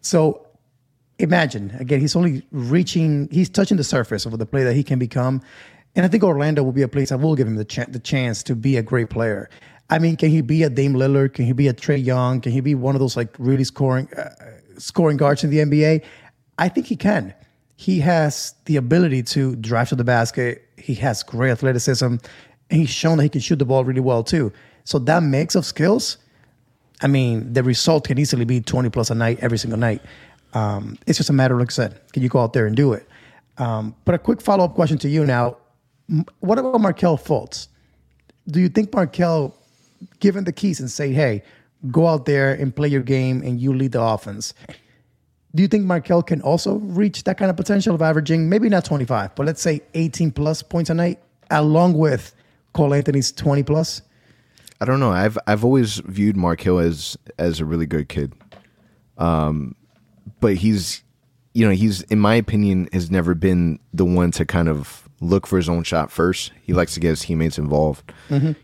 So 0.00 0.46
imagine 1.18 1.74
again, 1.78 2.00
he's 2.00 2.16
only 2.16 2.42
reaching. 2.50 3.28
He's 3.30 3.48
touching 3.48 3.76
the 3.76 3.84
surface 3.84 4.26
of 4.26 4.36
the 4.38 4.46
play 4.46 4.64
that 4.64 4.74
he 4.74 4.82
can 4.82 4.98
become. 4.98 5.42
And 5.96 6.06
I 6.06 6.08
think 6.08 6.22
Orlando 6.22 6.62
will 6.62 6.72
be 6.72 6.82
a 6.82 6.88
place 6.88 7.08
that 7.08 7.18
will 7.18 7.34
give 7.34 7.46
him 7.46 7.56
the, 7.56 7.64
ch- 7.64 7.86
the 7.88 7.98
chance 7.98 8.42
to 8.44 8.54
be 8.54 8.76
a 8.76 8.82
great 8.82 9.10
player. 9.10 9.50
I 9.90 9.98
mean, 9.98 10.16
can 10.16 10.30
he 10.30 10.40
be 10.40 10.62
a 10.62 10.70
Dame 10.70 10.94
Lillard? 10.94 11.34
Can 11.34 11.44
he 11.44 11.52
be 11.52 11.66
a 11.66 11.74
Trae 11.74 12.02
Young? 12.02 12.40
Can 12.40 12.52
he 12.52 12.60
be 12.60 12.76
one 12.76 12.94
of 12.94 13.00
those 13.00 13.16
like 13.16 13.34
really 13.38 13.64
scoring 13.64 14.08
uh, 14.14 14.30
scoring 14.78 15.16
guards 15.16 15.42
in 15.42 15.50
the 15.50 15.58
NBA? 15.58 16.04
I 16.58 16.68
think 16.68 16.86
he 16.86 16.94
can. 16.94 17.34
He 17.76 17.98
has 18.00 18.54
the 18.66 18.76
ability 18.76 19.22
to 19.24 19.56
drive 19.56 19.88
to 19.88 19.96
the 19.96 20.04
basket. 20.04 20.68
He 20.76 20.94
has 20.96 21.24
great 21.24 21.50
athleticism, 21.50 22.04
and 22.04 22.20
he's 22.68 22.90
shown 22.90 23.16
that 23.16 23.24
he 23.24 23.28
can 23.28 23.40
shoot 23.40 23.58
the 23.58 23.64
ball 23.64 23.84
really 23.84 24.00
well 24.00 24.22
too. 24.22 24.52
So 24.84 24.98
that 25.00 25.22
mix 25.22 25.54
of 25.56 25.66
skills, 25.66 26.18
I 27.02 27.08
mean, 27.08 27.52
the 27.52 27.62
result 27.64 28.06
can 28.06 28.18
easily 28.18 28.44
be 28.44 28.60
20 28.60 28.90
plus 28.90 29.10
a 29.10 29.14
night 29.14 29.38
every 29.40 29.58
single 29.58 29.78
night. 29.78 30.02
Um, 30.52 30.98
it's 31.06 31.18
just 31.18 31.30
a 31.30 31.32
matter, 31.32 31.54
of 31.54 31.60
like 31.60 31.70
I 31.70 31.74
said, 31.74 32.00
can 32.12 32.22
you 32.22 32.28
go 32.28 32.40
out 32.40 32.52
there 32.52 32.66
and 32.66 32.76
do 32.76 32.92
it? 32.92 33.08
Um, 33.58 33.94
but 34.04 34.14
a 34.14 34.18
quick 34.18 34.40
follow 34.40 34.64
up 34.64 34.74
question 34.74 34.98
to 34.98 35.08
you 35.08 35.26
now 35.26 35.56
what 36.40 36.58
about 36.58 36.80
Markelle 36.80 37.18
Fultz? 37.18 37.68
Do 38.48 38.60
you 38.60 38.68
think 38.68 38.92
Markelle, 38.92 39.54
given 40.18 40.44
the 40.44 40.52
keys 40.52 40.80
and 40.80 40.90
say, 40.90 41.12
hey, 41.12 41.42
go 41.90 42.06
out 42.06 42.26
there 42.26 42.52
and 42.52 42.74
play 42.74 42.88
your 42.88 43.02
game 43.02 43.42
and 43.42 43.60
you 43.60 43.72
lead 43.72 43.92
the 43.92 44.02
offense, 44.02 44.54
do 45.54 45.62
you 45.62 45.68
think 45.68 45.84
Markelle 45.84 46.22
can 46.22 46.40
also 46.42 46.76
reach 46.76 47.24
that 47.24 47.38
kind 47.38 47.50
of 47.50 47.56
potential 47.56 47.94
of 47.94 48.02
averaging 48.02 48.48
maybe 48.48 48.68
not 48.68 48.84
25, 48.84 49.34
but 49.34 49.46
let's 49.46 49.60
say 49.60 49.82
18 49.94 50.30
plus 50.30 50.62
points 50.62 50.90
a 50.90 50.94
night, 50.94 51.20
along 51.50 51.94
with 51.94 52.34
Cole 52.72 52.94
Anthony's 52.94 53.32
20 53.32 53.62
plus? 53.64 54.02
I 54.80 54.86
don't 54.86 55.00
know. 55.00 55.10
I've 55.10 55.36
I've 55.46 55.62
always 55.62 55.98
viewed 55.98 56.36
Markelle 56.38 56.78
as 56.78 57.18
as 57.38 57.60
a 57.60 57.66
really 57.66 57.84
good 57.84 58.08
kid, 58.08 58.32
um, 59.18 59.74
but 60.40 60.54
he's 60.56 61.02
you 61.52 61.66
know, 61.66 61.72
he's 61.72 62.00
in 62.02 62.18
my 62.18 62.34
opinion 62.36 62.88
has 62.92 63.10
never 63.10 63.34
been 63.34 63.78
the 63.92 64.06
one 64.06 64.30
to 64.30 64.46
kind 64.46 64.68
of 64.70 65.09
look 65.20 65.46
for 65.46 65.56
his 65.56 65.68
own 65.68 65.82
shot 65.84 66.10
first. 66.10 66.52
He 66.62 66.72
likes 66.72 66.94
to 66.94 67.00
get 67.00 67.10
his 67.10 67.20
teammates 67.20 67.58
involved. 67.58 68.12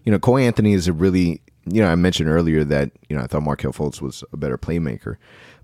You 0.04 0.12
know, 0.12 0.18
Cole 0.18 0.38
Anthony 0.38 0.72
is 0.72 0.88
a 0.88 0.92
really 0.92 1.42
you 1.66 1.82
know, 1.82 1.88
I 1.88 1.96
mentioned 1.96 2.28
earlier 2.28 2.64
that, 2.64 2.92
you 3.08 3.16
know, 3.16 3.22
I 3.22 3.26
thought 3.26 3.42
Markelle 3.42 3.72
Fultz 3.72 4.00
was 4.00 4.22
a 4.32 4.36
better 4.36 4.56
playmaker. 4.56 5.16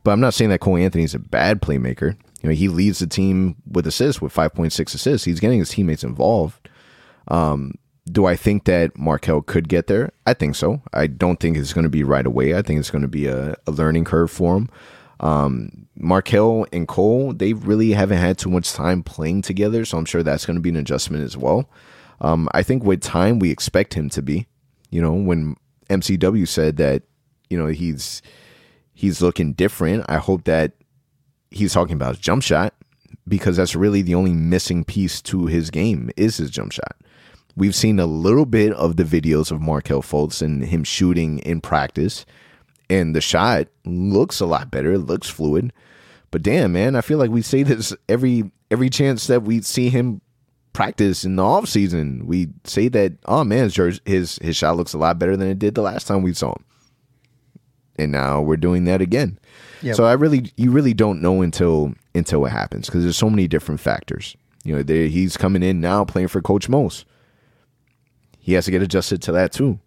But 0.05 0.11
I'm 0.11 0.21
not 0.21 0.35
saying 0.35 0.51
that 0.51 0.61
Cole 0.61 0.77
Anthony 0.77 1.05
is 1.05 1.15
a 1.15 1.21
bad 1.21 1.63
playmaker. 1.63 2.17
You 2.43 2.49
know, 2.49 2.55
he 2.55 2.69
leads 2.69 2.99
the 2.99 3.07
team 3.07 3.55
with 3.71 3.87
assists 3.87 4.21
with 4.21 4.35
5.6 4.35 4.95
assists. 4.95 5.25
He's 5.25 5.39
getting 5.39 5.61
his 5.61 5.71
teammates 5.71 6.03
involved. 6.03 6.69
Um, 7.29 7.75
do 8.11 8.27
I 8.27 8.35
think 8.35 8.65
that 8.65 8.99
Markelle 8.99 9.43
could 9.43 9.69
get 9.69 9.87
there? 9.87 10.11
I 10.27 10.35
think 10.35 10.57
so. 10.57 10.83
I 10.93 11.07
don't 11.07 11.39
think 11.39 11.57
it's 11.57 11.73
going 11.73 11.85
to 11.85 11.91
be 11.91 12.03
right 12.03 12.27
away. 12.27 12.57
I 12.57 12.63
think 12.63 12.81
it's 12.81 12.91
going 12.91 13.03
to 13.03 13.09
be 13.09 13.27
a, 13.27 13.55
a 13.69 13.71
learning 13.71 14.05
curve 14.05 14.31
for 14.31 14.57
him. 14.57 14.69
Um, 15.23 15.87
Markelle 15.97 16.67
and 16.73 16.89
Cole, 16.89 17.33
they 17.33 17.53
really 17.53 17.93
haven't 17.93 18.19
had 18.19 18.39
too 18.39 18.51
much 18.51 18.73
time 18.73 19.03
playing 19.03 19.43
together, 19.43 19.85
so 19.85 19.97
I'm 19.97 20.05
sure 20.05 20.23
that's 20.23 20.45
going 20.45 20.57
to 20.57 20.61
be 20.61 20.71
an 20.71 20.77
adjustment 20.77 21.25
as 21.25 21.37
well. 21.37 21.71
Um, 22.21 22.49
I 22.53 22.63
think 22.63 22.85
with 22.85 23.01
time, 23.01 23.39
we 23.39 23.51
expect 23.51 23.95
him 23.95 24.11
to 24.11 24.23
be. 24.23 24.47
You 24.91 25.01
know, 25.01 25.13
when 25.13 25.57
MCW 25.89 26.47
said 26.47 26.77
that, 26.79 27.05
you 27.49 27.59
know, 27.59 27.69
he's 27.69 28.21
he's 28.95 29.23
looking 29.23 29.53
different. 29.53 30.05
I 30.09 30.19
hope 30.19 30.45
that 30.45 30.73
he's 31.51 31.73
talking 31.73 31.95
about 31.95 32.17
his 32.17 32.19
jump 32.19 32.43
shot 32.43 32.75
because 33.29 33.57
that's 33.57 33.77
really 33.77 34.03
the 34.03 34.15
only 34.15 34.33
missing 34.33 34.85
piece 34.85 35.23
to 35.23 35.47
his 35.47 35.71
game 35.71 36.11
is 36.17 36.39
his 36.39 36.51
jump 36.51 36.73
shot. 36.73 36.97
We've 37.55 37.75
seen 37.75 38.01
a 38.01 38.07
little 38.07 38.47
bit 38.47 38.73
of 38.73 38.97
the 38.97 39.05
videos 39.05 39.51
of 39.51 39.61
Markelle 39.61 40.03
Fultz 40.03 40.41
and 40.41 40.65
him 40.65 40.85
shooting 40.85 41.39
in 41.41 41.61
practice, 41.61 42.25
and 42.91 43.15
the 43.15 43.21
shot 43.21 43.69
looks 43.85 44.41
a 44.41 44.47
lot 44.47 44.71
better. 44.71 44.93
It 44.93 45.01
looks 45.01 45.29
fluid. 45.29 45.73
But 46.31 46.43
damn, 46.43 46.73
man, 46.73 46.97
I 46.97 47.01
feel 47.01 47.19
like 47.19 47.31
we 47.31 47.43
say 47.43 47.63
this 47.63 47.95
every 48.09 48.51
every 48.71 48.91
chance 48.91 49.27
that 49.27 49.43
we 49.43 49.61
see 49.61 49.91
him 49.91 50.21
practice 50.73 51.25
in 51.25 51.37
the 51.37 51.45
off 51.45 51.69
season. 51.69 52.27
We 52.27 52.49
say 52.65 52.89
that, 52.89 53.13
oh 53.27 53.45
man, 53.45 53.71
his 53.71 54.01
his 54.05 54.39
his 54.41 54.57
shot 54.57 54.77
looks 54.77 54.95
a 54.95 54.99
lot 54.99 55.19
better 55.19 55.37
than 55.37 55.49
it 55.49 55.59
did 55.59 55.75
the 55.75 55.83
last 55.83 56.07
time 56.07 56.23
we 56.23 56.33
saw 56.33 56.53
him. 56.53 56.65
And 57.97 58.13
now 58.13 58.41
we're 58.41 58.57
doing 58.57 58.85
that 58.85 59.03
again. 59.03 59.39
Yep. 59.83 59.97
So 59.97 60.05
I 60.05 60.15
really, 60.15 60.51
you 60.57 60.71
really 60.71 60.95
don't 60.95 61.21
know 61.21 61.43
until 61.43 61.95
until 62.15 62.47
it 62.47 62.51
happens 62.51 62.87
because 62.87 63.03
there's 63.03 63.17
so 63.17 63.31
many 63.31 63.49
different 63.49 63.81
factors. 63.81 64.37
You 64.65 64.77
know, 64.77 64.83
there, 64.83 65.07
he's 65.07 65.37
coming 65.37 65.63
in 65.63 65.81
now 65.81 66.05
playing 66.05 66.29
for 66.29 66.41
Coach 66.41 66.69
Mose. 66.69 67.05
He 68.39 68.55
has 68.55 68.65
to 68.65 68.71
get 68.71 68.83
adjusted 68.83 69.23
to 69.23 69.33
that 69.33 69.53
too. 69.53 69.79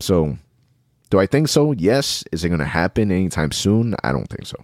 So, 0.00 0.38
do 1.12 1.18
I 1.20 1.26
think 1.26 1.48
so? 1.48 1.72
Yes. 1.72 2.24
Is 2.32 2.42
it 2.42 2.48
going 2.48 2.58
to 2.58 2.64
happen 2.64 3.12
anytime 3.12 3.52
soon? 3.52 3.94
I 4.02 4.12
don't 4.12 4.26
think 4.30 4.46
so. 4.46 4.56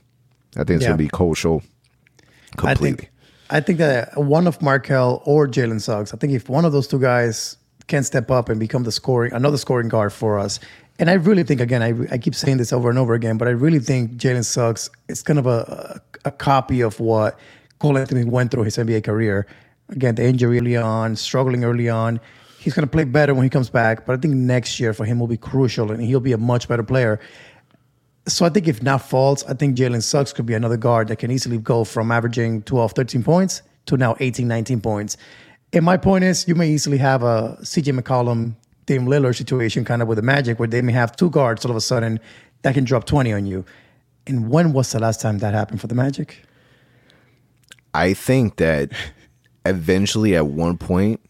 I 0.57 0.65
think 0.65 0.77
it's 0.79 0.83
Yeah. 0.83 0.89
going 0.89 0.99
to 0.99 1.05
be 1.05 1.09
Cole 1.11 1.35
show 1.35 1.61
I 1.61 2.57
completely. 2.57 2.91
think 2.93 3.11
I 3.51 3.61
think 3.61 3.79
that 3.79 4.17
one 4.17 4.47
of 4.47 4.61
Markelle 4.63 5.23
or 5.27 5.47
Jalen 5.47 5.81
Suggs. 5.81 6.13
I 6.15 6.17
think 6.17 6.33
if 6.33 6.49
one 6.49 6.65
of 6.65 6.73
those 6.73 6.89
two 6.89 6.99
guys 6.99 7.57
can 7.87 8.03
step 8.03 8.31
up 8.31 8.49
and 8.49 8.59
become 8.59 8.83
the 8.85 8.93
scoring 8.93 9.33
another 9.35 9.59
scoring 9.59 9.89
guard 9.91 10.13
for 10.13 10.39
us, 10.39 10.59
and 10.99 11.09
I 11.11 11.15
really 11.15 11.43
think 11.45 11.61
again, 11.61 11.83
I, 11.83 11.93
I 12.15 12.19
keep 12.19 12.35
saying 12.35 12.57
this 12.57 12.73
over 12.73 12.89
and 12.89 12.99
over 12.99 13.13
again, 13.15 13.37
but 13.39 13.47
I 13.47 13.53
really 13.53 13.79
think 13.79 14.13
Jalen 14.17 14.45
Suggs 14.47 14.89
is 15.09 15.23
kind 15.23 15.39
of 15.39 15.47
a, 15.47 16.01
a 16.25 16.31
copy 16.31 16.81
of 16.81 16.99
what 16.99 17.39
Cole 17.79 17.97
Anthony 17.99 18.25
went 18.25 18.51
through 18.51 18.65
his 18.65 18.77
NBA 18.79 19.05
career. 19.05 19.47
Again, 19.91 20.15
the 20.17 20.25
injury 20.27 20.59
early 20.61 20.77
on, 20.79 21.15
struggling 21.17 21.63
early 21.65 21.89
on. 21.91 22.21
He's 22.59 22.75
going 22.75 22.87
to 22.87 22.91
play 22.91 23.05
better 23.05 23.35
when 23.35 23.45
he 23.45 23.51
comes 23.51 23.71
back, 23.71 24.05
but 24.05 24.15
I 24.15 24.17
think 24.17 24.35
next 24.35 24.81
year 24.81 24.93
for 24.93 25.05
him 25.05 25.21
will 25.21 25.29
be 25.29 25.37
crucial, 25.37 25.93
and 25.93 26.03
he'll 26.03 26.21
be 26.21 26.33
a 26.33 26.39
much 26.39 26.69
better 26.69 26.83
player. 26.83 27.21
So 28.27 28.45
I 28.45 28.51
think 28.51 28.69
if 28.69 28.83
not 28.83 29.01
Fultz, 29.01 29.49
I 29.49 29.55
think 29.55 29.77
Jalen 29.77 30.03
Suggs 30.03 30.33
could 30.33 30.45
be 30.45 30.55
another 30.55 30.77
guard 30.77 31.09
that 31.09 31.17
can 31.17 31.31
easily 31.31 31.59
go 31.59 31.85
from 31.85 32.11
averaging 32.11 32.63
12, 32.63 32.93
13 32.93 33.23
points 33.23 33.63
to 33.87 33.97
now 33.97 34.17
18, 34.21 34.47
19 34.47 34.81
points. 34.81 35.17
And 35.73 35.85
my 35.85 35.97
point 35.97 36.25
is, 36.25 36.47
you 36.49 36.55
may 36.55 36.69
easily 36.69 36.99
have 36.99 37.23
a 37.23 37.57
CJ 37.63 37.99
McCollum, 37.99 38.55
Dame 38.87 39.07
Lillard 39.07 39.37
situation 39.37 39.85
kind 39.85 40.01
of 40.01 40.09
with 40.09 40.17
the 40.17 40.23
Magic 40.23 40.59
where 40.59 40.69
they 40.69 40.83
may 40.83 40.93
have 40.93 41.15
two 41.15 41.31
guards 41.31 41.65
all 41.65 41.71
of 41.71 41.77
a 41.77 41.81
sudden 41.81 42.19
that 42.63 42.75
can 42.75 42.85
drop 42.85 43.05
20 43.05 43.33
on 43.33 43.47
you. 43.47 43.65
And 44.27 44.51
when 44.51 44.73
was 44.73 44.93
the 44.93 44.99
last 44.99 45.21
time 45.21 45.39
that 45.39 45.55
happened 45.55 45.81
for 45.81 45.87
the 45.87 45.95
Magic? 45.95 46.43
I 47.95 48.15
think 48.15 48.57
that 48.57 48.93
eventually, 49.65 50.37
at 50.37 50.47
one 50.47 50.79
point, 50.79 51.21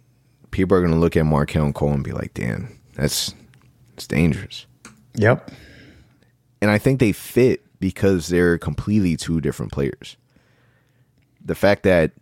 people 0.51 0.77
are 0.77 0.81
going 0.81 0.93
to 0.93 0.99
look 0.99 1.17
at 1.17 1.25
Markelle 1.27 1.65
and 1.65 1.75
Cole 1.75 1.93
and 1.93 2.05
be 2.05 2.13
like, 2.13 2.35
"Damn, 2.35 2.79
that's 2.95 3.35
it's 3.95 4.07
dangerous." 4.07 4.67
Yep. 5.15 5.51
And 6.61 6.71
I 6.71 6.79
think 6.79 7.01
they 7.01 7.13
fit 7.13 7.65
because 7.81 8.29
they're 8.29 8.59
completely 8.59 9.17
two 9.17 9.41
different 9.41 9.73
players. 9.73 10.17
The 11.45 11.55
fact 11.55 11.83
that 11.85 12.13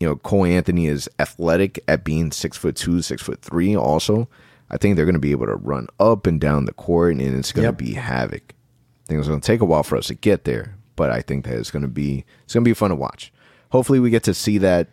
you 0.00 0.06
know 0.08 0.16
Cole 0.16 0.44
Anthony 0.44 0.86
is 0.86 1.08
athletic 1.18 1.82
at 1.88 2.04
being 2.04 2.30
six 2.32 2.56
foot 2.56 2.76
two, 2.76 3.02
six 3.02 3.22
foot 3.22 3.40
three, 3.42 3.76
also, 3.76 4.28
I 4.70 4.76
think 4.76 4.96
they're 4.96 5.04
going 5.04 5.14
to 5.14 5.18
be 5.20 5.30
able 5.30 5.46
to 5.46 5.54
run 5.56 5.86
up 6.00 6.26
and 6.26 6.40
down 6.40 6.64
the 6.64 6.72
court, 6.72 7.12
and 7.12 7.20
it's 7.20 7.52
going 7.52 7.62
to 7.64 7.68
Yep. 7.68 7.76
be 7.78 7.94
havoc. 7.94 8.42
I 8.52 9.06
think 9.06 9.18
it's 9.18 9.28
going 9.28 9.40
to 9.40 9.46
take 9.46 9.60
a 9.60 9.64
while 9.66 9.82
for 9.82 9.96
us 9.96 10.06
to 10.08 10.14
get 10.14 10.44
there, 10.44 10.76
but 10.96 11.10
I 11.10 11.20
think 11.20 11.44
that 11.44 11.54
it's 11.58 11.70
going 11.70 11.82
to 11.82 11.88
be 11.88 12.24
it's 12.44 12.54
going 12.54 12.64
to 12.64 12.68
be 12.68 12.74
fun 12.74 12.90
to 12.90 12.96
watch. 12.96 13.32
Hopefully, 13.70 14.00
we 14.00 14.10
get 14.10 14.22
to 14.24 14.34
see 14.34 14.58
that 14.58 14.88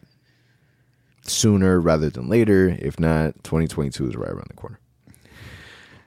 sooner 1.23 1.79
rather 1.79 2.09
than 2.09 2.29
later. 2.29 2.77
If 2.79 2.99
not, 2.99 3.43
2022 3.43 4.09
is 4.09 4.15
right 4.15 4.29
around 4.29 4.47
the 4.49 4.55
corner. 4.55 4.79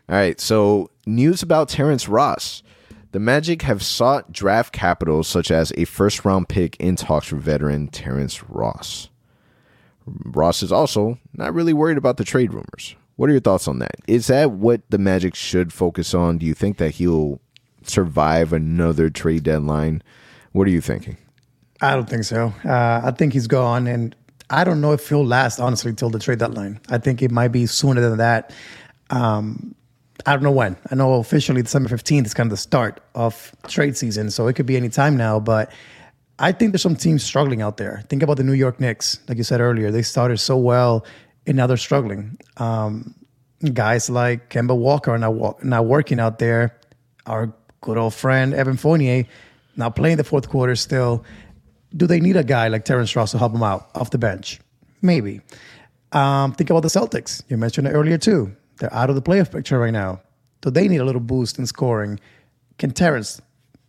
All 0.08 0.16
right, 0.16 0.38
so 0.40 0.90
news 1.06 1.42
about 1.42 1.68
Terrence 1.68 2.08
Ross. 2.08 2.62
The 3.12 3.20
Magic 3.20 3.62
have 3.62 3.82
sought 3.82 4.32
draft 4.32 4.72
capital 4.72 5.22
such 5.22 5.50
as 5.50 5.72
a 5.76 5.84
first 5.84 6.24
round 6.24 6.48
pick 6.48 6.76
in 6.76 6.96
talks 6.96 7.28
for 7.28 7.36
veteran 7.36 7.88
Terrence 7.88 8.42
Ross. 8.48 9.08
Ross 10.06 10.62
is 10.62 10.72
also 10.72 11.18
not 11.32 11.54
really 11.54 11.72
worried 11.72 11.96
about 11.96 12.16
the 12.16 12.24
trade 12.24 12.52
rumors. 12.52 12.96
What 13.16 13.30
are 13.30 13.32
your 13.32 13.40
thoughts 13.40 13.68
on 13.68 13.78
that? 13.78 13.94
Is 14.06 14.26
that 14.26 14.50
what 14.50 14.82
the 14.90 14.98
Magic 14.98 15.34
should 15.34 15.72
focus 15.72 16.12
on? 16.12 16.38
Do 16.38 16.46
you 16.46 16.54
think 16.54 16.78
that 16.78 16.96
he'll 16.96 17.40
survive 17.84 18.52
another 18.52 19.08
trade 19.08 19.44
deadline? 19.44 20.02
What 20.52 20.66
are 20.66 20.72
you 20.72 20.80
thinking? 20.80 21.16
I 21.80 21.94
don't 21.94 22.08
think 22.08 22.24
so. 22.24 22.52
Uh, 22.64 23.00
I 23.04 23.12
think 23.12 23.32
he's 23.32 23.46
gone, 23.46 23.86
and 23.86 24.14
I 24.50 24.64
don't 24.64 24.80
know 24.80 24.92
if 24.92 25.08
he'll 25.08 25.24
last 25.24 25.58
honestly 25.58 25.92
till 25.94 26.10
the 26.10 26.18
trade 26.18 26.38
deadline. 26.38 26.80
I 26.88 26.98
think 26.98 27.22
it 27.22 27.30
might 27.30 27.48
be 27.48 27.66
sooner 27.66 28.00
than 28.00 28.18
that. 28.18 28.52
Um, 29.10 29.74
I 30.26 30.32
don't 30.32 30.42
know 30.42 30.52
when. 30.52 30.76
I 30.90 30.94
know 30.94 31.14
officially 31.14 31.62
December 31.62 31.88
fifteenth 31.88 32.26
is 32.26 32.34
kind 32.34 32.46
of 32.46 32.50
the 32.50 32.56
start 32.56 33.00
of 33.14 33.54
trade 33.68 33.96
season, 33.96 34.30
so 34.30 34.46
it 34.46 34.54
could 34.54 34.66
be 34.66 34.76
any 34.76 34.88
time 34.88 35.16
now. 35.16 35.40
But 35.40 35.72
I 36.38 36.52
think 36.52 36.72
there's 36.72 36.82
some 36.82 36.96
teams 36.96 37.22
struggling 37.22 37.62
out 37.62 37.76
there. 37.76 38.02
Think 38.08 38.22
about 38.22 38.36
the 38.36 38.44
New 38.44 38.52
York 38.52 38.80
Knicks, 38.80 39.20
like 39.28 39.38
you 39.38 39.44
said 39.44 39.60
earlier. 39.60 39.90
They 39.90 40.02
started 40.02 40.38
so 40.38 40.56
well, 40.56 41.04
and 41.46 41.56
now 41.56 41.66
they're 41.66 41.76
struggling. 41.76 42.38
Um, 42.56 43.14
guys 43.72 44.10
like 44.10 44.50
Kemba 44.50 44.76
Walker 44.76 45.10
are 45.12 45.18
now 45.18 45.30
wa- 45.30 45.54
now 45.62 45.82
working 45.82 46.20
out 46.20 46.38
there. 46.38 46.78
Our 47.26 47.52
good 47.80 47.98
old 47.98 48.14
friend 48.14 48.54
Evan 48.54 48.76
Fournier 48.76 49.24
not 49.76 49.96
playing 49.96 50.16
the 50.16 50.24
fourth 50.24 50.48
quarter 50.48 50.76
still. 50.76 51.24
Do 51.96 52.06
they 52.06 52.20
need 52.20 52.36
a 52.36 52.44
guy 52.44 52.68
like 52.68 52.84
Terrence 52.84 53.14
Ross 53.14 53.32
to 53.32 53.38
help 53.38 53.52
them 53.52 53.62
out 53.62 53.90
off 53.94 54.10
the 54.10 54.18
bench? 54.18 54.60
Maybe. 55.02 55.40
Um, 56.12 56.52
think 56.52 56.70
about 56.70 56.82
the 56.82 56.88
Celtics. 56.88 57.42
You 57.48 57.56
mentioned 57.56 57.86
it 57.86 57.90
earlier 57.90 58.18
too. 58.18 58.54
They're 58.78 58.92
out 58.92 59.10
of 59.10 59.16
the 59.16 59.22
playoff 59.22 59.52
picture 59.52 59.78
right 59.78 59.92
now. 59.92 60.20
Do 60.60 60.70
they 60.70 60.88
need 60.88 60.98
a 60.98 61.04
little 61.04 61.20
boost 61.20 61.58
in 61.58 61.66
scoring? 61.66 62.18
Can 62.78 62.90
Terrence 62.90 63.40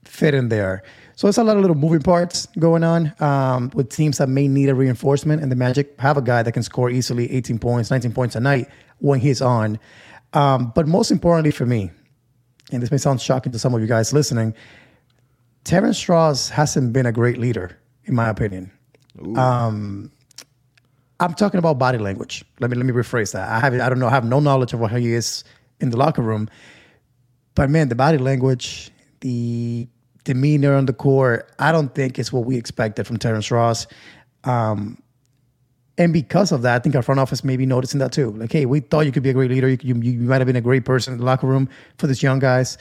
fit 0.04 0.34
in 0.34 0.50
there? 0.50 0.84
So 1.16 1.28
it's 1.28 1.38
a 1.38 1.44
lot 1.44 1.56
of 1.56 1.62
little 1.62 1.78
moving 1.78 2.02
parts 2.02 2.48
going 2.60 2.84
on 2.84 3.14
um, 3.20 3.72
with 3.74 3.90
teams 3.90 4.18
that 4.18 4.28
may 4.28 4.48
need 4.48 4.68
a 4.70 4.76
reinforcement. 4.76 5.42
And 5.42 5.52
the 5.52 5.56
Magic 5.56 6.00
have 6.00 6.18
a 6.18 6.22
guy 6.22 6.44
that 6.44 6.52
can 6.52 6.64
score 6.64 6.90
easily 6.90 7.32
18 7.32 7.58
points, 7.60 7.90
19 7.90 8.12
points 8.12 8.36
a 8.36 8.40
night 8.40 8.68
when 9.00 9.20
he's 9.20 9.42
on. 9.42 9.80
Um, 10.34 10.74
but 10.76 10.88
most 10.88 11.12
importantly 11.12 11.52
for 11.52 11.66
me, 11.66 11.92
and 12.72 12.82
this 12.82 12.92
may 12.92 12.98
sound 12.98 13.22
shocking 13.22 13.52
to 13.54 13.60
some 13.60 13.74
of 13.74 13.82
you 13.82 13.88
guys 13.88 14.12
listening, 14.12 14.54
Terrence 15.64 16.10
Ross 16.10 16.50
hasn't 16.50 16.92
been 16.92 17.06
a 17.06 17.12
great 17.12 17.38
leader, 17.38 17.78
in 18.06 18.16
my 18.16 18.30
opinion. 18.30 18.72
Um, 19.38 20.12
I'm 21.20 21.34
talking 21.34 21.58
about 21.58 21.80
body 21.80 21.98
language. 21.98 22.44
Let 22.60 22.70
me 22.70 22.78
let 22.78 22.86
me 22.86 22.94
rephrase 22.94 23.32
that. 23.34 23.50
I 23.50 23.60
have 23.60 23.74
I 23.74 23.90
don't 23.90 24.00
know. 24.00 24.08
I 24.08 24.12
have 24.12 24.26
no 24.26 24.40
knowledge 24.40 24.74
of 24.74 24.80
how 24.82 24.98
he 24.98 25.14
is 25.14 25.44
in 25.80 25.90
the 25.90 25.98
locker 25.98 26.22
room, 26.22 26.50
but 27.56 27.70
man, 27.70 27.90
the 27.90 27.96
body 27.96 28.18
language, 28.18 28.92
the 29.22 29.88
demeanor 30.24 30.76
on 30.76 30.86
the 30.86 30.94
court, 30.94 31.52
I 31.60 31.72
don't 31.72 31.94
think 31.94 32.20
it's 32.20 32.34
what 32.34 32.46
we 32.46 32.58
expected 32.58 33.08
from 33.08 33.18
Terrence 33.18 33.50
Ross. 33.52 33.88
Um, 34.44 35.02
and 35.98 36.12
because 36.12 36.52
of 36.52 36.62
that, 36.64 36.76
I 36.76 36.80
think 36.80 36.96
our 36.96 37.02
front 37.02 37.20
office 37.22 37.44
may 37.44 37.56
be 37.56 37.66
noticing 37.66 38.00
that 38.00 38.12
too. 38.12 38.32
Like, 38.32 38.52
hey, 38.52 38.66
we 38.66 38.82
thought 38.82 39.06
you 39.06 39.14
could 39.14 39.24
be 39.24 39.30
a 39.30 39.34
great 39.34 39.50
leader. 39.50 39.70
You, 39.70 39.78
you, 39.82 39.96
you 39.96 40.20
might 40.20 40.42
have 40.42 40.48
been 40.48 40.58
a 40.58 40.62
great 40.62 40.84
person 40.84 41.14
in 41.14 41.20
the 41.20 41.26
locker 41.26 41.48
room 41.48 41.70
for 41.98 42.08
these 42.08 42.22
young 42.22 42.40
guys. 42.40 42.78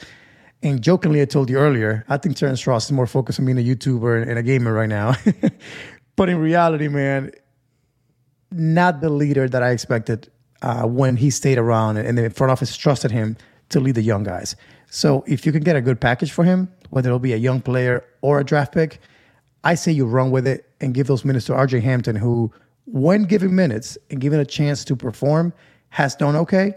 And 0.65 0.81
jokingly, 0.81 1.21
I 1.21 1.25
told 1.25 1.51
you 1.51 1.57
earlier, 1.57 2.03
I 2.09 2.17
think 2.17 2.37
Terrence 2.37 2.65
Ross 2.65 2.85
is 2.85 2.91
more 2.91 3.05
focused 3.05 3.39
on 3.39 3.45
being 3.45 3.59
a 3.59 3.61
YouTuber 3.61 4.27
and 4.27 4.39
a 4.39 4.41
gamer 4.41 4.73
right 4.73 4.89
now. 4.89 5.13
but 6.15 6.27
in 6.27 6.39
reality, 6.39 6.87
man, 6.87 7.29
not 8.49 8.99
the 8.99 9.09
leader 9.09 9.47
that 9.47 9.61
I 9.61 9.69
expected 9.69 10.27
uh, 10.63 10.87
when 10.87 11.17
he 11.17 11.29
stayed 11.29 11.59
around 11.59 11.97
and 11.97 12.17
the 12.17 12.31
front 12.31 12.49
office 12.49 12.75
trusted 12.75 13.11
him 13.11 13.37
to 13.69 13.79
lead 13.79 13.93
the 13.93 14.01
young 14.01 14.23
guys. 14.23 14.55
So 14.89 15.23
if 15.27 15.45
you 15.45 15.51
can 15.51 15.61
get 15.61 15.75
a 15.75 15.81
good 15.81 16.01
package 16.01 16.31
for 16.31 16.43
him, 16.43 16.73
whether 16.89 17.09
it'll 17.09 17.19
be 17.19 17.33
a 17.33 17.37
young 17.37 17.61
player 17.61 18.03
or 18.23 18.39
a 18.39 18.43
draft 18.43 18.73
pick, 18.73 18.99
I 19.63 19.75
say 19.75 19.91
you 19.91 20.07
run 20.07 20.31
with 20.31 20.47
it 20.47 20.67
and 20.81 20.95
give 20.95 21.05
those 21.05 21.23
minutes 21.23 21.45
to 21.45 21.51
RJ 21.51 21.83
Hampton, 21.83 22.15
who, 22.15 22.51
when 22.85 23.25
given 23.25 23.53
minutes 23.55 23.99
and 24.09 24.19
given 24.19 24.39
a 24.39 24.45
chance 24.45 24.83
to 24.85 24.95
perform, 24.95 25.53
has 25.89 26.15
done 26.15 26.35
okay. 26.35 26.73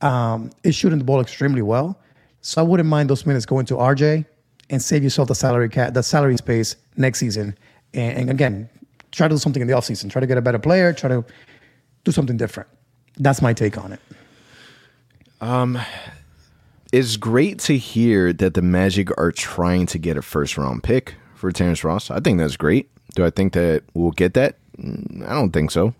Um, 0.00 0.52
is 0.62 0.74
shooting 0.74 0.98
the 0.98 1.04
ball 1.04 1.20
extremely 1.20 1.60
well. 1.60 2.00
So 2.46 2.60
I 2.60 2.64
wouldn't 2.64 2.88
mind 2.88 3.10
those 3.10 3.26
minutes 3.26 3.44
going 3.44 3.66
to 3.66 3.74
RJ 3.74 4.24
and 4.70 4.80
save 4.80 5.02
yourself 5.02 5.26
the 5.26 5.34
salary 5.34 5.68
cap, 5.68 5.94
the 5.94 6.02
salary 6.04 6.36
space 6.36 6.76
next 6.96 7.18
season. 7.18 7.58
And, 7.92 8.18
and 8.18 8.30
again, 8.30 8.68
try 9.10 9.26
to 9.26 9.34
do 9.34 9.38
something 9.38 9.60
in 9.60 9.66
the 9.66 9.74
offseason. 9.74 10.10
Try 10.10 10.20
to 10.20 10.28
get 10.28 10.38
a 10.38 10.40
better 10.40 10.60
player. 10.60 10.92
Try 10.92 11.08
to 11.08 11.24
do 12.04 12.12
something 12.12 12.36
different. 12.36 12.68
That's 13.18 13.42
my 13.42 13.52
take 13.52 13.76
on 13.76 13.94
it. 13.94 14.00
Um, 15.40 15.76
It's 16.92 17.16
great 17.16 17.58
to 17.60 17.76
hear 17.76 18.32
that 18.34 18.54
the 18.54 18.62
Magic 18.62 19.10
are 19.18 19.32
trying 19.32 19.86
to 19.86 19.98
get 19.98 20.16
a 20.16 20.22
first 20.22 20.56
round 20.56 20.84
pick 20.84 21.16
for 21.34 21.50
Terrence 21.50 21.82
Ross. 21.82 22.12
I 22.12 22.20
think 22.20 22.38
that's 22.38 22.56
great. 22.56 22.88
Do 23.16 23.24
I 23.26 23.30
think 23.30 23.54
that 23.54 23.82
we'll 23.92 24.12
get 24.12 24.34
that? 24.34 24.58
Mm, 24.78 25.26
I 25.26 25.32
don't 25.32 25.50
think 25.50 25.72
so. 25.72 25.94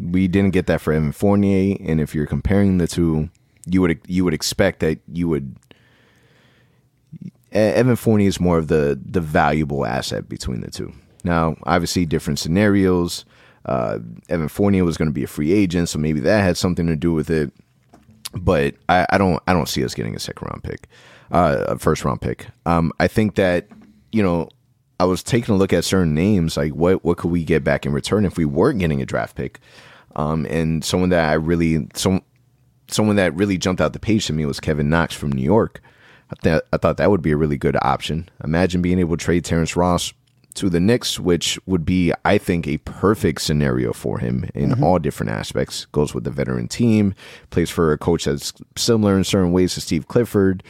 We 0.00 0.26
didn't 0.26 0.52
get 0.54 0.68
that 0.68 0.80
for 0.80 0.94
Evan 0.94 1.12
Fournier, 1.12 1.76
and 1.84 2.00
if 2.00 2.14
you're 2.14 2.26
comparing 2.26 2.78
the 2.78 2.86
two, 2.86 3.28
you 3.66 3.82
would 3.82 4.00
you 4.06 4.24
would 4.24 4.32
expect 4.34 4.80
that 4.80 5.00
you 5.12 5.28
would. 5.28 5.54
Evan 7.56 7.96
Fournier 7.96 8.28
is 8.28 8.40
more 8.40 8.58
of 8.58 8.68
the 8.68 8.98
the 9.04 9.20
valuable 9.20 9.86
asset 9.86 10.28
between 10.28 10.60
the 10.60 10.70
two. 10.70 10.92
Now, 11.24 11.56
obviously, 11.64 12.06
different 12.06 12.38
scenarios. 12.38 13.24
Uh, 13.64 13.98
Evan 14.28 14.48
Fournier 14.48 14.84
was 14.84 14.96
going 14.96 15.08
to 15.08 15.14
be 15.14 15.24
a 15.24 15.28
free 15.28 15.52
agent, 15.52 15.88
so 15.88 15.98
maybe 15.98 16.20
that 16.20 16.44
had 16.44 16.56
something 16.56 16.86
to 16.86 16.94
do 16.94 17.12
with 17.12 17.30
it 17.30 17.52
but 18.36 18.74
I, 18.88 19.06
I 19.10 19.18
don't 19.18 19.42
I 19.46 19.52
don't 19.52 19.68
see 19.68 19.84
us 19.84 19.94
getting 19.94 20.14
a 20.14 20.20
second 20.20 20.46
round 20.46 20.62
pick, 20.62 20.88
uh, 21.30 21.64
a 21.68 21.78
first 21.78 22.04
round 22.04 22.20
pick. 22.20 22.46
Um, 22.64 22.92
I 23.00 23.08
think 23.08 23.34
that 23.36 23.68
you 24.12 24.22
know 24.22 24.48
I 25.00 25.04
was 25.04 25.22
taking 25.22 25.54
a 25.54 25.58
look 25.58 25.72
at 25.72 25.84
certain 25.84 26.14
names, 26.14 26.56
like 26.56 26.72
what 26.72 27.04
what 27.04 27.18
could 27.18 27.30
we 27.30 27.44
get 27.44 27.64
back 27.64 27.86
in 27.86 27.92
return 27.92 28.24
if 28.24 28.36
we 28.36 28.44
weren't 28.44 28.78
getting 28.78 29.02
a 29.02 29.06
draft 29.06 29.36
pick, 29.36 29.60
um, 30.14 30.46
and 30.46 30.84
someone 30.84 31.10
that 31.10 31.28
I 31.28 31.34
really 31.34 31.88
some 31.94 32.22
someone 32.88 33.16
that 33.16 33.34
really 33.34 33.58
jumped 33.58 33.80
out 33.80 33.92
the 33.92 33.98
page 33.98 34.26
to 34.26 34.32
me 34.32 34.46
was 34.46 34.60
Kevin 34.60 34.88
Knox 34.88 35.14
from 35.14 35.32
New 35.32 35.42
York. 35.42 35.80
I 36.30 36.34
thought 36.36 36.62
I 36.72 36.76
thought 36.76 36.96
that 36.96 37.10
would 37.10 37.22
be 37.22 37.32
a 37.32 37.36
really 37.36 37.56
good 37.56 37.76
option. 37.82 38.28
Imagine 38.42 38.82
being 38.82 38.98
able 38.98 39.16
to 39.16 39.24
trade 39.24 39.44
Terrence 39.44 39.76
Ross 39.76 40.12
to 40.54 40.70
the 40.70 40.80
Knicks, 40.80 41.20
which 41.20 41.58
would 41.66 41.84
be, 41.84 42.12
I 42.24 42.38
think, 42.38 42.66
a 42.66 42.78
perfect 42.78 43.42
scenario 43.42 43.92
for 43.92 44.18
him 44.18 44.48
in 44.54 44.82
all 44.82 44.98
different 44.98 45.30
aspects. 45.30 45.84
Goes 45.86 46.14
with 46.14 46.24
the 46.24 46.30
veteran 46.30 46.66
team, 46.66 47.14
plays 47.50 47.70
for 47.70 47.92
a 47.92 47.98
coach 47.98 48.24
that's 48.24 48.54
similar 48.74 49.16
in 49.16 49.24
certain 49.24 49.52
ways 49.52 49.74
to 49.74 49.80
Steve 49.80 50.08
Clifford. 50.08 50.62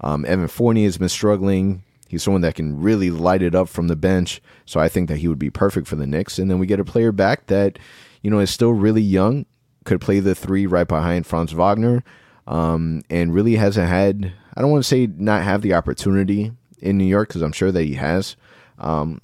Um, 0.00 0.24
Evan 0.24 0.48
Fournier 0.48 0.86
has 0.86 0.98
been 0.98 1.08
struggling. 1.08 1.82
He's 2.08 2.22
someone 2.22 2.42
that 2.42 2.54
can 2.54 2.80
really 2.80 3.10
light 3.10 3.42
it 3.42 3.54
up 3.54 3.68
from 3.68 3.88
the 3.88 3.96
bench. 3.96 4.40
So 4.66 4.80
I 4.80 4.88
think 4.88 5.08
that 5.08 5.18
he 5.18 5.28
would 5.28 5.38
be 5.38 5.50
perfect 5.50 5.86
for 5.86 5.96
the 5.96 6.06
Knicks. 6.06 6.38
And 6.38 6.50
then 6.50 6.58
we 6.58 6.66
get 6.66 6.80
a 6.80 6.84
player 6.84 7.12
back 7.12 7.46
that, 7.46 7.78
you 8.22 8.30
know, 8.30 8.38
is 8.38 8.50
still 8.50 8.72
really 8.72 9.02
young, 9.02 9.46
could 9.84 10.00
play 10.00 10.20
the 10.20 10.34
three 10.34 10.66
right 10.66 10.88
behind 10.88 11.26
Franz 11.26 11.52
Wagner, 11.52 12.02
um, 12.46 13.02
and 13.10 13.34
really 13.34 13.56
hasn't 13.56 13.88
had, 13.88 14.32
I 14.54 14.60
don't 14.60 14.70
want 14.70 14.84
to 14.84 14.88
say 14.88 15.06
not 15.06 15.42
have 15.42 15.62
the 15.62 15.74
opportunity 15.74 16.52
in 16.80 16.98
New 16.98 17.04
York 17.04 17.28
because 17.28 17.42
I'm 17.42 17.52
sure 17.52 17.72
that 17.72 17.82
he 17.82 17.94
has. 17.94 18.36
Um, 18.78 19.20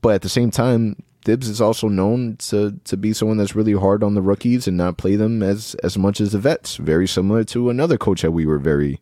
but 0.00 0.14
at 0.14 0.22
the 0.22 0.28
same 0.28 0.50
time, 0.50 0.96
Thibs 1.24 1.48
is 1.48 1.60
also 1.60 1.88
known 1.88 2.36
to 2.48 2.80
to 2.84 2.96
be 2.96 3.12
someone 3.12 3.36
that's 3.36 3.54
really 3.54 3.74
hard 3.74 4.02
on 4.02 4.14
the 4.14 4.22
rookies 4.22 4.66
and 4.66 4.76
not 4.76 4.96
play 4.96 5.14
them 5.14 5.42
as 5.42 5.76
as 5.84 5.96
much 5.96 6.20
as 6.20 6.32
the 6.32 6.38
vets. 6.38 6.76
Very 6.76 7.06
similar 7.06 7.44
to 7.44 7.70
another 7.70 7.96
coach 7.96 8.22
that 8.22 8.32
we 8.32 8.44
were 8.44 8.58
very 8.58 9.00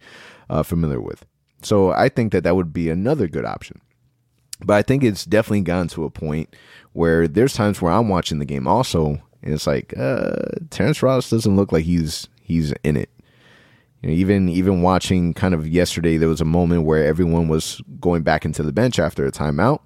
uh, 0.51 0.63
familiar 0.63 1.01
with. 1.01 1.25
So 1.63 1.91
I 1.93 2.11
think 2.11 2.33
that 2.33 2.45
that 2.45 2.57
would 2.57 2.73
be 2.73 2.91
another 2.91 3.27
good 3.27 3.47
option. 3.47 3.81
But 4.63 4.75
I 4.75 4.83
think 4.83 5.03
it's 5.03 5.25
definitely 5.25 5.63
gotten 5.63 5.89
to 5.89 6.05
a 6.05 6.11
point 6.11 6.55
where 6.93 7.27
there's 7.27 7.55
times 7.55 7.81
where 7.81 7.93
I'm 7.93 8.09
watching 8.09 8.39
the 8.39 8.45
game 8.45 8.67
also, 8.67 9.23
and 9.43 9.55
it's 9.55 9.67
like 9.67 9.95
uh, 9.97 10.35
Terrence 10.69 11.03
Ross 11.03 11.31
doesn't 11.31 11.57
look 11.57 11.73
like 11.73 11.85
he's 11.85 12.29
he's 12.43 12.73
in 12.85 12.99
it. 12.99 13.09
You 14.03 14.09
know, 14.09 14.15
even 14.15 14.49
even 14.49 14.83
watching 14.83 15.35
kind 15.35 15.53
of 15.53 15.69
yesterday, 15.69 16.17
there 16.17 16.29
was 16.29 16.41
a 16.41 16.47
moment 16.47 16.85
where 16.85 17.05
everyone 17.05 17.49
was 17.49 17.83
going 18.01 18.23
back 18.23 18.45
into 18.45 18.63
the 18.63 18.73
bench 18.73 18.99
after 18.99 19.27
a 19.27 19.33
timeout, 19.33 19.81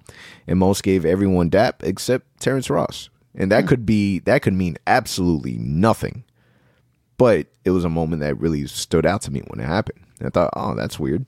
and 0.47 0.59
Mose 0.59 0.81
gave 0.81 1.05
everyone 1.05 1.49
dap 1.49 1.83
except 1.83 2.39
Terrence 2.39 2.69
Ross, 2.69 3.09
and 3.35 3.51
that 3.51 3.63
hmm. 3.63 3.67
could 3.67 3.85
be 3.85 4.19
that 4.19 4.41
could 4.41 4.53
mean 4.53 4.77
absolutely 4.87 5.57
nothing, 5.57 6.23
but 7.17 7.47
it 7.65 7.71
was 7.71 7.83
a 7.83 7.89
moment 7.89 8.21
that 8.21 8.39
really 8.39 8.65
stood 8.67 9.05
out 9.05 9.21
to 9.23 9.31
me 9.31 9.41
when 9.47 9.59
it 9.59 9.67
happened. 9.67 9.99
And 10.19 10.27
I 10.27 10.29
thought, 10.29 10.51
oh, 10.55 10.75
that's 10.75 10.97
weird. 10.97 11.25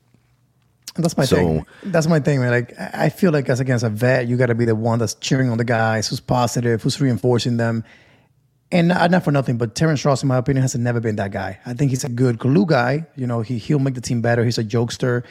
That's 0.96 1.16
my 1.16 1.26
So- 1.26 1.36
thing. 1.36 1.66
That's 1.84 2.06
my 2.06 2.20
thing, 2.20 2.40
man. 2.40 2.50
Like 2.50 2.78
I 2.78 3.04
I 3.04 3.08
feel 3.10 3.32
like 3.32 3.48
as 3.48 3.60
against 3.60 3.84
a 3.84 3.90
vet, 3.90 4.26
you 4.28 4.36
got 4.36 4.46
to 4.46 4.54
be 4.54 4.64
the 4.64 4.74
one 4.74 4.98
that's 4.98 5.14
cheering 5.14 5.50
on 5.50 5.58
the 5.58 5.64
guys, 5.64 6.08
who's 6.08 6.20
positive, 6.20 6.82
who's 6.82 7.00
reinforcing 7.00 7.58
them. 7.58 7.84
And 8.70 8.88
not, 8.88 9.10
not 9.10 9.24
for 9.24 9.32
nothing, 9.32 9.56
but 9.56 9.74
Terrence 9.74 10.04
Ross, 10.04 10.22
in 10.22 10.28
my 10.28 10.36
opinion, 10.36 10.62
has 10.62 10.74
never 10.74 11.00
been 11.00 11.16
that 11.16 11.30
guy. 11.30 11.58
I 11.64 11.72
think 11.72 11.90
he's 11.90 12.04
a 12.04 12.08
good 12.08 12.38
glue 12.38 12.66
guy. 12.66 13.06
You 13.16 13.26
know, 13.26 13.40
he 13.40 13.56
he'll 13.56 13.78
make 13.78 13.94
the 13.94 14.00
team 14.02 14.20
better. 14.20 14.44
He's 14.44 14.58
a 14.58 14.64
jokester, 14.64 15.24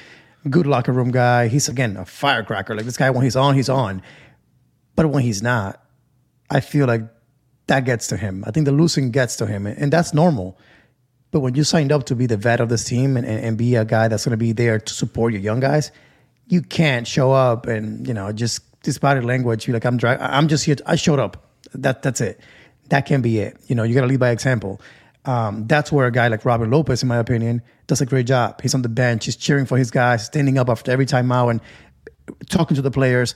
good 0.50 0.66
locker 0.66 0.92
room 0.92 1.12
guy. 1.12 1.48
He's 1.48 1.70
again 1.70 1.98
a 1.98 2.06
firecracker. 2.06 2.76
Like 2.76 2.86
this 2.86 2.98
guy, 2.98 3.12
when 3.12 3.24
he's 3.24 3.36
on, 3.36 3.54
he's 3.54 3.70
on. 3.70 4.02
But 4.96 5.08
when 5.08 5.22
he's 5.22 5.44
not, 5.44 5.84
I 6.50 6.62
feel 6.62 6.88
like 6.88 7.02
that 7.68 7.86
gets 7.86 8.08
to 8.08 8.18
him. 8.18 8.44
I 8.48 8.52
think 8.52 8.66
the 8.66 8.72
losing 8.72 9.12
gets 9.12 9.36
to 9.36 9.46
him, 9.46 9.68
and 9.68 9.94
that's 9.94 10.14
normal. 10.14 10.58
But 11.30 11.42
when 11.42 11.54
you 11.54 11.64
signed 11.64 11.92
up 11.92 12.06
to 12.06 12.16
be 12.16 12.26
the 12.26 12.38
vet 12.38 12.60
of 12.60 12.70
this 12.70 12.86
team 12.86 13.18
and, 13.18 13.28
and, 13.28 13.44
and 13.44 13.58
be 13.58 13.76
a 13.76 13.86
guy 13.86 14.08
that's 14.08 14.26
going 14.26 14.32
to 14.32 14.38
be 14.38 14.54
there 14.54 14.80
to 14.80 14.94
support 14.94 15.34
your 15.34 15.42
young 15.42 15.60
guys, 15.60 15.92
you 16.48 16.62
can't 16.62 17.06
show 17.06 17.32
up 17.34 17.68
and 17.68 18.08
you 18.08 18.14
know 18.16 18.32
just 18.32 18.62
this 18.84 18.98
body 18.98 19.22
language. 19.22 19.68
You're 19.68 19.76
like, 19.76 19.86
I'm 19.86 19.98
dry. 19.98 20.16
I'm 20.16 20.48
just 20.48 20.66
here. 20.66 20.78
I 20.88 20.96
showed 20.96 21.20
up. 21.20 21.44
That 21.74 22.02
that's 22.02 22.22
it. 22.22 22.40
That 22.90 23.06
can 23.06 23.22
be 23.22 23.40
it. 23.40 23.58
You 23.68 23.76
know, 23.76 23.84
you 23.84 23.94
got 23.94 24.02
to 24.02 24.08
lead 24.08 24.20
by 24.20 24.32
example. 24.32 24.82
Um, 25.26 25.68
that's 25.68 25.92
where 25.92 26.08
a 26.08 26.12
guy 26.12 26.30
like 26.30 26.46
Robin 26.46 26.72
Lopez, 26.72 27.04
in 27.04 27.10
my 27.10 27.18
opinion, 27.18 27.62
does 27.88 28.00
a 28.00 28.06
great 28.06 28.28
job. 28.28 28.62
He's 28.62 28.74
on 28.74 28.82
the 28.82 28.90
bench. 28.90 29.26
He's 29.26 29.36
cheering 29.36 29.66
for 29.66 29.78
his 29.78 29.92
guys, 29.92 30.26
standing 30.26 30.58
up 30.58 30.70
after 30.70 30.92
every 30.92 31.06
timeout 31.06 31.52
and 31.52 31.62
talking 32.50 32.76
to 32.76 32.82
the 32.82 32.92
players. 32.92 33.36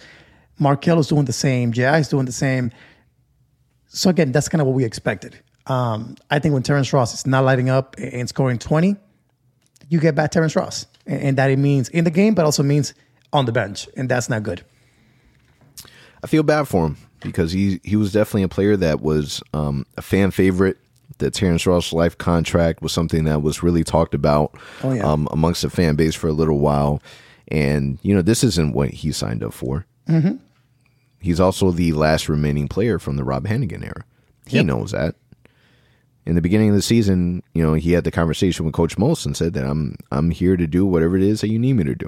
Markelle 0.57 0.99
is 0.99 1.07
doing 1.07 1.25
the 1.25 1.33
same. 1.33 1.73
J.I. 1.73 1.99
is 1.99 2.07
doing 2.07 2.25
the 2.25 2.31
same. 2.31 2.71
So 3.87 4.09
again, 4.09 4.31
that's 4.31 4.47
kind 4.47 4.61
of 4.61 4.67
what 4.67 4.75
we 4.75 4.85
expected. 4.85 5.37
Um, 5.67 6.15
I 6.29 6.39
think 6.39 6.53
when 6.53 6.63
Terrence 6.63 6.93
Ross 6.93 7.13
is 7.13 7.27
not 7.27 7.43
lighting 7.43 7.69
up 7.69 7.95
and 7.97 8.27
scoring 8.29 8.57
20, 8.57 8.95
you 9.89 9.99
get 9.99 10.15
back 10.15 10.31
Terrence 10.31 10.55
Ross. 10.55 10.85
And, 11.05 11.21
and 11.21 11.37
that 11.37 11.51
it 11.51 11.59
means 11.59 11.89
in 11.89 12.05
the 12.05 12.11
game, 12.11 12.35
but 12.35 12.45
also 12.45 12.63
means 12.63 12.93
on 13.33 13.45
the 13.45 13.51
bench. 13.51 13.89
And 13.97 14.07
that's 14.07 14.29
not 14.29 14.43
good. 14.43 14.63
I 16.23 16.27
feel 16.27 16.43
bad 16.43 16.67
for 16.67 16.85
him 16.85 16.97
because 17.21 17.51
he 17.51 17.79
he 17.83 17.95
was 17.95 18.11
definitely 18.11 18.43
a 18.43 18.47
player 18.49 18.75
that 18.77 19.01
was 19.01 19.41
um, 19.53 19.85
a 19.97 20.01
fan 20.01 20.31
favorite. 20.31 20.77
The 21.17 21.29
Terrence 21.29 21.67
Ross 21.67 21.93
life 21.93 22.17
contract 22.17 22.81
was 22.81 22.91
something 22.91 23.25
that 23.25 23.41
was 23.43 23.61
really 23.61 23.83
talked 23.83 24.15
about 24.15 24.55
Oh, 24.83 24.93
yeah. 24.93 25.03
um, 25.03 25.27
amongst 25.31 25.61
the 25.61 25.69
fan 25.69 25.95
base 25.95 26.15
for 26.15 26.27
a 26.27 26.33
little 26.33 26.57
while, 26.59 27.01
and 27.49 27.99
you 28.01 28.13
know 28.15 28.21
this 28.21 28.43
isn't 28.43 28.73
what 28.73 28.89
he 28.89 29.11
signed 29.11 29.43
up 29.43 29.53
for. 29.53 29.85
Mm-hmm. 30.07 30.37
He's 31.19 31.39
also 31.39 31.69
the 31.71 31.93
last 31.93 32.27
remaining 32.27 32.67
player 32.67 32.97
from 32.97 33.15
the 33.17 33.23
Rob 33.23 33.45
Hennigan 33.45 33.83
era. 33.85 34.03
He 34.47 34.57
Yep. 34.57 34.65
knows 34.65 34.91
that. 34.91 35.15
In 36.25 36.35
the 36.35 36.41
beginning 36.41 36.69
of 36.69 36.75
the 36.75 36.81
season, 36.81 37.41
you 37.53 37.63
know, 37.63 37.73
he 37.75 37.91
had 37.93 38.03
the 38.03 38.11
conversation 38.11 38.65
with 38.65 38.73
Coach 38.75 38.95
and 38.97 39.35
said 39.37 39.53
that 39.53 39.63
I'm 39.65 39.95
I'm 40.11 40.31
here 40.31 40.55
to 40.57 40.65
do 40.67 40.85
whatever 40.85 41.15
it 41.17 41.23
is 41.23 41.41
that 41.41 41.49
you 41.49 41.59
need 41.59 41.73
me 41.73 41.83
to 41.83 41.95
do. 41.95 42.07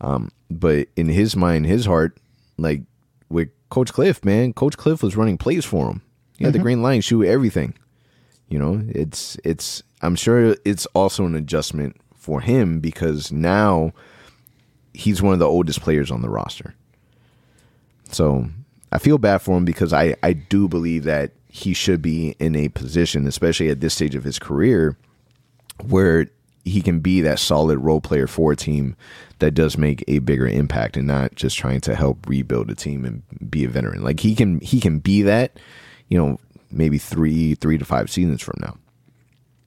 Um, 0.00 0.30
but 0.50 0.88
in 0.96 1.08
his 1.08 1.34
mind, 1.36 1.66
his 1.66 1.86
heart, 1.86 2.16
like 2.56 2.82
with 3.28 3.48
Coach 3.70 3.92
Cliff, 3.92 4.24
man, 4.24 4.52
Coach 4.52 4.76
Cliff 4.76 5.02
was 5.02 5.16
running 5.16 5.38
plays 5.38 5.64
for 5.64 5.88
him. 5.90 6.02
He 6.36 6.44
had 6.44 6.52
the 6.52 6.58
mm-hmm. 6.58 6.64
green 6.64 6.82
line, 6.82 7.00
shoot 7.00 7.24
everything. 7.24 7.74
You 8.48 8.58
know, 8.58 8.82
it's 8.88 9.36
it's. 9.44 9.82
I'm 10.00 10.14
sure 10.14 10.56
it's 10.64 10.86
also 10.86 11.26
an 11.26 11.34
adjustment 11.34 11.96
for 12.14 12.40
him 12.40 12.80
because 12.80 13.32
now 13.32 13.92
he's 14.94 15.20
one 15.20 15.32
of 15.32 15.38
the 15.38 15.46
oldest 15.46 15.80
players 15.80 16.10
on 16.10 16.22
the 16.22 16.30
roster. 16.30 16.74
So 18.10 18.48
I 18.92 18.98
feel 18.98 19.18
bad 19.18 19.38
for 19.38 19.56
him 19.56 19.64
because 19.64 19.92
I 19.92 20.16
I 20.22 20.32
do 20.32 20.68
believe 20.68 21.04
that 21.04 21.32
he 21.48 21.74
should 21.74 22.00
be 22.00 22.36
in 22.38 22.54
a 22.54 22.68
position, 22.68 23.26
especially 23.26 23.68
at 23.68 23.80
this 23.80 23.94
stage 23.94 24.14
of 24.14 24.24
his 24.24 24.38
career, 24.38 24.96
where 25.84 26.28
he 26.64 26.82
can 26.82 27.00
be 27.00 27.20
that 27.22 27.38
solid 27.38 27.78
role 27.78 28.00
player 28.00 28.26
for 28.26 28.52
a 28.52 28.56
team 28.56 28.96
that 29.38 29.52
does 29.52 29.78
make 29.78 30.04
a 30.08 30.18
bigger 30.18 30.46
impact 30.46 30.96
and 30.96 31.06
not 31.06 31.34
just 31.34 31.56
trying 31.56 31.80
to 31.82 31.94
help 31.94 32.28
rebuild 32.28 32.70
a 32.70 32.74
team 32.74 33.04
and 33.04 33.22
be 33.50 33.64
a 33.64 33.68
veteran. 33.68 34.02
Like 34.02 34.20
he 34.20 34.34
can 34.34 34.60
he 34.60 34.80
can 34.80 34.98
be 34.98 35.22
that, 35.22 35.58
you 36.08 36.18
know, 36.18 36.38
maybe 36.70 36.98
three 36.98 37.54
three 37.54 37.78
to 37.78 37.84
five 37.84 38.10
seasons 38.10 38.42
from 38.42 38.56
now. 38.60 38.76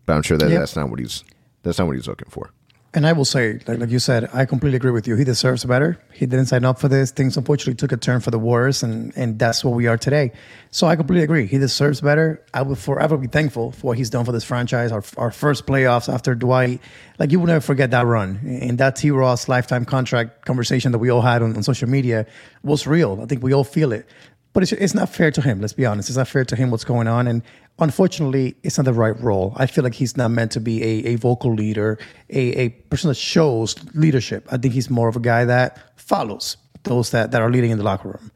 But 0.06 0.14
I'm 0.14 0.22
sure 0.24 0.38
that 0.38 0.50
Yep. 0.50 0.60
that's 0.60 0.76
not 0.76 0.90
what 0.90 1.00
he's 1.00 1.24
that's 1.64 1.80
not 1.80 1.88
what 1.88 1.96
he's 1.96 2.08
looking 2.08 2.30
for. 2.30 2.52
And 2.94 3.08
I 3.08 3.14
will 3.14 3.24
say, 3.24 3.54
like, 3.68 3.80
like 3.80 3.90
you 3.90 4.00
said, 4.00 4.30
I 4.34 4.44
completely 4.46 4.76
agree 4.76 4.92
with 4.92 5.08
you. 5.08 5.16
He 5.16 5.24
deserves 5.24 5.64
better. 5.64 5.98
He 6.12 6.26
didn't 6.26 6.48
sign 6.48 6.66
up 6.66 6.78
for 6.78 6.90
this. 6.90 7.12
Things 7.12 7.38
unfortunately 7.38 7.76
took 7.76 7.94
a 7.94 7.98
turn 7.98 8.20
for 8.20 8.32
the 8.32 8.40
worse, 8.40 8.84
and 8.84 9.14
and 9.16 9.40
that's 9.40 9.64
what 9.64 9.76
we 9.76 9.88
are 9.88 9.98
today. 9.98 10.34
So 10.72 10.88
I 10.88 10.98
completely 10.98 11.24
agree. 11.24 11.48
He 11.48 11.58
deserves 11.58 12.02
better. 12.02 12.44
I 12.54 12.64
will 12.64 12.76
forever 12.76 13.16
be 13.16 13.28
thankful 13.28 13.72
for 13.72 13.88
what 13.88 13.98
he's 13.98 14.10
done 14.10 14.26
for 14.26 14.34
this 14.34 14.44
franchise. 14.44 14.92
Our 14.92 15.04
our 15.16 15.32
first 15.32 15.66
playoffs 15.66 16.14
after 16.14 16.36
Dwight, 16.36 16.82
like 17.18 17.32
you 17.32 17.40
will 17.40 17.48
never 17.48 17.62
forget 17.62 17.92
that 17.92 18.06
run 18.06 18.42
and 18.62 18.78
that 18.80 18.98
T. 18.98 19.10
Ross 19.10 19.48
lifetime 19.48 19.86
contract 19.86 20.46
conversation 20.46 20.92
that 20.92 21.00
we 21.00 21.10
all 21.10 21.22
had 21.22 21.42
on, 21.42 21.56
on 21.56 21.64
social 21.64 21.88
media 21.88 22.26
was 22.62 22.86
real. 22.86 23.22
I 23.22 23.26
think 23.26 23.42
we 23.42 23.54
all 23.54 23.64
feel 23.64 23.94
it. 23.94 24.06
But 24.54 24.64
it's, 24.64 24.74
it's 24.74 24.94
not 24.94 25.08
fair 25.08 25.32
to 25.32 25.42
him. 25.42 25.62
Let's 25.62 25.72
be 25.72 25.86
honest. 25.86 26.10
It's 26.10 26.18
not 26.18 26.28
fair 26.28 26.44
to 26.44 26.58
him 26.58 26.72
what's 26.72 26.84
going 26.84 27.08
on, 27.08 27.26
and 27.26 27.42
unfortunately, 27.82 28.56
it's 28.64 28.78
not 28.78 28.86
the 28.86 28.94
right 28.94 29.20
role. 29.20 29.54
I 29.58 29.66
feel 29.66 29.84
like 29.84 29.96
he's 29.96 30.16
not 30.16 30.32
meant 30.32 30.52
to 30.54 30.60
be 30.60 30.82
a, 30.84 31.14
a 31.14 31.16
vocal 31.16 31.54
leader, 31.54 31.98
a, 32.30 32.40
a 32.40 32.70
person 32.70 33.10
that 33.10 33.16
shows 33.16 33.76
leadership. 33.94 34.48
I 34.52 34.58
think 34.58 34.74
he's 34.74 34.90
more 34.90 35.10
of 35.10 35.16
a 35.16 35.20
guy 35.20 35.46
that 35.46 36.00
follows 36.00 36.58
those 36.84 37.12
that, 37.12 37.32
that 37.32 37.42
are 37.42 37.50
leading 37.50 37.72
in 37.72 37.78
the 37.78 37.84
locker 37.84 38.10
room. 38.10 38.32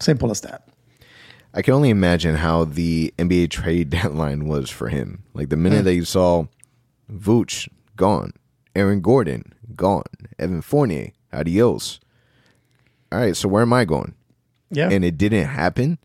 Simple 0.00 0.30
as 0.30 0.42
that. 0.42 0.68
I 1.54 1.62
can 1.62 1.74
only 1.74 1.90
imagine 1.90 2.36
how 2.36 2.64
the 2.64 3.12
NBA 3.18 3.50
trade 3.50 3.90
deadline 4.02 4.46
was 4.46 4.70
for 4.70 4.88
him. 4.88 5.24
Like 5.34 5.48
the 5.48 5.56
minute 5.56 5.82
mm. 5.82 5.84
that 5.84 5.94
you 5.94 6.04
saw 6.04 6.46
Vooch 7.10 7.68
gone, 7.96 8.32
Aaron 8.76 9.00
Gordon 9.00 9.52
gone, 9.74 10.04
Evan 10.38 10.62
Fournier, 10.62 11.12
adios. 11.32 11.98
All 13.10 13.18
right, 13.18 13.36
so 13.36 13.48
where 13.48 13.62
am 13.62 13.72
I 13.72 13.84
going? 13.84 14.14
Yeah. 14.74 14.88
and 14.90 15.04
it 15.04 15.18
didn't 15.18 15.48
happen 15.48 15.98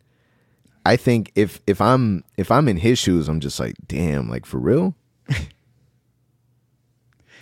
i 0.88 0.96
think 0.96 1.32
if 1.36 1.62
if 1.68 1.82
i'm 1.82 2.24
if 2.38 2.52
i'm 2.52 2.68
in 2.68 2.78
his 2.78 2.98
shoes 2.98 3.28
i'm 3.28 3.40
just 3.40 3.60
like 3.60 3.76
damn 3.88 4.30
like 4.30 4.46
for 4.46 4.58
real? 4.58 4.96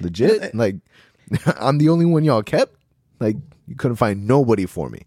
Legit? 0.02 0.54
Like 0.54 0.76
i'm 1.60 1.78
the 1.78 1.90
only 1.90 2.06
one 2.06 2.24
y'all 2.24 2.44
kept? 2.44 2.76
Like 3.20 3.38
you 3.68 3.76
couldn't 3.76 3.98
find 3.98 4.28
nobody 4.28 4.66
for 4.66 4.90
me. 4.90 5.02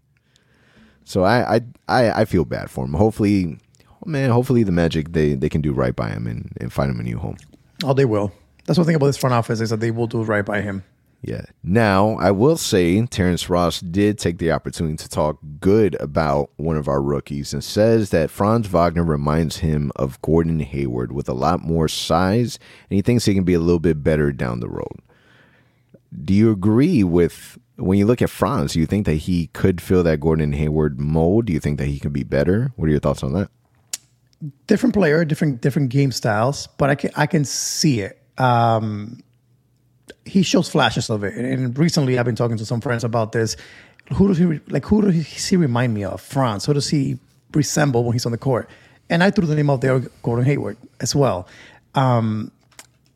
So 1.03 1.23
i 1.23 1.55
i 1.55 1.61
i, 1.87 2.21
I 2.21 2.25
feel 2.25 2.45
bad 2.45 2.69
for 2.69 2.85
him. 2.85 2.93
Hopefully 2.93 3.57
oh 3.89 4.09
man 4.09 4.29
hopefully 4.29 4.63
the 4.63 4.71
magic 4.71 5.11
they 5.11 5.33
they 5.35 5.49
can 5.49 5.61
do 5.61 5.73
right 5.73 5.95
by 5.95 6.09
him 6.09 6.27
and, 6.27 6.51
and 6.59 6.71
find 6.71 6.89
him 6.89 6.99
a 6.99 7.03
new 7.03 7.17
home. 7.17 7.37
Oh, 7.83 7.93
they 7.93 8.05
will. 8.05 8.31
That's 8.65 8.77
one 8.77 8.85
thing 8.85 8.95
about 8.95 9.07
this 9.07 9.17
front 9.17 9.33
office 9.33 9.61
is 9.61 9.69
that 9.69 9.79
they 9.79 9.91
will 9.91 10.07
do 10.07 10.21
right 10.21 10.45
by 10.45 10.61
him. 10.61 10.83
Yeah. 11.21 11.45
Now, 11.63 12.17
I 12.17 12.31
will 12.31 12.55
say 12.55 13.05
Terrence 13.05 13.49
Ross 13.49 13.81
did 13.81 14.17
take 14.17 14.37
the 14.37 14.51
opportunity 14.51 14.95
to 14.95 15.09
talk 15.09 15.39
good 15.59 15.97
about 15.99 16.51
one 16.55 16.77
of 16.77 16.87
our 16.87 17.01
rookies 17.01 17.53
and 17.53 17.63
says 17.63 18.11
that 18.11 18.31
Franz 18.31 18.67
Wagner 18.67 19.03
reminds 19.03 19.57
him 19.57 19.91
of 19.97 20.21
Gordon 20.21 20.61
Hayward 20.61 21.11
with 21.11 21.27
a 21.27 21.33
lot 21.33 21.61
more 21.61 21.89
size, 21.89 22.57
and 22.89 22.95
he 22.95 23.01
thinks 23.01 23.25
he 23.25 23.33
can 23.33 23.43
be 23.43 23.53
a 23.53 23.59
little 23.59 23.79
bit 23.79 24.01
better 24.01 24.31
down 24.31 24.61
the 24.61 24.69
road. 24.69 25.01
Do 26.23 26.33
you 26.33 26.51
agree 26.51 27.03
with 27.03 27.57
when 27.75 27.97
you 27.97 28.05
look 28.05 28.21
at 28.21 28.29
Franz? 28.29 28.73
Do 28.73 28.79
you 28.79 28.85
think 28.85 29.05
that 29.05 29.15
he 29.15 29.47
could 29.47 29.81
fill 29.81 30.03
that 30.03 30.21
Gordon 30.21 30.53
Hayward 30.53 30.99
mold? 30.99 31.47
Do 31.47 31.53
you 31.53 31.59
think 31.59 31.79
that 31.79 31.87
he 31.87 31.99
could 31.99 32.13
be 32.13 32.23
better? 32.23 32.71
What 32.77 32.87
are 32.87 32.91
your 32.91 32.99
thoughts 32.99 33.23
on 33.23 33.33
that? 33.33 33.51
different 34.67 34.93
player, 34.93 35.25
different 35.25 35.61
different 35.61 35.89
game 35.89 36.11
styles, 36.11 36.67
but 36.77 36.89
I 36.89 36.95
can 36.95 37.11
I 37.15 37.25
can 37.25 37.45
see 37.45 38.01
it. 38.01 38.21
Um, 38.37 39.21
he 40.29 40.43
shows 40.43 40.69
flashes 40.69 41.09
of 41.09 41.23
it, 41.23 41.33
and, 41.35 41.77
recently 41.77 42.17
I've 42.17 42.25
been 42.25 42.35
talking 42.35 42.57
to 42.57 42.65
some 42.65 42.81
friends 42.81 43.03
about 43.03 43.31
this. 43.31 43.55
Who 44.13 44.27
does 44.27 44.37
he 44.37 44.45
like? 44.69 44.85
Who 44.85 45.01
does 45.01 45.47
he 45.49 45.55
remind 45.57 45.93
me 45.93 46.03
of? 46.03 46.21
Franz. 46.21 46.65
Who 46.65 46.73
does 46.73 46.89
he 46.89 47.17
resemble 47.53 48.03
when 48.03 48.13
he's 48.13 48.25
on 48.25 48.31
the 48.31 48.37
court? 48.37 48.69
And 49.09 49.23
I 49.23 49.31
threw 49.31 49.45
the 49.47 49.55
name 49.55 49.69
out 49.69 49.81
there, 49.81 49.99
Gordon 50.23 50.45
Hayward, 50.45 50.77
as 50.99 51.15
well. 51.15 51.47
Um, 51.95 52.51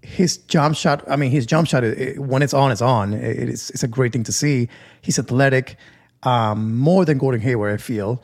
his 0.02 0.38
jump 0.38 0.76
shot. 0.76 1.04
I 1.10 1.16
mean, 1.16 1.32
his 1.32 1.46
jump 1.46 1.68
shot. 1.68 1.84
It- 1.84 2.20
when 2.20 2.42
it's 2.42 2.54
on, 2.54 2.72
it's 2.72 2.82
on. 2.82 3.14
It- 3.14 3.50
it's 3.50 3.70
it's 3.70 3.84
a 3.84 3.88
great 3.88 4.12
thing 4.14 4.24
to 4.24 4.32
see. 4.32 4.68
He's 5.02 5.18
athletic, 5.20 5.78
um, 6.24 6.78
more 6.78 7.06
than 7.06 7.18
Gordon 7.18 7.42
Hayward, 7.42 7.74
I 7.74 7.78
feel, 7.78 8.22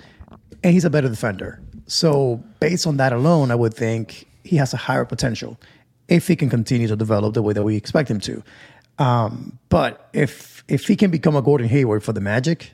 and 0.64 0.74
he's 0.74 0.86
a 0.86 0.90
better 0.90 1.10
defender. 1.10 1.60
So 1.88 2.44
based 2.60 2.86
on 2.88 2.98
that 2.98 3.14
alone, 3.14 3.50
I 3.52 3.56
would 3.56 3.74
think 3.74 4.26
he 4.44 4.58
has 4.58 4.74
a 4.74 4.78
higher 4.78 5.06
potential 5.06 5.58
if 6.08 6.28
he 6.28 6.36
can 6.36 6.50
continue 6.50 6.88
to 6.88 6.96
develop 6.96 7.34
the 7.34 7.42
way 7.42 7.54
that 7.54 7.64
we 7.64 7.76
expect 7.76 8.10
him 8.12 8.20
to. 8.22 8.44
Um, 9.00 9.58
but 9.70 10.10
if 10.14 10.64
if 10.68 10.86
he 10.88 10.95
can 10.95 11.10
become 11.10 11.36
a 11.36 11.41
Gordon 11.41 11.68
Hayward 11.68 12.04
for 12.04 12.14
the 12.14 12.22
Magic, 12.22 12.74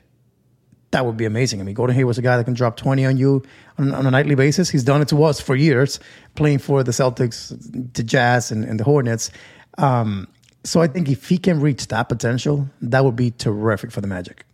that 0.90 1.06
would 1.06 1.16
be 1.16 1.24
amazing. 1.24 1.60
I 1.60 1.64
mean, 1.64 1.74
Gordon 1.74 1.96
Hayward's 1.96 2.18
a 2.18 2.22
guy 2.22 2.36
that 2.36 2.44
can 2.44 2.54
drop 2.54 2.76
20 2.76 3.06
on 3.06 3.16
you 3.16 3.42
on, 3.78 3.94
on 3.94 4.06
a 4.06 4.10
nightly 4.10 4.34
basis. 4.34 4.68
He's 4.68 4.84
done 4.84 5.00
it 5.02 5.08
to 5.08 5.22
us 5.24 5.40
for 5.40 5.54
years, 5.56 6.00
playing 6.34 6.58
for 6.58 6.82
the 6.82 6.92
Celtics, 6.92 7.56
the 7.94 8.02
Jazz, 8.02 8.50
and, 8.50 8.64
and 8.64 8.78
the 8.78 8.84
Hornets. 8.84 9.30
Um, 9.78 10.28
so 10.64 10.82
I 10.82 10.88
think 10.88 11.08
if 11.08 11.28
he 11.28 11.38
can 11.38 11.60
reach 11.60 11.88
that 11.88 12.08
potential, 12.08 12.68
that 12.82 13.04
would 13.04 13.16
be 13.16 13.30
terrific 13.30 13.92
for 13.92 14.00
the 14.00 14.08
Magic. 14.08 14.44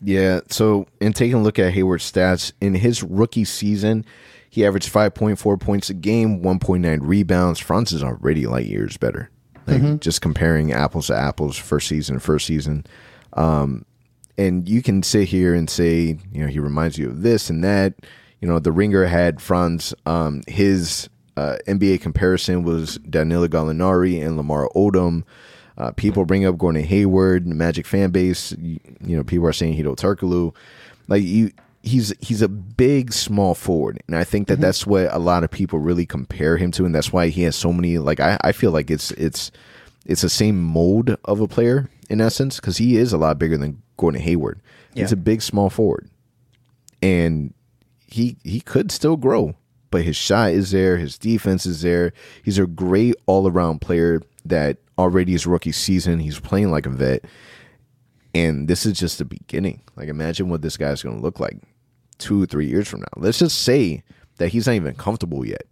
Yeah. 0.00 0.40
So, 0.48 0.86
in 1.00 1.12
taking 1.12 1.34
a 1.34 1.42
look 1.42 1.58
at 1.58 1.72
Hayward's 1.72 2.10
stats, 2.10 2.52
in 2.60 2.74
his 2.74 3.02
rookie 3.02 3.44
season, 3.44 4.04
he 4.50 4.64
averaged 4.64 4.92
5.4 4.92 5.60
points 5.60 5.90
a 5.90 5.94
game, 5.94 6.40
1.9 6.42 6.98
rebounds. 7.02 7.58
Franz 7.58 7.92
is 7.92 8.02
already 8.02 8.46
light 8.46 8.66
years 8.66 8.96
better. 8.96 9.30
Like, 9.68 10.00
just 10.00 10.20
comparing 10.20 10.72
apples 10.72 11.08
to 11.08 11.16
apples, 11.16 11.56
first 11.56 11.88
season, 11.88 12.18
first 12.18 12.46
season. 12.46 12.84
Um, 13.34 13.84
and 14.36 14.68
you 14.68 14.82
can 14.82 15.02
sit 15.02 15.28
here 15.28 15.54
and 15.54 15.68
say, 15.68 16.18
you 16.32 16.40
know, 16.40 16.46
he 16.46 16.60
reminds 16.60 16.96
you 16.96 17.08
of 17.08 17.22
this 17.22 17.50
and 17.50 17.62
that. 17.64 17.94
You 18.40 18.48
know, 18.48 18.58
the 18.60 18.72
Ringer 18.72 19.04
had 19.06 19.40
Franz, 19.40 19.92
um, 20.06 20.42
his 20.46 21.08
uh, 21.36 21.56
NBA 21.66 22.00
comparison 22.00 22.62
was 22.62 22.98
Danilo 22.98 23.48
Gallinari 23.48 24.24
and 24.24 24.36
Lamar 24.36 24.68
Odom. 24.74 25.24
Uh, 25.76 25.92
people 25.92 26.24
bring 26.24 26.44
up 26.44 26.58
Gordon 26.58 26.82
Hayward, 26.82 27.46
Magic 27.46 27.86
fan 27.86 28.10
base. 28.10 28.52
You, 28.58 28.80
you 29.04 29.16
know, 29.16 29.22
people 29.22 29.46
are 29.46 29.52
saying 29.52 29.76
Hedo 29.76 29.96
Turkoglu. 29.96 30.54
Like 31.06 31.22
you, 31.22 31.52
he's 31.82 32.12
he's 32.20 32.42
a 32.42 32.48
big 32.48 33.12
small 33.12 33.54
forward, 33.54 34.02
and 34.06 34.16
I 34.16 34.24
think 34.24 34.48
that 34.48 34.54
mm-hmm. 34.54 34.62
that's 34.62 34.86
what 34.86 35.12
a 35.12 35.18
lot 35.18 35.44
of 35.44 35.50
people 35.50 35.78
really 35.78 36.06
compare 36.06 36.56
him 36.56 36.70
to, 36.72 36.84
and 36.84 36.94
that's 36.94 37.12
why 37.12 37.28
he 37.28 37.42
has 37.42 37.56
so 37.56 37.72
many. 37.72 37.98
Like 37.98 38.20
I, 38.20 38.38
I 38.42 38.52
feel 38.52 38.70
like 38.70 38.90
it's 38.90 39.10
it's 39.12 39.50
it's 40.06 40.22
the 40.22 40.30
same 40.30 40.62
mold 40.62 41.16
of 41.24 41.40
a 41.40 41.48
player 41.48 41.88
in 42.08 42.20
essence 42.20 42.56
because 42.56 42.78
he 42.78 42.96
is 42.96 43.12
a 43.12 43.18
lot 43.18 43.38
bigger 43.38 43.56
than 43.56 43.82
Gordon 43.96 44.20
Hayward. 44.20 44.60
He's 44.94 45.12
a 45.12 45.16
big 45.16 45.42
small 45.42 45.70
forward, 45.70 46.10
and 47.00 47.54
he 48.08 48.36
he 48.42 48.60
could 48.60 48.90
still 48.90 49.16
grow, 49.16 49.54
but 49.90 50.02
his 50.02 50.16
shot 50.16 50.50
is 50.50 50.72
there, 50.72 50.96
his 50.96 51.16
defense 51.16 51.66
is 51.66 51.82
there. 51.82 52.12
He's 52.42 52.58
a 52.58 52.66
great 52.66 53.14
all 53.26 53.46
around 53.48 53.80
player 53.80 54.22
that 54.44 54.78
already 54.98 55.32
his 55.32 55.46
rookie 55.46 55.72
season 55.72 56.18
he's 56.18 56.40
playing 56.40 56.72
like 56.72 56.86
a 56.86 56.90
vet, 56.90 57.24
and 58.34 58.68
this 58.68 58.84
is 58.86 58.98
just 58.98 59.18
the 59.18 59.24
beginning. 59.24 59.82
Like 59.96 60.08
imagine 60.08 60.48
what 60.48 60.62
this 60.62 60.76
guy's 60.76 61.02
going 61.02 61.16
to 61.16 61.22
look 61.22 61.40
like 61.40 61.58
two 62.18 62.46
three 62.46 62.66
years 62.66 62.88
from 62.88 63.00
now. 63.00 63.06
Let's 63.16 63.38
just 63.38 63.62
say 63.62 64.02
that 64.36 64.48
he's 64.48 64.66
not 64.66 64.74
even 64.74 64.94
comfortable 64.94 65.46
yet. 65.46 65.64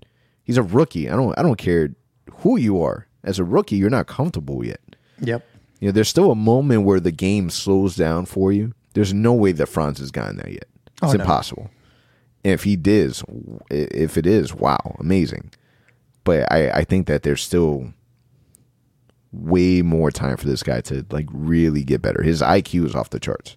He's 0.45 0.57
a 0.59 0.63
rookie. 0.63 1.09
I 1.11 1.17
don't 1.17 1.39
I 1.39 1.43
don't 1.43 1.57
care 1.59 1.91
who 2.39 2.57
you 2.59 2.83
are 2.83 3.07
as 3.25 3.39
a 3.39 3.45
rookie. 3.45 3.77
You're 3.77 3.91
not 3.91 4.07
comfortable 4.07 4.65
yet. 4.65 4.81
Yep. 5.21 5.45
You 5.81 5.89
know, 5.89 5.93
there's 5.93 6.09
still 6.09 6.31
a 6.31 6.35
moment 6.37 6.83
where 6.85 7.01
the 7.01 7.13
game 7.13 7.51
slows 7.51 7.97
down 7.97 8.25
for 8.27 8.53
you. 8.53 8.73
There's 8.95 9.13
no 9.13 9.33
way 9.35 9.53
that 9.53 9.67
Franz 9.67 9.99
has 9.99 10.11
gotten 10.11 10.37
there 10.37 10.49
yet. 10.51 10.67
Oh, 11.03 11.07
it's 11.07 11.15
Oh, 11.15 11.17
no. 11.19 11.23
impossible. 11.25 11.71
And 12.45 12.53
if 12.55 12.63
he 12.65 12.77
does, 12.77 13.23
if 13.71 14.17
it 14.17 14.27
is, 14.27 14.55
wow, 14.55 14.97
amazing. 14.99 15.51
But 16.25 16.51
I, 16.51 16.71
I 16.71 16.85
think 16.85 17.07
that 17.09 17.25
there's 17.25 17.43
still 17.43 17.93
way 19.37 19.82
more 19.82 20.11
time 20.11 20.37
for 20.37 20.47
this 20.47 20.62
guy 20.62 20.80
to 20.82 21.05
like 21.11 21.26
really 21.32 21.84
get 21.84 22.03
better. 22.03 22.22
His 22.22 22.43
IQ 22.43 22.87
is 22.87 22.95
off 22.95 23.11
the 23.11 23.20
charts. 23.20 23.57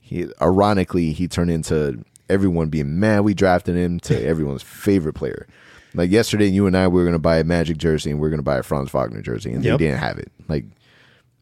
He 0.00 0.26
ironically 0.40 1.12
he 1.12 1.28
turned 1.28 1.50
into 1.50 2.04
everyone 2.28 2.68
being 2.68 2.98
mad 2.98 3.20
we 3.20 3.34
drafted 3.34 3.76
him 3.76 4.00
to 4.00 4.24
everyone's 4.26 4.62
favorite 4.62 5.14
player. 5.14 5.46
Like 5.94 6.10
yesterday, 6.10 6.46
you 6.46 6.66
and 6.66 6.76
I 6.76 6.88
we 6.88 6.94
were 7.00 7.04
going 7.04 7.12
to 7.12 7.18
buy 7.18 7.38
a 7.38 7.44
Magic 7.44 7.76
jersey 7.76 8.10
and 8.10 8.18
we 8.18 8.26
are 8.26 8.30
going 8.30 8.38
to 8.38 8.44
buy 8.44 8.56
a 8.58 8.62
Franz 8.62 8.90
Wagner 8.90 9.20
jersey, 9.20 9.52
and 9.52 9.62
Yep. 9.62 9.78
they 9.78 9.84
didn't 9.86 9.98
have 10.00 10.18
it. 10.18 10.32
Like, 10.48 10.64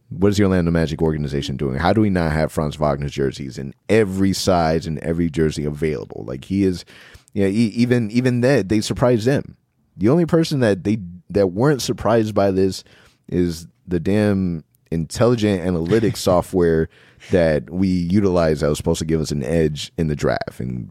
what 0.08 0.28
is 0.30 0.38
the 0.38 0.42
Orlando 0.42 0.72
Magic 0.72 1.00
organization 1.00 1.56
doing? 1.56 1.76
How 1.76 1.92
do 1.92 2.00
we 2.00 2.10
not 2.10 2.32
have 2.32 2.50
Franz 2.50 2.74
Wagner 2.74 3.08
jerseys 3.08 3.58
in 3.58 3.72
every 3.88 4.32
size 4.32 4.88
and 4.88 4.98
every 4.98 5.30
jersey 5.30 5.64
available? 5.64 6.24
Like 6.26 6.46
he 6.46 6.64
is, 6.64 6.84
yeah. 7.32 7.46
e- 7.46 7.72
even 7.76 8.10
even 8.10 8.40
that 8.40 8.68
they 8.68 8.80
surprised 8.80 9.24
them. 9.24 9.56
The 9.96 10.08
only 10.08 10.26
person 10.26 10.58
that 10.60 10.82
they 10.82 10.98
that 11.28 11.48
weren't 11.52 11.80
surprised 11.80 12.34
by 12.34 12.50
this 12.50 12.82
is 13.30 13.66
the 13.86 14.00
damn 14.00 14.64
intelligent 14.90 15.62
analytics 15.62 16.16
software 16.28 16.88
that 17.30 17.70
we 17.70 17.88
utilize 17.88 18.60
that 18.60 18.68
was 18.68 18.78
supposed 18.78 18.98
to 18.98 19.04
give 19.04 19.20
us 19.20 19.30
an 19.30 19.42
edge 19.42 19.92
in 19.96 20.08
the 20.08 20.16
draft, 20.16 20.60
and 20.60 20.90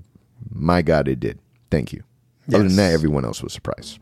my 0.52 0.82
God, 0.82 1.08
it 1.08 1.20
did. 1.20 1.40
Thank 1.70 1.94
you. 1.94 2.04
Other 2.50 2.64
than 2.64 2.76
that, 2.78 2.94
everyone 2.94 3.26
else 3.26 3.44
was 3.44 3.54
surprised. 3.54 4.00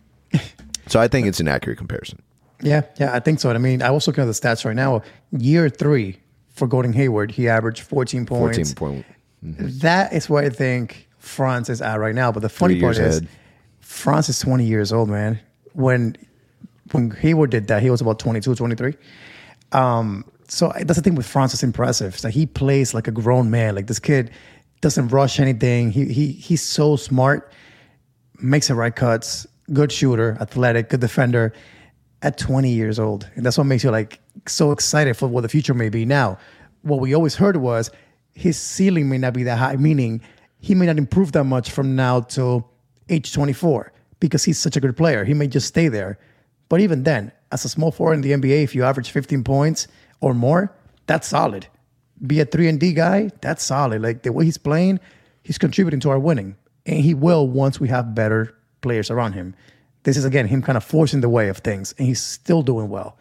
so 0.88 1.00
I 1.00 1.08
think 1.08 1.28
it's 1.28 1.40
an 1.40 1.48
accurate 1.48 1.78
comparison. 1.78 2.22
Yeah, 2.62 2.84
yeah, 2.98 3.14
I 3.14 3.20
think 3.20 3.40
so. 3.40 3.50
I 3.52 3.58
mean, 3.58 3.82
I 3.82 3.92
was 3.92 4.08
looking 4.08 4.24
at 4.24 4.28
the 4.28 4.32
stats 4.34 4.66
right 4.66 4.76
now. 4.76 5.04
Year 5.32 5.70
three 5.70 6.18
for 6.50 6.68
Gordon 6.68 6.94
Hayward, 6.94 7.32
he 7.32 7.48
averaged 7.48 7.82
14 7.82 8.26
points. 8.26 8.58
Fourteen 8.58 8.76
point. 8.76 9.06
Mm-hmm. 9.46 9.80
That 9.80 10.14
is 10.14 10.30
where 10.30 10.44
I 10.44 10.50
think 10.50 11.08
Franz 11.20 11.70
is 11.70 11.82
at 11.82 12.00
right 12.00 12.16
now. 12.16 12.32
But 12.32 12.42
the 12.42 12.50
funny 12.50 12.80
part 12.80 12.98
years 12.98 13.18
is. 13.18 13.28
Franz 13.80 14.28
is 14.28 14.40
20 14.40 14.66
years 14.66 14.92
old, 14.92 15.10
man. 15.10 15.40
When 15.74 16.18
when 16.92 17.12
Hayward 17.12 17.52
did 17.52 17.68
that, 17.68 17.82
he 17.82 17.90
was 17.90 18.02
about 18.02 18.20
22, 18.20 18.56
23. 18.56 18.96
Um, 19.72 20.26
so 20.48 20.72
that's 20.76 20.96
the 20.96 21.02
thing 21.02 21.16
with 21.16 21.28
Franz 21.28 21.54
is 21.54 21.64
impressive. 21.64 22.24
Like 22.24 22.34
he 22.34 22.46
plays 22.46 22.94
like 22.94 23.08
a 23.08 23.12
grown 23.12 23.50
man. 23.50 23.76
Like 23.76 23.88
this 23.88 24.00
kid 24.00 24.32
doesn't 24.82 25.10
rush 25.10 25.40
anything. 25.40 25.92
He 25.92 26.06
he 26.06 26.32
he's 26.32 26.62
so 26.62 26.96
smart, 26.96 27.52
makes 28.40 28.68
the 28.70 28.76
right 28.76 28.96
cuts, 28.96 29.46
good 29.74 29.92
shooter, 29.92 30.38
athletic, 30.40 30.90
good 30.90 31.02
defender 31.02 31.54
at 32.22 32.38
20 32.38 32.70
years 32.70 33.00
old. 33.00 33.30
And 33.36 33.46
that's 33.46 33.58
what 33.58 33.66
makes 33.66 33.84
you 33.84 33.92
like 33.92 34.20
so 34.48 34.72
excited 34.72 35.18
for 35.18 35.28
what 35.28 35.42
the 35.42 35.50
future 35.50 35.74
may 35.74 35.90
be. 35.90 36.06
Now, 36.06 36.38
what 36.82 37.00
we 37.00 37.14
always 37.14 37.36
heard 37.36 37.58
was 37.58 37.92
his 38.34 38.58
ceiling 38.58 39.10
may 39.10 39.18
not 39.18 39.34
be 39.34 39.44
that 39.44 39.58
high, 39.58 39.76
meaning 39.76 40.22
he 40.60 40.74
may 40.74 40.86
not 40.86 40.98
improve 40.98 41.34
that 41.34 41.44
much 41.44 41.72
from 41.72 41.96
now 41.96 42.22
till 42.22 42.70
age 43.10 43.34
24 43.34 43.92
because 44.20 44.44
he's 44.44 44.58
such 44.58 44.76
a 44.76 44.80
good 44.80 44.96
player. 44.96 45.26
He 45.26 45.34
may 45.34 45.48
just 45.48 45.68
stay 45.68 45.88
there. 45.88 46.18
But 46.70 46.82
even 46.82 47.04
then, 47.04 47.32
as 47.52 47.66
a 47.66 47.70
small 47.70 47.92
forward 47.92 48.16
in 48.16 48.22
the 48.22 48.32
NBA, 48.32 48.64
if 48.64 48.76
you 48.76 48.84
average 48.84 49.12
15 49.12 49.44
points 49.44 49.88
or 50.20 50.34
more, 50.34 50.74
that's 51.06 51.28
solid. 51.28 51.68
Be 52.26 52.40
a 52.40 52.46
3 52.46 52.68
and 52.68 52.80
D 52.80 52.94
guy, 52.94 53.30
that's 53.42 53.64
solid. 53.64 54.02
Like 54.02 54.24
the 54.24 54.32
way 54.32 54.46
he's 54.46 54.58
playing, 54.58 55.00
he's 55.44 55.58
contributing 55.58 56.00
to 56.02 56.10
our 56.10 56.20
winning. 56.20 56.56
And 56.86 57.00
he 57.00 57.14
will 57.14 57.48
once 57.48 57.80
we 57.80 57.88
have 57.90 58.16
better 58.16 58.56
players 58.82 59.12
around 59.12 59.34
him. 59.34 59.56
This 60.04 60.18
is 60.18 60.26
again 60.26 60.48
him 60.48 60.62
kind 60.62 60.78
of 60.78 60.84
forcing 60.84 61.22
the 61.22 61.30
way 61.30 61.50
of 61.50 61.58
things, 61.58 61.94
and 61.98 62.08
he's 62.08 62.22
still 62.22 62.62
doing 62.62 62.88
well. 62.88 63.18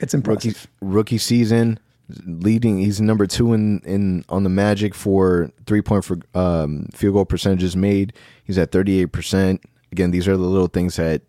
It's 0.00 0.14
impressive. 0.14 0.68
Rookie, 0.80 0.94
rookie 0.94 1.18
season, 1.18 1.78
leading. 2.24 2.78
He's 2.78 3.00
number 3.00 3.26
two 3.26 3.52
in, 3.52 3.80
in 3.80 4.24
on 4.30 4.42
the 4.42 4.48
Magic 4.48 4.94
for 4.94 5.50
three 5.66 5.82
point 5.82 6.04
for 6.04 6.18
um, 6.34 6.88
field 6.94 7.14
goal 7.14 7.26
percentages 7.26 7.76
made. 7.76 8.14
He's 8.44 8.56
at 8.56 8.72
thirty 8.72 9.02
eight 9.02 9.12
percent. 9.12 9.62
Again, 9.92 10.12
these 10.12 10.26
are 10.26 10.36
the 10.36 10.44
little 10.44 10.68
things 10.68 10.96
that 10.96 11.22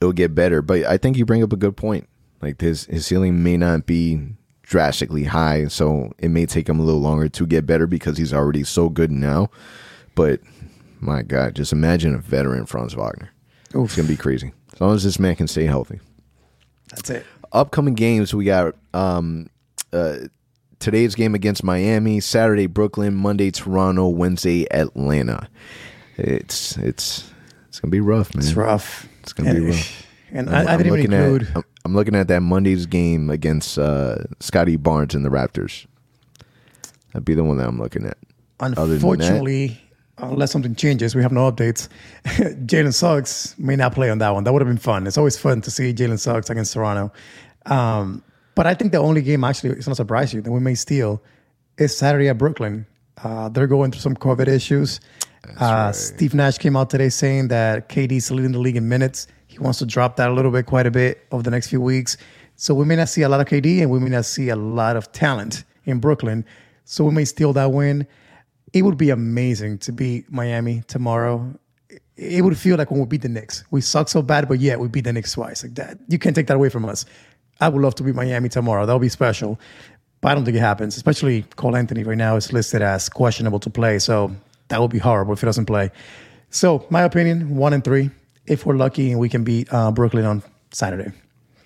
it'll 0.00 0.12
get 0.12 0.34
better. 0.34 0.62
But 0.62 0.84
I 0.84 0.96
think 0.96 1.16
you 1.16 1.24
bring 1.24 1.42
up 1.42 1.52
a 1.52 1.56
good 1.56 1.76
point. 1.76 2.08
Like 2.42 2.60
his 2.60 2.86
his 2.86 3.06
ceiling 3.06 3.42
may 3.42 3.56
not 3.56 3.86
be 3.86 4.20
drastically 4.62 5.24
high, 5.24 5.68
so 5.68 6.12
it 6.18 6.28
may 6.28 6.46
take 6.46 6.68
him 6.68 6.80
a 6.80 6.82
little 6.82 7.00
longer 7.00 7.28
to 7.28 7.46
get 7.46 7.66
better 7.66 7.86
because 7.86 8.16
he's 8.16 8.32
already 8.32 8.64
so 8.64 8.88
good 8.88 9.10
now. 9.10 9.50
But 10.14 10.40
my 11.00 11.22
God, 11.22 11.54
just 11.56 11.72
imagine 11.72 12.14
a 12.14 12.18
veteran 12.18 12.66
Franz 12.66 12.94
Wagner. 12.94 13.30
Oof. 13.74 13.86
It's 13.86 13.96
gonna 13.96 14.08
be 14.08 14.16
crazy. 14.16 14.52
As 14.72 14.80
long 14.80 14.94
as 14.94 15.04
this 15.04 15.18
man 15.18 15.36
can 15.36 15.48
stay 15.48 15.64
healthy. 15.64 16.00
That's 16.88 17.10
it. 17.10 17.26
Upcoming 17.52 17.94
games 17.94 18.34
we 18.34 18.44
got 18.44 18.74
um 18.94 19.48
uh 19.92 20.18
today's 20.78 21.14
game 21.14 21.34
against 21.34 21.62
Miami, 21.62 22.20
Saturday 22.20 22.66
Brooklyn, 22.66 23.14
Monday 23.14 23.50
Toronto, 23.50 24.08
Wednesday 24.08 24.66
Atlanta. 24.72 25.48
It's 26.16 26.76
it's 26.78 27.30
it's 27.68 27.80
gonna 27.80 27.90
be 27.90 28.00
rough, 28.00 28.34
man. 28.34 28.44
It's 28.44 28.54
rough. 28.54 29.06
It's 29.22 29.32
gonna 29.32 29.50
and, 29.50 29.58
be 29.58 29.70
rough. 29.70 30.06
And 30.32 30.48
I'm, 30.48 30.68
I, 30.68 30.74
I 30.74 30.76
didn't 30.76 30.98
even 30.98 31.12
include. 31.12 31.42
At, 31.42 31.56
I'm, 31.56 31.64
I'm, 31.84 31.94
looking 31.94 32.14
at 32.14 32.28
that 32.28 32.40
Monday's 32.40 32.86
game 32.86 33.30
against 33.30 33.78
uh, 33.78 34.16
Scottie 34.38 34.76
Barnes 34.76 35.14
and 35.14 35.24
the 35.24 35.30
Raptors. 35.30 35.86
That'd 37.12 37.24
be 37.24 37.34
the 37.34 37.44
one 37.44 37.56
that 37.58 37.66
I'm 37.68 37.78
looking 37.78 38.06
at. 38.06 38.16
Unfortunately, 38.60 39.80
unless 40.18 40.52
something 40.52 40.74
changes, 40.74 41.14
we 41.14 41.22
have 41.22 41.32
no 41.32 41.50
updates. 41.50 41.88
Jalen 42.24 42.94
Suggs 42.94 43.54
may 43.58 43.76
not 43.76 43.94
play 43.94 44.10
on 44.10 44.18
that 44.18 44.30
one. 44.30 44.44
That 44.44 44.52
would 44.52 44.62
have 44.62 44.68
been 44.68 44.78
fun. 44.78 45.06
It's 45.06 45.18
always 45.18 45.38
fun 45.38 45.60
to 45.62 45.70
see 45.70 45.92
Jalen 45.92 46.18
Suggs 46.18 46.50
against 46.50 46.74
Toronto. 46.74 47.12
Um, 47.66 48.22
but 48.54 48.66
I 48.66 48.74
think 48.74 48.92
the 48.92 48.98
only 48.98 49.22
game 49.22 49.44
actually, 49.44 49.70
it's 49.70 49.86
not 49.86 49.96
surprise 49.96 50.32
you 50.32 50.40
that 50.42 50.52
we 50.52 50.60
may 50.60 50.74
steal 50.74 51.22
is 51.78 51.96
Saturday 51.96 52.28
at 52.28 52.38
Brooklyn. 52.38 52.86
Uh, 53.22 53.48
they're 53.48 53.66
going 53.66 53.90
through 53.90 54.00
some 54.00 54.16
COVID 54.16 54.48
issues. 54.48 55.00
Uh, 55.48 55.52
right. 55.60 55.94
Steve 55.94 56.34
Nash 56.34 56.58
came 56.58 56.76
out 56.76 56.90
today 56.90 57.08
saying 57.08 57.48
that 57.48 57.88
KD's 57.88 58.30
leading 58.30 58.52
the 58.52 58.58
league 58.58 58.76
in 58.76 58.88
minutes. 58.88 59.26
He 59.46 59.58
wants 59.58 59.78
to 59.80 59.86
drop 59.86 60.16
that 60.16 60.30
a 60.30 60.32
little 60.32 60.50
bit, 60.50 60.66
quite 60.66 60.86
a 60.86 60.90
bit 60.90 61.26
over 61.32 61.42
the 61.42 61.50
next 61.50 61.68
few 61.68 61.80
weeks. 61.80 62.16
So 62.56 62.74
we 62.74 62.84
may 62.84 62.96
not 62.96 63.08
see 63.08 63.22
a 63.22 63.28
lot 63.28 63.40
of 63.40 63.46
KD 63.46 63.80
and 63.80 63.90
we 63.90 63.98
may 63.98 64.10
not 64.10 64.26
see 64.26 64.50
a 64.50 64.56
lot 64.56 64.96
of 64.96 65.10
talent 65.12 65.64
in 65.86 65.98
Brooklyn. 65.98 66.44
So 66.84 67.04
we 67.04 67.12
may 67.12 67.24
steal 67.24 67.52
that 67.54 67.72
win 67.72 68.06
it 68.72 68.82
would 68.82 68.96
be 68.96 69.10
amazing 69.10 69.78
to 69.78 69.92
beat 69.92 70.30
Miami 70.30 70.82
tomorrow. 70.86 71.52
It 72.16 72.44
would 72.44 72.56
feel 72.58 72.76
like 72.76 72.90
when 72.90 73.00
we 73.00 73.06
beat 73.06 73.22
the 73.22 73.28
Knicks. 73.28 73.64
We 73.70 73.80
suck 73.80 74.08
so 74.08 74.22
bad, 74.22 74.48
but 74.48 74.60
yeah, 74.60 74.76
we 74.76 74.88
beat 74.88 75.04
the 75.04 75.12
Knicks 75.12 75.32
twice. 75.32 75.62
Like 75.62 75.74
that, 75.74 75.98
you 76.08 76.18
can't 76.18 76.36
take 76.36 76.46
that 76.48 76.56
away 76.56 76.68
from 76.68 76.84
us. 76.84 77.04
I 77.60 77.68
would 77.68 77.82
love 77.82 77.94
to 77.96 78.02
beat 78.02 78.14
Miami 78.14 78.48
tomorrow. 78.48 78.86
That 78.86 78.92
would 78.92 79.02
be 79.02 79.08
special, 79.08 79.58
but 80.20 80.30
I 80.30 80.34
don't 80.34 80.44
think 80.44 80.56
it 80.56 80.60
happens. 80.60 80.96
Especially 80.96 81.42
Cole 81.56 81.76
Anthony 81.76 82.04
right 82.04 82.16
now 82.16 82.36
is 82.36 82.52
listed 82.52 82.82
as 82.82 83.08
questionable 83.08 83.58
to 83.60 83.70
play, 83.70 83.98
so 83.98 84.34
that 84.70 84.80
would 84.80 84.90
be 84.90 84.98
horrible 84.98 85.34
if 85.34 85.40
he 85.40 85.46
doesn't 85.46 85.66
play. 85.66 85.90
So, 86.50 86.86
my 86.90 87.02
opinion, 87.02 87.56
one 87.56 87.72
and 87.72 87.84
three. 87.84 88.10
If 88.46 88.66
we're 88.66 88.76
lucky 88.76 89.12
and 89.12 89.20
we 89.20 89.28
can 89.28 89.44
beat 89.44 89.72
uh, 89.72 89.92
Brooklyn 89.92 90.24
on 90.24 90.42
Saturday. 90.72 91.12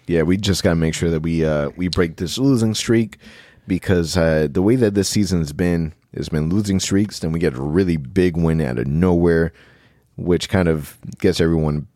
Yeah, 0.06 0.22
we 0.22 0.36
just 0.36 0.62
got 0.62 0.70
to 0.70 0.76
make 0.76 0.92
sure 0.92 1.08
that 1.10 1.20
we 1.20 1.44
uh, 1.44 1.70
we 1.76 1.88
break 1.88 2.16
this 2.16 2.36
losing 2.36 2.74
streak 2.74 3.18
because 3.66 4.16
uh, 4.16 4.48
the 4.50 4.60
way 4.60 4.76
that 4.76 4.94
this 4.94 5.08
season 5.08 5.38
has 5.38 5.52
been, 5.52 5.94
has 6.14 6.28
been 6.28 6.50
losing 6.50 6.80
streaks. 6.80 7.20
Then 7.20 7.32
we 7.32 7.38
get 7.38 7.54
a 7.54 7.62
really 7.62 7.96
big 7.96 8.36
win 8.36 8.60
out 8.60 8.78
of 8.78 8.86
nowhere, 8.86 9.54
which 10.16 10.50
kind 10.50 10.68
of 10.68 10.98
gets 11.18 11.40
everyone 11.40 11.86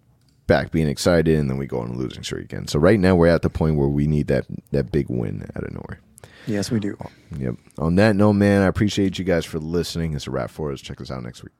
back 0.46 0.70
being 0.70 0.88
excited, 0.88 1.38
and 1.38 1.50
then 1.50 1.58
we 1.58 1.66
go 1.66 1.80
on 1.80 1.90
a 1.90 1.94
losing 1.94 2.22
streak 2.22 2.44
again. 2.44 2.66
So 2.66 2.78
right 2.78 2.98
now 2.98 3.14
we're 3.14 3.26
at 3.26 3.42
the 3.42 3.50
point 3.50 3.76
where 3.76 3.88
we 3.88 4.06
need 4.06 4.28
that 4.28 4.46
that 4.70 4.90
big 4.90 5.10
win 5.10 5.50
out 5.54 5.64
of 5.64 5.72
nowhere. 5.72 6.00
Yes, 6.48 6.70
we 6.70 6.80
do. 6.80 6.96
Yep. 7.38 7.56
On 7.78 7.94
that 7.96 8.16
note, 8.16 8.32
man, 8.32 8.62
I 8.62 8.66
appreciate 8.66 9.18
you 9.18 9.24
guys 9.24 9.44
for 9.44 9.58
listening. 9.58 10.14
It's 10.14 10.26
a 10.26 10.30
wrap 10.30 10.50
for 10.50 10.72
us. 10.72 10.80
Check 10.80 11.00
us 11.00 11.10
out 11.10 11.22
next 11.22 11.42
week. 11.44 11.52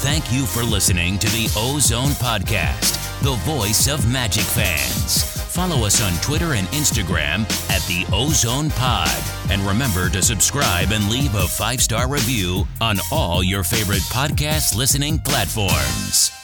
Thank 0.00 0.32
you 0.32 0.46
for 0.46 0.62
listening 0.62 1.18
to 1.18 1.26
the 1.28 1.52
Ozone 1.58 2.10
Podcast, 2.12 3.20
the 3.22 3.34
voice 3.50 3.88
of 3.88 4.10
Magic 4.10 4.44
fans. 4.44 5.24
Follow 5.52 5.84
us 5.84 6.00
on 6.00 6.12
Twitter 6.22 6.54
and 6.54 6.68
Instagram 6.68 7.42
at 7.68 7.82
the 7.88 8.06
Ozone 8.14 8.70
Pod. 8.70 9.10
And 9.50 9.60
remember 9.62 10.08
to 10.08 10.22
subscribe 10.22 10.92
and 10.92 11.10
leave 11.10 11.34
a 11.34 11.48
five 11.48 11.82
star 11.82 12.08
review 12.08 12.64
on 12.80 12.98
all 13.10 13.42
your 13.42 13.64
favorite 13.64 14.02
podcast 14.02 14.76
listening 14.76 15.18
platforms. 15.18 16.37